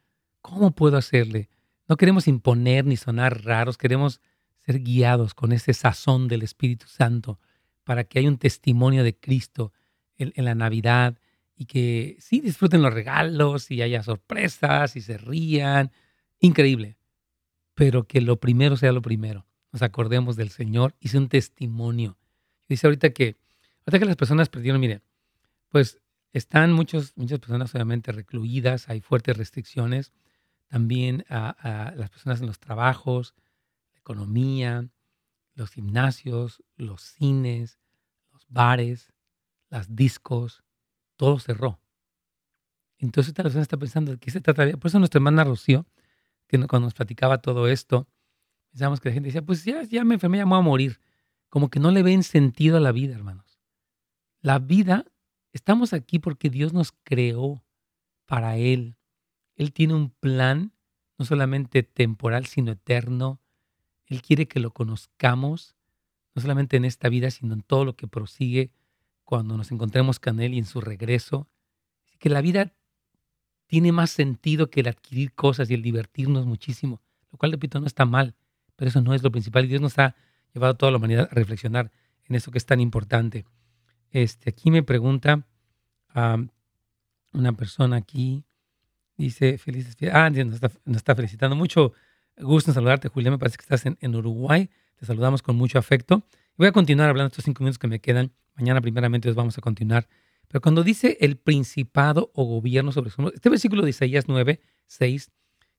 ¿Cómo 0.43 0.73
puedo 0.73 0.99
hacerle? 0.99 1.49
No 1.89 1.97
queremos 1.97 2.29
imponer 2.29 2.85
ni 2.85 2.97
sonar 2.97 3.43
raros, 3.45 3.79
queremos 3.79 4.21
ser 4.61 4.81
guiados 4.81 5.35
con 5.35 5.53
ese 5.53 5.73
sazón 5.73 6.29
del 6.29 6.43
Espíritu 6.43 6.87
Santo 6.87 7.41
para 7.85 8.05
que 8.05 8.19
haya 8.19 8.29
un 8.29 8.39
testimonio 8.39 9.03
de 9.03 9.17
Cristo 9.17 9.73
en, 10.17 10.33
la 10.45 10.55
Navidad 10.55 11.19
y 11.57 11.65
que 11.65 12.17
sí 12.21 12.41
disfruten 12.41 12.83
los 12.83 12.93
regalos 12.93 13.71
y 13.71 13.81
haya 13.81 14.03
sorpresas 14.03 14.95
y 14.97 15.01
se 15.01 15.17
rían. 15.17 15.91
Increíble. 16.39 16.97
Pero 17.75 18.07
que 18.07 18.21
lo 18.21 18.39
primero 18.41 18.77
sea 18.77 18.93
lo 18.93 19.03
primero. 19.03 19.47
Nos 19.75 19.83
acordemos 19.83 20.37
del 20.37 20.51
Señor 20.51 20.95
sea 21.03 21.19
un 21.19 21.29
testimonio. 21.29 22.17
Dice 22.69 22.87
ahorita 22.87 23.11
que, 23.11 23.37
ahorita 23.81 23.99
que 23.99 24.05
las 24.05 24.15
personas 24.15 24.49
perdieron, 24.49 24.81
mire, 24.81 25.03
pues 25.69 25.99
están 26.33 26.73
muchos, 26.73 27.13
muchas 27.17 27.41
personas 27.41 27.75
obviamente 27.75 28.13
recluidas, 28.13 28.89
hay 28.89 29.01
fuertes 29.01 29.37
restricciones. 29.37 30.13
También 30.69 31.25
a 31.29 31.93
las 31.97 32.09
personas 32.09 32.41
en 32.41 32.47
los 32.47 32.61
trabajos, 32.61 33.35
economía, 33.97 34.89
los 35.57 35.71
gimnasios, 35.71 36.63
los 36.77 37.03
cines, 37.03 37.81
los 38.33 38.47
bares, 38.49 39.13
las 39.71 39.97
discos, 39.97 40.63
todo 41.17 41.41
cerró. 41.41 41.81
Entonces 42.99 43.31
esta 43.31 43.43
persona 43.43 43.63
está 43.63 43.77
pensando, 43.77 44.17
¿qué 44.21 44.31
se 44.31 44.41
trata? 44.41 44.71
Por 44.77 44.87
eso 44.87 45.01
nuestra 45.01 45.19
hermana 45.19 45.43
Rocío, 45.43 45.85
que 46.47 46.59
cuando 46.69 46.87
nos 46.87 46.95
platicaba 46.95 47.39
todo 47.39 47.67
esto, 47.67 48.07
pensábamos 48.75 49.01
que 49.01 49.09
la 49.09 49.15
gente 49.15 49.29
decía, 49.29 49.47
pues 49.47 49.65
ya, 49.65 50.05
me 50.05 50.15
enfermé, 50.15 50.39
ya 50.39 50.45
me 50.45 50.51
voy 50.51 50.59
a 50.59 50.63
morir. 50.63 51.01
Como 51.49 51.71
que 51.71 51.79
no 51.79 51.93
le 51.93 52.03
ven 52.03 52.25
sentido 52.25 52.77
a 52.77 52.81
la 52.81 52.91
vida, 52.91 53.15
hermanos. 53.15 53.61
La 54.41 54.59
vida, 54.59 55.07
estamos 55.53 55.93
aquí 55.93 56.19
porque 56.19 56.51
Dios 56.51 56.73
nos 56.73 56.91
creó 57.05 57.63
para 58.27 58.57
Él. 58.57 58.97
Él 59.55 59.73
tiene 59.73 59.95
un 59.95 60.11
plan, 60.11 60.73
no 61.19 61.25
solamente 61.25 61.85
temporal, 61.85 62.47
sino 62.47 62.73
eterno, 62.73 63.41
él 64.07 64.23
quiere 64.23 64.49
que 64.49 64.59
lo 64.59 64.73
conozcamos, 64.73 65.77
no 66.35 66.43
solamente 66.43 66.77
en 66.77 66.85
esta 66.85 67.09
vida, 67.09 67.31
sino 67.31 67.55
en 67.55 67.63
todo 67.63 67.85
lo 67.85 67.95
que 67.95 68.09
prosigue 68.09 68.73
cuando 69.23 69.57
nos 69.57 69.71
encontremos 69.71 70.19
con 70.19 70.41
Él 70.41 70.53
y 70.53 70.59
en 70.59 70.67
su 70.67 70.81
regreso. 70.81 71.49
Así 72.07 72.19
que 72.19 72.29
la 72.29 72.41
vida 72.41 72.75
tiene 73.67 73.93
más 73.93 74.11
sentido 74.11 74.69
que 74.69 74.81
el 74.81 74.89
adquirir 74.89 75.33
cosas 75.33 75.71
y 75.71 75.75
el 75.75 75.83
divertirnos 75.83 76.45
muchísimo, 76.45 77.01
lo 77.31 77.39
cual, 77.39 77.53
repito, 77.53 77.79
no 77.79 77.87
está 77.87 78.05
mal, 78.05 78.35
pero 78.77 78.89
eso 78.89 79.01
no 79.01 79.15
es 79.15 79.23
lo 79.23 79.31
principal. 79.31 79.65
Y 79.65 79.69
Dios 79.69 79.81
nos 79.81 79.99
ha 79.99 80.15
llevado 80.53 80.75
a 80.75 80.77
toda 80.77 80.93
la 80.93 80.99
humanidad 80.99 81.29
a 81.31 81.35
reflexionar 81.35 81.91
en 82.25 82.37
eso 82.37 82.51
que 82.51 82.59
es 82.59 82.67
tan 82.67 82.81
importante. 82.81 83.45
Este, 84.11 84.51
aquí 84.51 84.71
me 84.71 84.83
pregunta 84.83 85.47
a 86.11 86.39
una 87.33 87.53
persona 87.53 87.97
aquí, 87.97 88.45
dice, 89.17 89.59
felices 89.59 89.97
Ah, 90.13 90.31
nos 90.31 90.55
está, 90.55 90.71
nos 90.85 90.99
está 90.99 91.15
felicitando 91.15 91.57
mucho 91.57 91.93
Gusto 92.37 92.71
en 92.71 92.75
saludarte, 92.75 93.09
Julián. 93.09 93.33
Me 93.33 93.39
parece 93.39 93.57
que 93.57 93.63
estás 93.63 93.87
en, 93.87 94.17
Uruguay. 94.17 94.69
Te 94.97 95.07
saludamos 95.07 95.43
con 95.43 95.57
mucho 95.57 95.79
afecto. 95.79 96.25
Voy 96.57 96.67
a 96.67 96.73
continuar 96.73 97.09
hablando 97.09 97.29
estos 97.29 97.45
cinco 97.45 97.63
minutos 97.63 97.79
que 97.79 97.87
me 97.87 98.01
quedan. 98.01 98.33
Mañana, 98.57 98.81
primeramente, 98.81 99.31
vamos 99.33 99.57
a 99.59 99.61
continuar. 99.61 100.09
Pero 100.49 100.61
cuando 100.61 100.83
dice 100.83 101.17
el 101.21 101.37
principado 101.37 102.31
o 102.35 102.45
gobierno 102.45 102.93
sobre 102.93 103.11
este 103.35 103.49
versículo 103.49 103.83
de 103.83 103.91
Isaías 103.91 104.25
9, 104.29 104.61
6, 104.87 105.31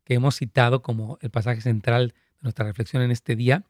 que 0.04 0.14
hemos 0.14 0.36
citado 0.36 0.82
como 0.82 1.18
el 1.22 1.30
pasaje 1.30 1.62
central 1.62 2.14
nuestra 2.42 2.66
reflexión 2.66 3.02
en 3.02 3.12
este 3.12 3.36
día, 3.36 3.66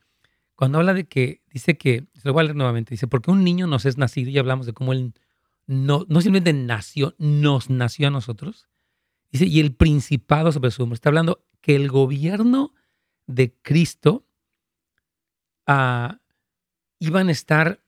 cuando 0.55 0.79
habla 0.79 0.93
de 0.93 1.05
que, 1.05 1.41
dice 1.51 1.77
que, 1.77 2.07
se 2.13 2.27
lo 2.27 2.33
voy 2.33 2.41
a 2.41 2.43
leer 2.45 2.55
nuevamente, 2.55 2.91
dice, 2.91 3.07
porque 3.07 3.31
un 3.31 3.43
niño 3.43 3.67
nos 3.67 3.85
es 3.85 3.97
nacido, 3.97 4.29
y 4.29 4.37
hablamos 4.37 4.65
de 4.65 4.73
cómo 4.73 4.93
él 4.93 5.13
no, 5.67 6.05
no 6.07 6.21
simplemente 6.21 6.53
nació, 6.53 7.15
nos 7.17 7.69
nació 7.69 8.07
a 8.07 8.11
nosotros, 8.11 8.67
dice, 9.31 9.45
y 9.45 9.59
el 9.59 9.73
principado 9.73 10.51
sobre 10.51 10.71
su 10.71 10.83
hombro. 10.83 10.95
Está 10.95 11.09
hablando 11.09 11.45
que 11.61 11.75
el 11.75 11.89
gobierno 11.89 12.73
de 13.27 13.53
Cristo 13.61 14.25
ah, 15.65 16.19
iban 16.99 17.29
a 17.29 17.31
estar, 17.31 17.81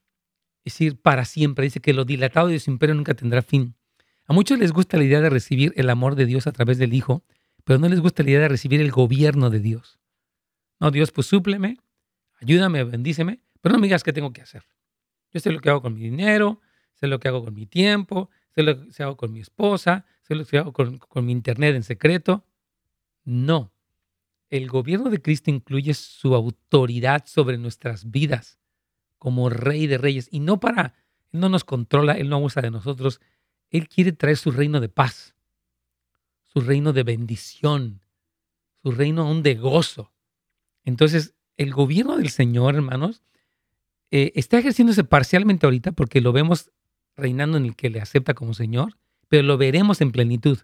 es 0.64 0.74
decir, 0.74 1.00
para 1.00 1.26
siempre. 1.26 1.66
Dice 1.66 1.80
que 1.80 1.94
lo 1.94 2.06
dilatado 2.06 2.48
de 2.48 2.60
su 2.60 2.72
imperio 2.72 2.96
nunca 2.96 3.14
tendrá 3.14 3.42
fin. 3.42 3.76
A 4.26 4.34
muchos 4.34 4.60
les 4.60 4.74
gusta 4.74 4.98
la 4.98 5.04
idea 5.04 5.22
de 5.22 5.30
recibir 5.30 5.74
el 5.78 5.90
amor 5.90 6.16
de 6.16 6.26
Dios 6.26 6.48
a 6.48 6.52
través 6.52 6.78
del 6.78 6.94
Hijo, 6.94 7.24
pero 7.64 7.80
no 7.80 7.88
les 7.88 8.02
gusta 8.02 8.24
la 8.24 8.32
idea 8.32 8.42
de 8.42 8.50
recibir 8.50 8.82
el 8.82 8.92
gobierno 8.92 9.50
de 9.50 9.60
Dios. 9.60 9.97
No, 10.80 10.92
Dios, 10.92 11.12
pues 11.12 11.28
súpleme, 11.28 11.78
ayúdame, 12.40 12.84
bendíceme, 12.84 13.42
pero 13.62 13.74
no 13.74 13.80
me 13.80 13.88
digas 13.88 14.04
qué 14.04 14.14
tengo 14.14 14.32
que 14.32 14.42
hacer. 14.42 14.64
Yo 15.34 15.40
sé 15.40 15.52
lo 15.52 15.60
que 15.60 15.70
hago 15.70 15.82
con 15.82 15.96
mi 15.96 16.02
dinero, 16.02 16.62
sé 16.94 17.08
lo 17.08 17.20
que 17.20 17.28
hago 17.28 17.44
con 17.44 17.54
mi 17.54 17.66
tiempo, 17.66 18.30
sé 18.54 18.64
lo 18.64 18.88
que 18.88 19.04
hago 19.04 19.18
con 19.18 19.32
mi 19.32 19.40
esposa, 19.40 20.06
sé 20.22 20.36
lo 20.36 20.46
que 20.46 20.58
hago 20.58 20.74
con, 20.74 21.26
mi 21.26 21.32
internet 21.32 21.76
en 21.76 21.84
secreto. 21.84 22.46
No, 23.24 23.74
el 24.50 24.68
gobierno 24.68 25.10
de 25.10 25.22
Cristo 25.22 25.52
incluye 25.52 25.94
su 25.94 26.34
autoridad 26.34 27.26
sobre 27.26 27.58
nuestras 27.58 28.10
vidas 28.10 28.60
como 29.18 29.50
rey 29.50 29.88
de 29.88 29.98
reyes 29.98 30.30
y 30.32 30.40
no 30.40 30.60
para, 30.60 30.94
Él 31.32 31.40
no 31.40 31.50
nos 31.50 31.64
controla, 31.64 32.14
Él 32.14 32.30
no 32.30 32.38
abusa 32.38 32.62
de 32.62 32.72
nosotros, 32.72 33.20
Él 33.70 33.90
quiere 33.90 34.12
traer 34.12 34.38
su 34.38 34.52
reino 34.52 34.80
de 34.80 34.90
paz, 34.90 35.36
su 36.46 36.62
reino 36.62 36.94
de 36.94 37.04
bendición, 37.04 38.02
su 38.82 38.92
reino 38.92 39.24
aún 39.24 39.44
de 39.44 39.56
gozo. 39.56 40.14
Entonces, 40.88 41.36
el 41.58 41.74
gobierno 41.74 42.16
del 42.16 42.30
Señor, 42.30 42.76
hermanos, 42.76 43.22
eh, 44.10 44.32
está 44.36 44.58
ejerciéndose 44.58 45.04
parcialmente 45.04 45.66
ahorita 45.66 45.92
porque 45.92 46.22
lo 46.22 46.32
vemos 46.32 46.72
reinando 47.18 47.58
en 47.58 47.66
el 47.66 47.76
que 47.76 47.90
le 47.90 48.00
acepta 48.00 48.34
como 48.34 48.54
Señor, 48.54 48.98
pero 49.28 49.44
lo 49.44 49.58
veremos 49.58 50.00
en 50.00 50.14
plenitud. 50.14 50.60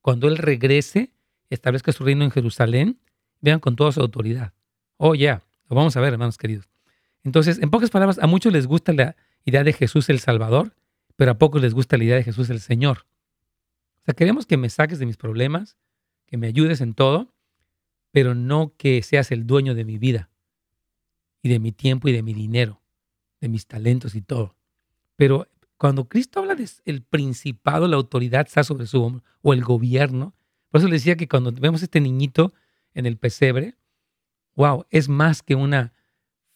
Cuando 0.00 0.26
Él 0.26 0.38
regrese, 0.38 1.12
establezca 1.50 1.92
su 1.92 2.02
reino 2.02 2.24
en 2.24 2.32
Jerusalén 2.32 2.98
vean 3.40 3.60
con 3.60 3.76
toda 3.76 3.92
su 3.92 4.00
autoridad. 4.00 4.54
Oh, 4.96 5.14
ya, 5.14 5.44
lo 5.68 5.76
vamos 5.76 5.96
a 5.96 6.00
ver, 6.00 6.14
hermanos 6.14 6.36
queridos. 6.36 6.68
Entonces, 7.22 7.60
en 7.62 7.70
pocas 7.70 7.90
palabras, 7.90 8.18
a 8.18 8.26
muchos 8.26 8.52
les 8.52 8.66
gusta 8.66 8.92
la 8.92 9.14
idea 9.44 9.62
de 9.62 9.72
Jesús 9.72 10.08
el 10.08 10.18
Salvador, 10.18 10.74
pero 11.14 11.30
a 11.30 11.38
pocos 11.38 11.62
les 11.62 11.74
gusta 11.74 11.96
la 11.96 12.02
idea 12.02 12.16
de 12.16 12.24
Jesús 12.24 12.50
el 12.50 12.58
Señor. 12.58 13.06
O 14.02 14.04
sea, 14.06 14.14
queremos 14.14 14.46
que 14.46 14.56
me 14.56 14.68
saques 14.68 14.98
de 14.98 15.06
mis 15.06 15.16
problemas, 15.16 15.76
que 16.26 16.38
me 16.38 16.48
ayudes 16.48 16.80
en 16.80 16.92
todo, 16.94 17.32
pero 18.10 18.34
no 18.34 18.74
que 18.76 19.02
seas 19.02 19.30
el 19.30 19.46
dueño 19.46 19.74
de 19.74 19.84
mi 19.84 19.98
vida 19.98 20.30
y 21.42 21.48
de 21.48 21.58
mi 21.58 21.72
tiempo 21.72 22.08
y 22.08 22.12
de 22.12 22.22
mi 22.22 22.34
dinero, 22.34 22.82
de 23.40 23.48
mis 23.48 23.66
talentos 23.66 24.14
y 24.14 24.22
todo. 24.22 24.56
Pero 25.16 25.48
cuando 25.76 26.08
Cristo 26.08 26.40
habla 26.40 26.54
del 26.54 27.02
principado, 27.02 27.88
la 27.88 27.96
autoridad 27.96 28.46
está 28.46 28.64
sobre 28.64 28.86
su 28.86 29.02
hombro, 29.02 29.24
o 29.42 29.54
el 29.54 29.64
gobierno, 29.64 30.34
por 30.68 30.80
eso 30.80 30.88
le 30.88 30.96
decía 30.96 31.16
que 31.16 31.28
cuando 31.28 31.52
vemos 31.52 31.82
a 31.82 31.84
este 31.84 32.00
niñito 32.00 32.52
en 32.94 33.06
el 33.06 33.16
pesebre, 33.16 33.76
wow, 34.56 34.84
es 34.90 35.08
más 35.08 35.42
que 35.42 35.54
una 35.54 35.92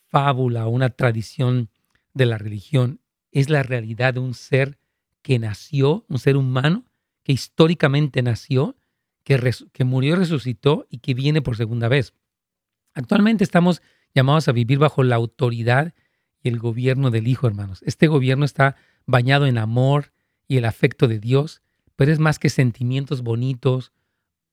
fábula, 0.09 0.67
una 0.67 0.91
tradición 0.91 1.71
de 2.13 2.27
la 2.27 2.39
religión, 2.39 3.01
es 3.33 3.49
la 3.49 3.63
realidad 3.63 4.15
de 4.15 4.21
un 4.21 4.35
ser 4.35 4.79
que 5.23 5.39
nació, 5.39 6.05
un 6.09 6.19
ser 6.19 6.37
humano 6.37 6.85
que 7.23 7.33
históricamente 7.33 8.23
nació, 8.23 8.77
que, 9.25 9.53
que 9.73 9.85
murió, 9.85 10.17
resucitó 10.17 10.87
y 10.91 10.99
que 10.99 11.15
viene 11.15 11.43
por 11.43 11.57
segunda 11.57 11.89
vez. 11.89 12.15
Actualmente 12.95 13.43
estamos 13.43 13.83
llamados 14.15 14.47
a 14.49 14.53
vivir 14.53 14.79
bajo 14.79 15.03
la 15.03 15.17
autoridad 15.17 15.95
y 16.43 16.49
el 16.49 16.59
gobierno 16.59 17.11
del 17.11 17.27
Hijo, 17.27 17.47
hermanos. 17.47 17.83
Este 17.83 18.07
gobierno 18.07 18.45
está 18.45 18.77
bañado 19.07 19.47
en 19.47 19.59
amor 19.59 20.13
y 20.47 20.59
el 20.59 20.67
afecto 20.67 21.09
de 21.09 21.19
Dios, 21.19 21.63
pero 21.97 22.13
es 22.13 22.19
más 22.19 22.39
que 22.39 22.51
sentimientos 22.51 23.23
bonitos. 23.23 23.93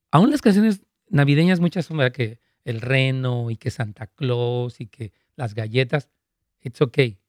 Aún 0.10 0.32
las 0.32 0.42
canciones 0.42 0.82
navideñas, 1.10 1.60
muchas 1.60 1.86
son 1.86 2.00
que 2.12 2.40
el 2.64 2.82
reno 2.82 3.52
y 3.52 3.58
que 3.58 3.72
Santa 3.72 4.08
Claus 4.08 4.80
y 4.80 4.88
que 4.88 5.12
las 5.36 5.54
galletas, 5.54 6.10
it's 6.62 6.82
okay. 6.82 7.20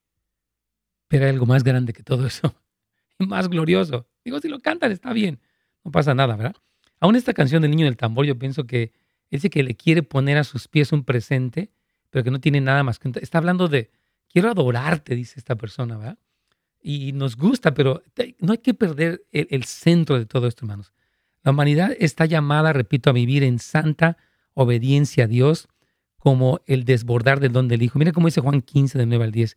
Pero 1.08 1.24
hay 1.24 1.30
algo 1.30 1.46
más 1.46 1.64
grande 1.64 1.92
que 1.92 2.02
todo 2.02 2.26
eso, 2.26 2.54
y 3.18 3.26
más 3.26 3.48
glorioso. 3.48 4.06
Digo, 4.24 4.40
si 4.40 4.48
lo 4.48 4.60
cantan 4.60 4.92
está 4.92 5.12
bien, 5.12 5.40
no 5.84 5.90
pasa 5.90 6.14
nada, 6.14 6.36
¿verdad? 6.36 6.56
Aún 7.02 7.16
esta 7.16 7.34
canción 7.34 7.62
del 7.62 7.72
niño 7.72 7.86
del 7.86 7.96
tambor, 7.96 8.26
yo 8.26 8.38
pienso 8.38 8.64
que 8.64 8.92
dice 9.28 9.50
que 9.50 9.64
le 9.64 9.74
quiere 9.74 10.04
poner 10.04 10.38
a 10.38 10.44
sus 10.44 10.68
pies 10.68 10.92
un 10.92 11.02
presente, 11.02 11.72
pero 12.10 12.22
que 12.22 12.30
no 12.30 12.38
tiene 12.38 12.60
nada 12.60 12.84
más 12.84 13.00
que... 13.00 13.10
Está 13.20 13.38
hablando 13.38 13.66
de, 13.66 13.90
quiero 14.28 14.48
adorarte, 14.48 15.16
dice 15.16 15.34
esta 15.36 15.56
persona, 15.56 15.98
¿verdad? 15.98 16.18
Y 16.80 17.10
nos 17.10 17.36
gusta, 17.36 17.74
pero 17.74 18.04
no 18.38 18.52
hay 18.52 18.58
que 18.58 18.72
perder 18.72 19.24
el, 19.32 19.64
centro 19.64 20.16
de 20.16 20.26
todo 20.26 20.46
esto, 20.46 20.64
hermanos. 20.64 20.92
La 21.42 21.50
humanidad 21.50 21.90
está 21.98 22.24
llamada, 22.24 22.72
repito, 22.72 23.10
a 23.10 23.14
vivir 23.14 23.42
en 23.42 23.58
santa 23.58 24.16
obediencia 24.54 25.24
a 25.24 25.26
Dios 25.26 25.68
como 26.18 26.60
el 26.66 26.84
desbordar 26.84 27.40
del 27.40 27.50
don 27.50 27.66
del 27.66 27.82
Hijo. 27.82 27.98
Mira 27.98 28.12
cómo 28.12 28.28
dice 28.28 28.40
Juan 28.40 28.60
15, 28.60 28.96
de 28.98 29.06
9 29.06 29.24
al 29.24 29.32
10. 29.32 29.56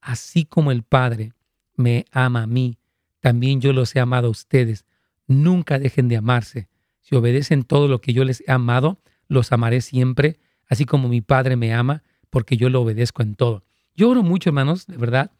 Así 0.00 0.46
como 0.46 0.72
el 0.72 0.82
Padre 0.82 1.34
me 1.74 2.06
ama 2.10 2.44
a 2.44 2.46
mí, 2.46 2.78
también 3.20 3.60
yo 3.60 3.74
los 3.74 3.94
he 3.94 4.00
amado 4.00 4.28
a 4.28 4.30
ustedes. 4.30 4.86
Nunca 5.26 5.78
dejen 5.78 6.08
de 6.08 6.16
amarse. 6.16 6.68
Si 7.06 7.14
obedecen 7.14 7.62
todo 7.62 7.86
lo 7.86 8.00
que 8.00 8.12
yo 8.12 8.24
les 8.24 8.42
he 8.48 8.50
amado, 8.50 8.98
los 9.28 9.52
amaré 9.52 9.80
siempre, 9.80 10.40
así 10.66 10.86
como 10.86 11.06
mi 11.08 11.20
Padre 11.20 11.54
me 11.54 11.72
ama, 11.72 12.02
porque 12.30 12.56
yo 12.56 12.68
lo 12.68 12.82
obedezco 12.82 13.22
en 13.22 13.36
todo. 13.36 13.62
Yo 13.94 14.10
oro 14.10 14.24
mucho, 14.24 14.50
hermanos, 14.50 14.88
de 14.88 14.96
verdad, 14.96 15.30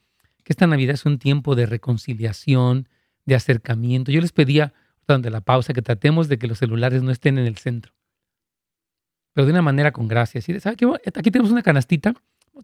que 0.45 0.53
esta 0.53 0.69
Navidad 0.69 0.95
es 0.95 1.05
un 1.07 1.19
tiempo 1.19 1.57
de 1.57 1.67
reconciliación, 1.67 2.89
de 3.25 3.35
acercamiento. 3.35 4.13
Yo 4.13 4.21
les 4.21 4.31
pedía, 4.31 4.75
durante 5.09 5.29
la 5.29 5.41
pausa, 5.41 5.73
que 5.73 5.83
tratemos 5.83 6.29
de 6.29 6.39
que 6.39 6.47
los 6.47 6.59
celulares 6.59 7.03
no 7.03 7.11
estén 7.11 7.37
en 7.37 7.47
el 7.47 7.57
centro, 7.57 7.93
pero 9.33 9.45
de 9.47 9.51
una 9.51 9.63
manera 9.63 9.91
con 9.91 10.07
gracia. 10.07 10.41
¿Sabe 10.61 10.77
qué? 10.77 10.87
Aquí 11.17 11.33
tenemos 11.33 11.51
una 11.51 11.63
canastita, 11.63 12.15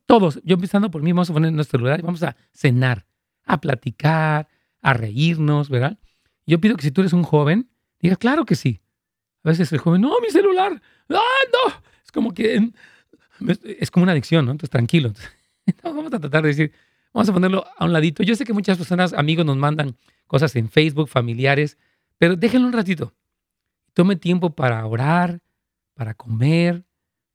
todos, 0.07 0.40
yo 0.44 0.55
empezando 0.55 0.92
por 0.92 1.03
mí, 1.03 1.11
vamos 1.11 1.28
a 1.28 1.32
poner 1.32 1.53
nuestro 1.53 1.80
celular 1.80 1.98
y 1.98 2.03
vamos 2.05 2.22
a 2.22 2.36
cenar, 2.53 3.05
a 3.42 3.61
platicar, 3.61 4.46
a 4.80 4.92
reírnos, 4.94 5.70
¿verdad? 5.70 5.98
Yo 6.46 6.61
pido 6.61 6.76
que 6.76 6.84
si 6.84 6.92
tú 6.92 7.00
eres 7.00 7.12
un 7.12 7.24
joven, 7.24 7.68
digas, 7.98 8.18
claro 8.18 8.44
que 8.44 8.55
sí. 8.55 8.78
A 9.45 9.49
veces 9.49 9.72
el 9.72 9.78
joven, 9.78 10.01
no, 10.01 10.20
mi 10.20 10.30
celular, 10.30 10.80
¡ah, 11.11 11.20
no! 11.53 11.74
Es 12.05 12.12
como 12.12 12.32
que, 12.32 12.70
es 13.64 13.90
como 13.90 14.05
una 14.05 14.12
adicción, 14.12 14.45
¿no? 14.45 14.53
Entonces, 14.53 14.70
tranquilo. 14.70 15.12
vamos 15.82 16.12
a 16.12 16.20
tratar 16.20 16.43
de 16.43 16.49
decir, 16.49 16.72
vamos 17.12 17.28
a 17.28 17.32
ponerlo 17.32 17.64
a 17.76 17.84
un 17.84 17.93
ladito. 17.93 18.22
Yo 18.22 18.34
sé 18.34 18.45
que 18.45 18.53
muchas 18.53 18.78
personas, 18.78 19.12
amigos, 19.12 19.45
nos 19.45 19.57
mandan 19.57 19.97
cosas 20.26 20.55
en 20.57 20.70
Facebook, 20.70 21.09
familiares, 21.09 21.76
pero 22.18 22.36
déjenlo 22.36 22.66
un 22.68 22.72
ratito. 22.72 23.14
Tome 23.95 24.16
tiempo 24.16 24.55
para 24.55 24.84
orar, 24.86 25.40
para 25.95 26.14
comer, 26.14 26.84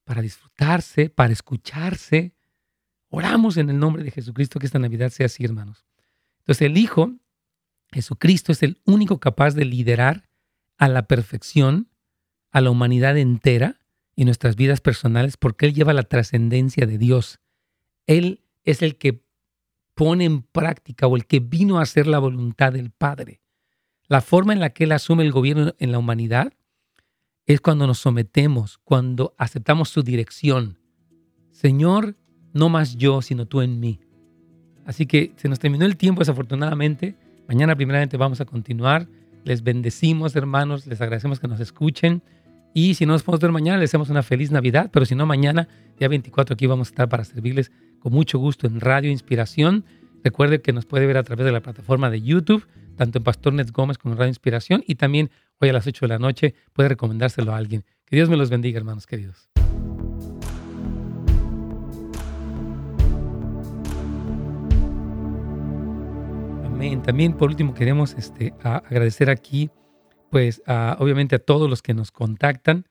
para 0.03 0.21
disfrutarse, 0.21 1.09
para 1.09 1.33
escucharse. 1.33 2.33
Oramos 3.09 3.57
en 3.57 3.69
el 3.69 3.77
nombre 3.77 4.03
de 4.03 4.11
Jesucristo 4.11 4.59
que 4.59 4.65
esta 4.65 4.79
Navidad 4.79 5.09
sea 5.09 5.27
así, 5.27 5.43
hermanos. 5.43 5.85
Entonces 6.39 6.61
el 6.65 6.77
Hijo, 6.77 7.13
Jesucristo, 7.91 8.51
es 8.51 8.63
el 8.63 8.79
único 8.85 9.19
capaz 9.19 9.53
de 9.53 9.65
liderar 9.65 10.29
a 10.77 10.87
la 10.87 11.03
perfección 11.03 11.89
a 12.51 12.61
la 12.61 12.71
humanidad 12.71 13.17
entera 13.17 13.79
y 14.15 14.25
nuestras 14.25 14.55
vidas 14.55 14.81
personales 14.81 15.37
porque 15.37 15.67
Él 15.67 15.73
lleva 15.73 15.93
la 15.93 16.03
trascendencia 16.03 16.85
de 16.85 16.97
Dios. 16.97 17.39
Él 18.05 18.41
es 18.63 18.81
el 18.81 18.97
que 18.97 19.21
pone 19.93 20.25
en 20.25 20.41
práctica 20.41 21.07
o 21.07 21.15
el 21.15 21.25
que 21.25 21.39
vino 21.39 21.79
a 21.79 21.83
hacer 21.83 22.07
la 22.07 22.19
voluntad 22.19 22.73
del 22.73 22.91
Padre. 22.91 23.41
La 24.07 24.21
forma 24.21 24.53
en 24.53 24.59
la 24.59 24.69
que 24.69 24.85
Él 24.85 24.91
asume 24.91 25.23
el 25.23 25.31
gobierno 25.31 25.73
en 25.79 25.91
la 25.91 25.99
humanidad 25.99 26.53
es 27.45 27.61
cuando 27.61 27.87
nos 27.87 27.99
sometemos, 27.99 28.77
cuando 28.83 29.33
aceptamos 29.37 29.89
su 29.89 30.03
dirección. 30.03 30.77
Señor, 31.51 32.15
no 32.53 32.69
más 32.69 32.95
yo, 32.97 33.21
sino 33.21 33.45
tú 33.45 33.61
en 33.61 33.79
mí. 33.79 33.99
Así 34.85 35.05
que 35.05 35.33
se 35.37 35.49
nos 35.49 35.59
terminó 35.59 35.85
el 35.85 35.97
tiempo 35.97 36.19
desafortunadamente. 36.19 37.15
Mañana 37.47 37.75
primeramente 37.75 38.17
vamos 38.17 38.41
a 38.41 38.45
continuar. 38.45 39.07
Les 39.43 39.63
bendecimos, 39.63 40.35
hermanos, 40.35 40.87
les 40.87 41.01
agradecemos 41.01 41.39
que 41.39 41.47
nos 41.47 41.59
escuchen. 41.59 42.21
Y 42.79 42.93
si 42.93 43.07
no 43.07 43.13
nos 43.13 43.23
podemos 43.23 43.41
ver 43.41 43.51
mañana, 43.51 43.79
les 43.79 43.89
deseamos 43.89 44.11
una 44.11 44.21
feliz 44.21 44.51
Navidad, 44.51 44.91
pero 44.93 45.03
si 45.03 45.15
no, 45.15 45.25
mañana, 45.25 45.67
día 45.97 46.09
24, 46.09 46.53
aquí 46.53 46.67
vamos 46.67 46.89
a 46.89 46.91
estar 46.91 47.09
para 47.09 47.23
servirles 47.23 47.71
con 47.97 48.13
mucho 48.13 48.37
gusto 48.37 48.67
en 48.67 48.79
Radio 48.79 49.09
Inspiración. 49.09 49.83
Recuerde 50.23 50.61
que 50.61 50.73
nos 50.73 50.85
puede 50.85 51.07
ver 51.07 51.17
a 51.17 51.23
través 51.23 51.43
de 51.47 51.51
la 51.51 51.61
plataforma 51.61 52.11
de 52.11 52.21
YouTube, 52.21 52.67
tanto 52.95 53.17
en 53.17 53.23
Pastor 53.23 53.53
Nets 53.53 53.71
Gómez 53.71 53.97
como 53.97 54.13
en 54.13 54.19
Radio 54.19 54.29
Inspiración, 54.29 54.83
y 54.85 54.93
también 54.93 55.31
hoy 55.59 55.69
a 55.69 55.73
las 55.73 55.87
8 55.87 56.05
de 56.05 56.07
la 56.07 56.19
noche 56.19 56.53
puede 56.71 56.89
recomendárselo 56.89 57.51
a 57.51 57.57
alguien. 57.57 57.83
Que 58.05 58.15
Dios 58.15 58.29
me 58.29 58.37
los 58.37 58.51
bendiga, 58.51 58.77
hermanos 58.77 59.07
queridos. 59.07 59.49
Amén. 66.63 67.01
También 67.01 67.33
por 67.33 67.49
último 67.49 67.73
queremos 67.73 68.13
este, 68.13 68.53
agradecer 68.61 69.31
aquí 69.31 69.71
pues 70.29 70.61
obviamente 70.65 71.35
a 71.35 71.39
todos 71.39 71.69
los 71.69 71.81
que 71.81 71.93
nos 71.93 72.11
contactan. 72.11 72.85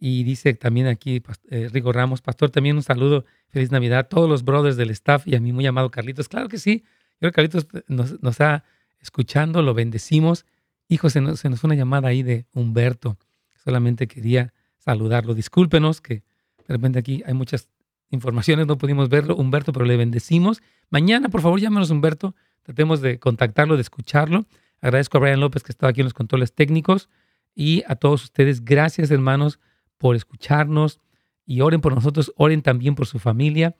Y 0.00 0.22
dice 0.22 0.54
también 0.54 0.86
aquí 0.86 1.20
eh, 1.50 1.68
Rigo 1.72 1.92
Ramos, 1.92 2.22
pastor, 2.22 2.50
también 2.50 2.76
un 2.76 2.84
saludo, 2.84 3.24
feliz 3.48 3.72
Navidad 3.72 3.98
a 3.98 4.04
todos 4.04 4.28
los 4.28 4.44
brothers 4.44 4.76
del 4.76 4.90
staff 4.90 5.26
y 5.26 5.34
a 5.34 5.40
mi 5.40 5.52
muy 5.52 5.66
amado 5.66 5.90
Carlitos. 5.90 6.28
Claro 6.28 6.48
que 6.48 6.58
sí, 6.58 6.84
yo 6.84 7.18
creo 7.18 7.32
que 7.32 7.34
Carlitos 7.34 7.66
nos, 7.88 8.22
nos 8.22 8.32
está 8.32 8.64
escuchando, 9.00 9.60
lo 9.62 9.74
bendecimos. 9.74 10.46
Hijo, 10.88 11.10
se 11.10 11.20
nos, 11.20 11.40
se 11.40 11.48
nos 11.48 11.60
fue 11.60 11.68
una 11.68 11.74
llamada 11.74 12.08
ahí 12.08 12.22
de 12.22 12.46
Humberto. 12.52 13.18
Solamente 13.64 14.06
quería 14.06 14.52
saludarlo. 14.78 15.34
Discúlpenos 15.34 16.00
que 16.00 16.14
de 16.14 16.74
repente 16.74 17.00
aquí 17.00 17.22
hay 17.26 17.34
muchas 17.34 17.68
informaciones, 18.10 18.66
no 18.66 18.78
pudimos 18.78 19.08
verlo, 19.08 19.36
Humberto, 19.36 19.72
pero 19.72 19.84
le 19.84 19.96
bendecimos. 19.96 20.62
Mañana, 20.90 21.28
por 21.28 21.42
favor, 21.42 21.60
llámenos 21.60 21.90
Humberto, 21.90 22.34
tratemos 22.62 23.00
de 23.00 23.18
contactarlo, 23.18 23.76
de 23.76 23.82
escucharlo. 23.82 24.46
Agradezco 24.80 25.18
a 25.18 25.20
Brian 25.20 25.40
López 25.40 25.62
que 25.62 25.72
estaba 25.72 25.90
aquí 25.90 26.00
en 26.00 26.06
los 26.06 26.14
controles 26.14 26.54
técnicos 26.54 27.08
y 27.54 27.82
a 27.86 27.96
todos 27.96 28.24
ustedes. 28.24 28.64
Gracias, 28.64 29.10
hermanos, 29.10 29.58
por 29.96 30.16
escucharnos 30.16 31.00
y 31.44 31.60
oren 31.60 31.80
por 31.80 31.94
nosotros, 31.94 32.32
oren 32.36 32.62
también 32.62 32.94
por 32.94 33.06
su 33.06 33.18
familia. 33.18 33.76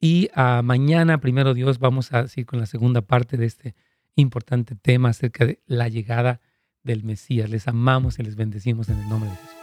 Y 0.00 0.28
a 0.34 0.62
mañana, 0.62 1.18
primero 1.18 1.54
Dios, 1.54 1.78
vamos 1.78 2.12
a 2.12 2.28
seguir 2.28 2.46
con 2.46 2.60
la 2.60 2.66
segunda 2.66 3.00
parte 3.00 3.36
de 3.36 3.46
este 3.46 3.74
importante 4.14 4.74
tema 4.74 5.10
acerca 5.10 5.46
de 5.46 5.60
la 5.66 5.88
llegada 5.88 6.40
del 6.82 7.04
Mesías. 7.04 7.50
Les 7.50 7.66
amamos 7.68 8.18
y 8.18 8.22
les 8.22 8.36
bendecimos 8.36 8.88
en 8.88 8.98
el 8.98 9.08
nombre 9.08 9.30
de 9.30 9.36
Jesús. 9.36 9.56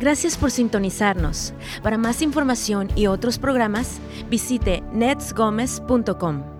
Gracias 0.00 0.38
por 0.38 0.50
sintonizarnos. 0.50 1.52
Para 1.82 1.98
más 1.98 2.22
información 2.22 2.88
y 2.96 3.06
otros 3.06 3.38
programas, 3.38 4.00
visite 4.30 4.82
netsgomez.com. 4.92 6.59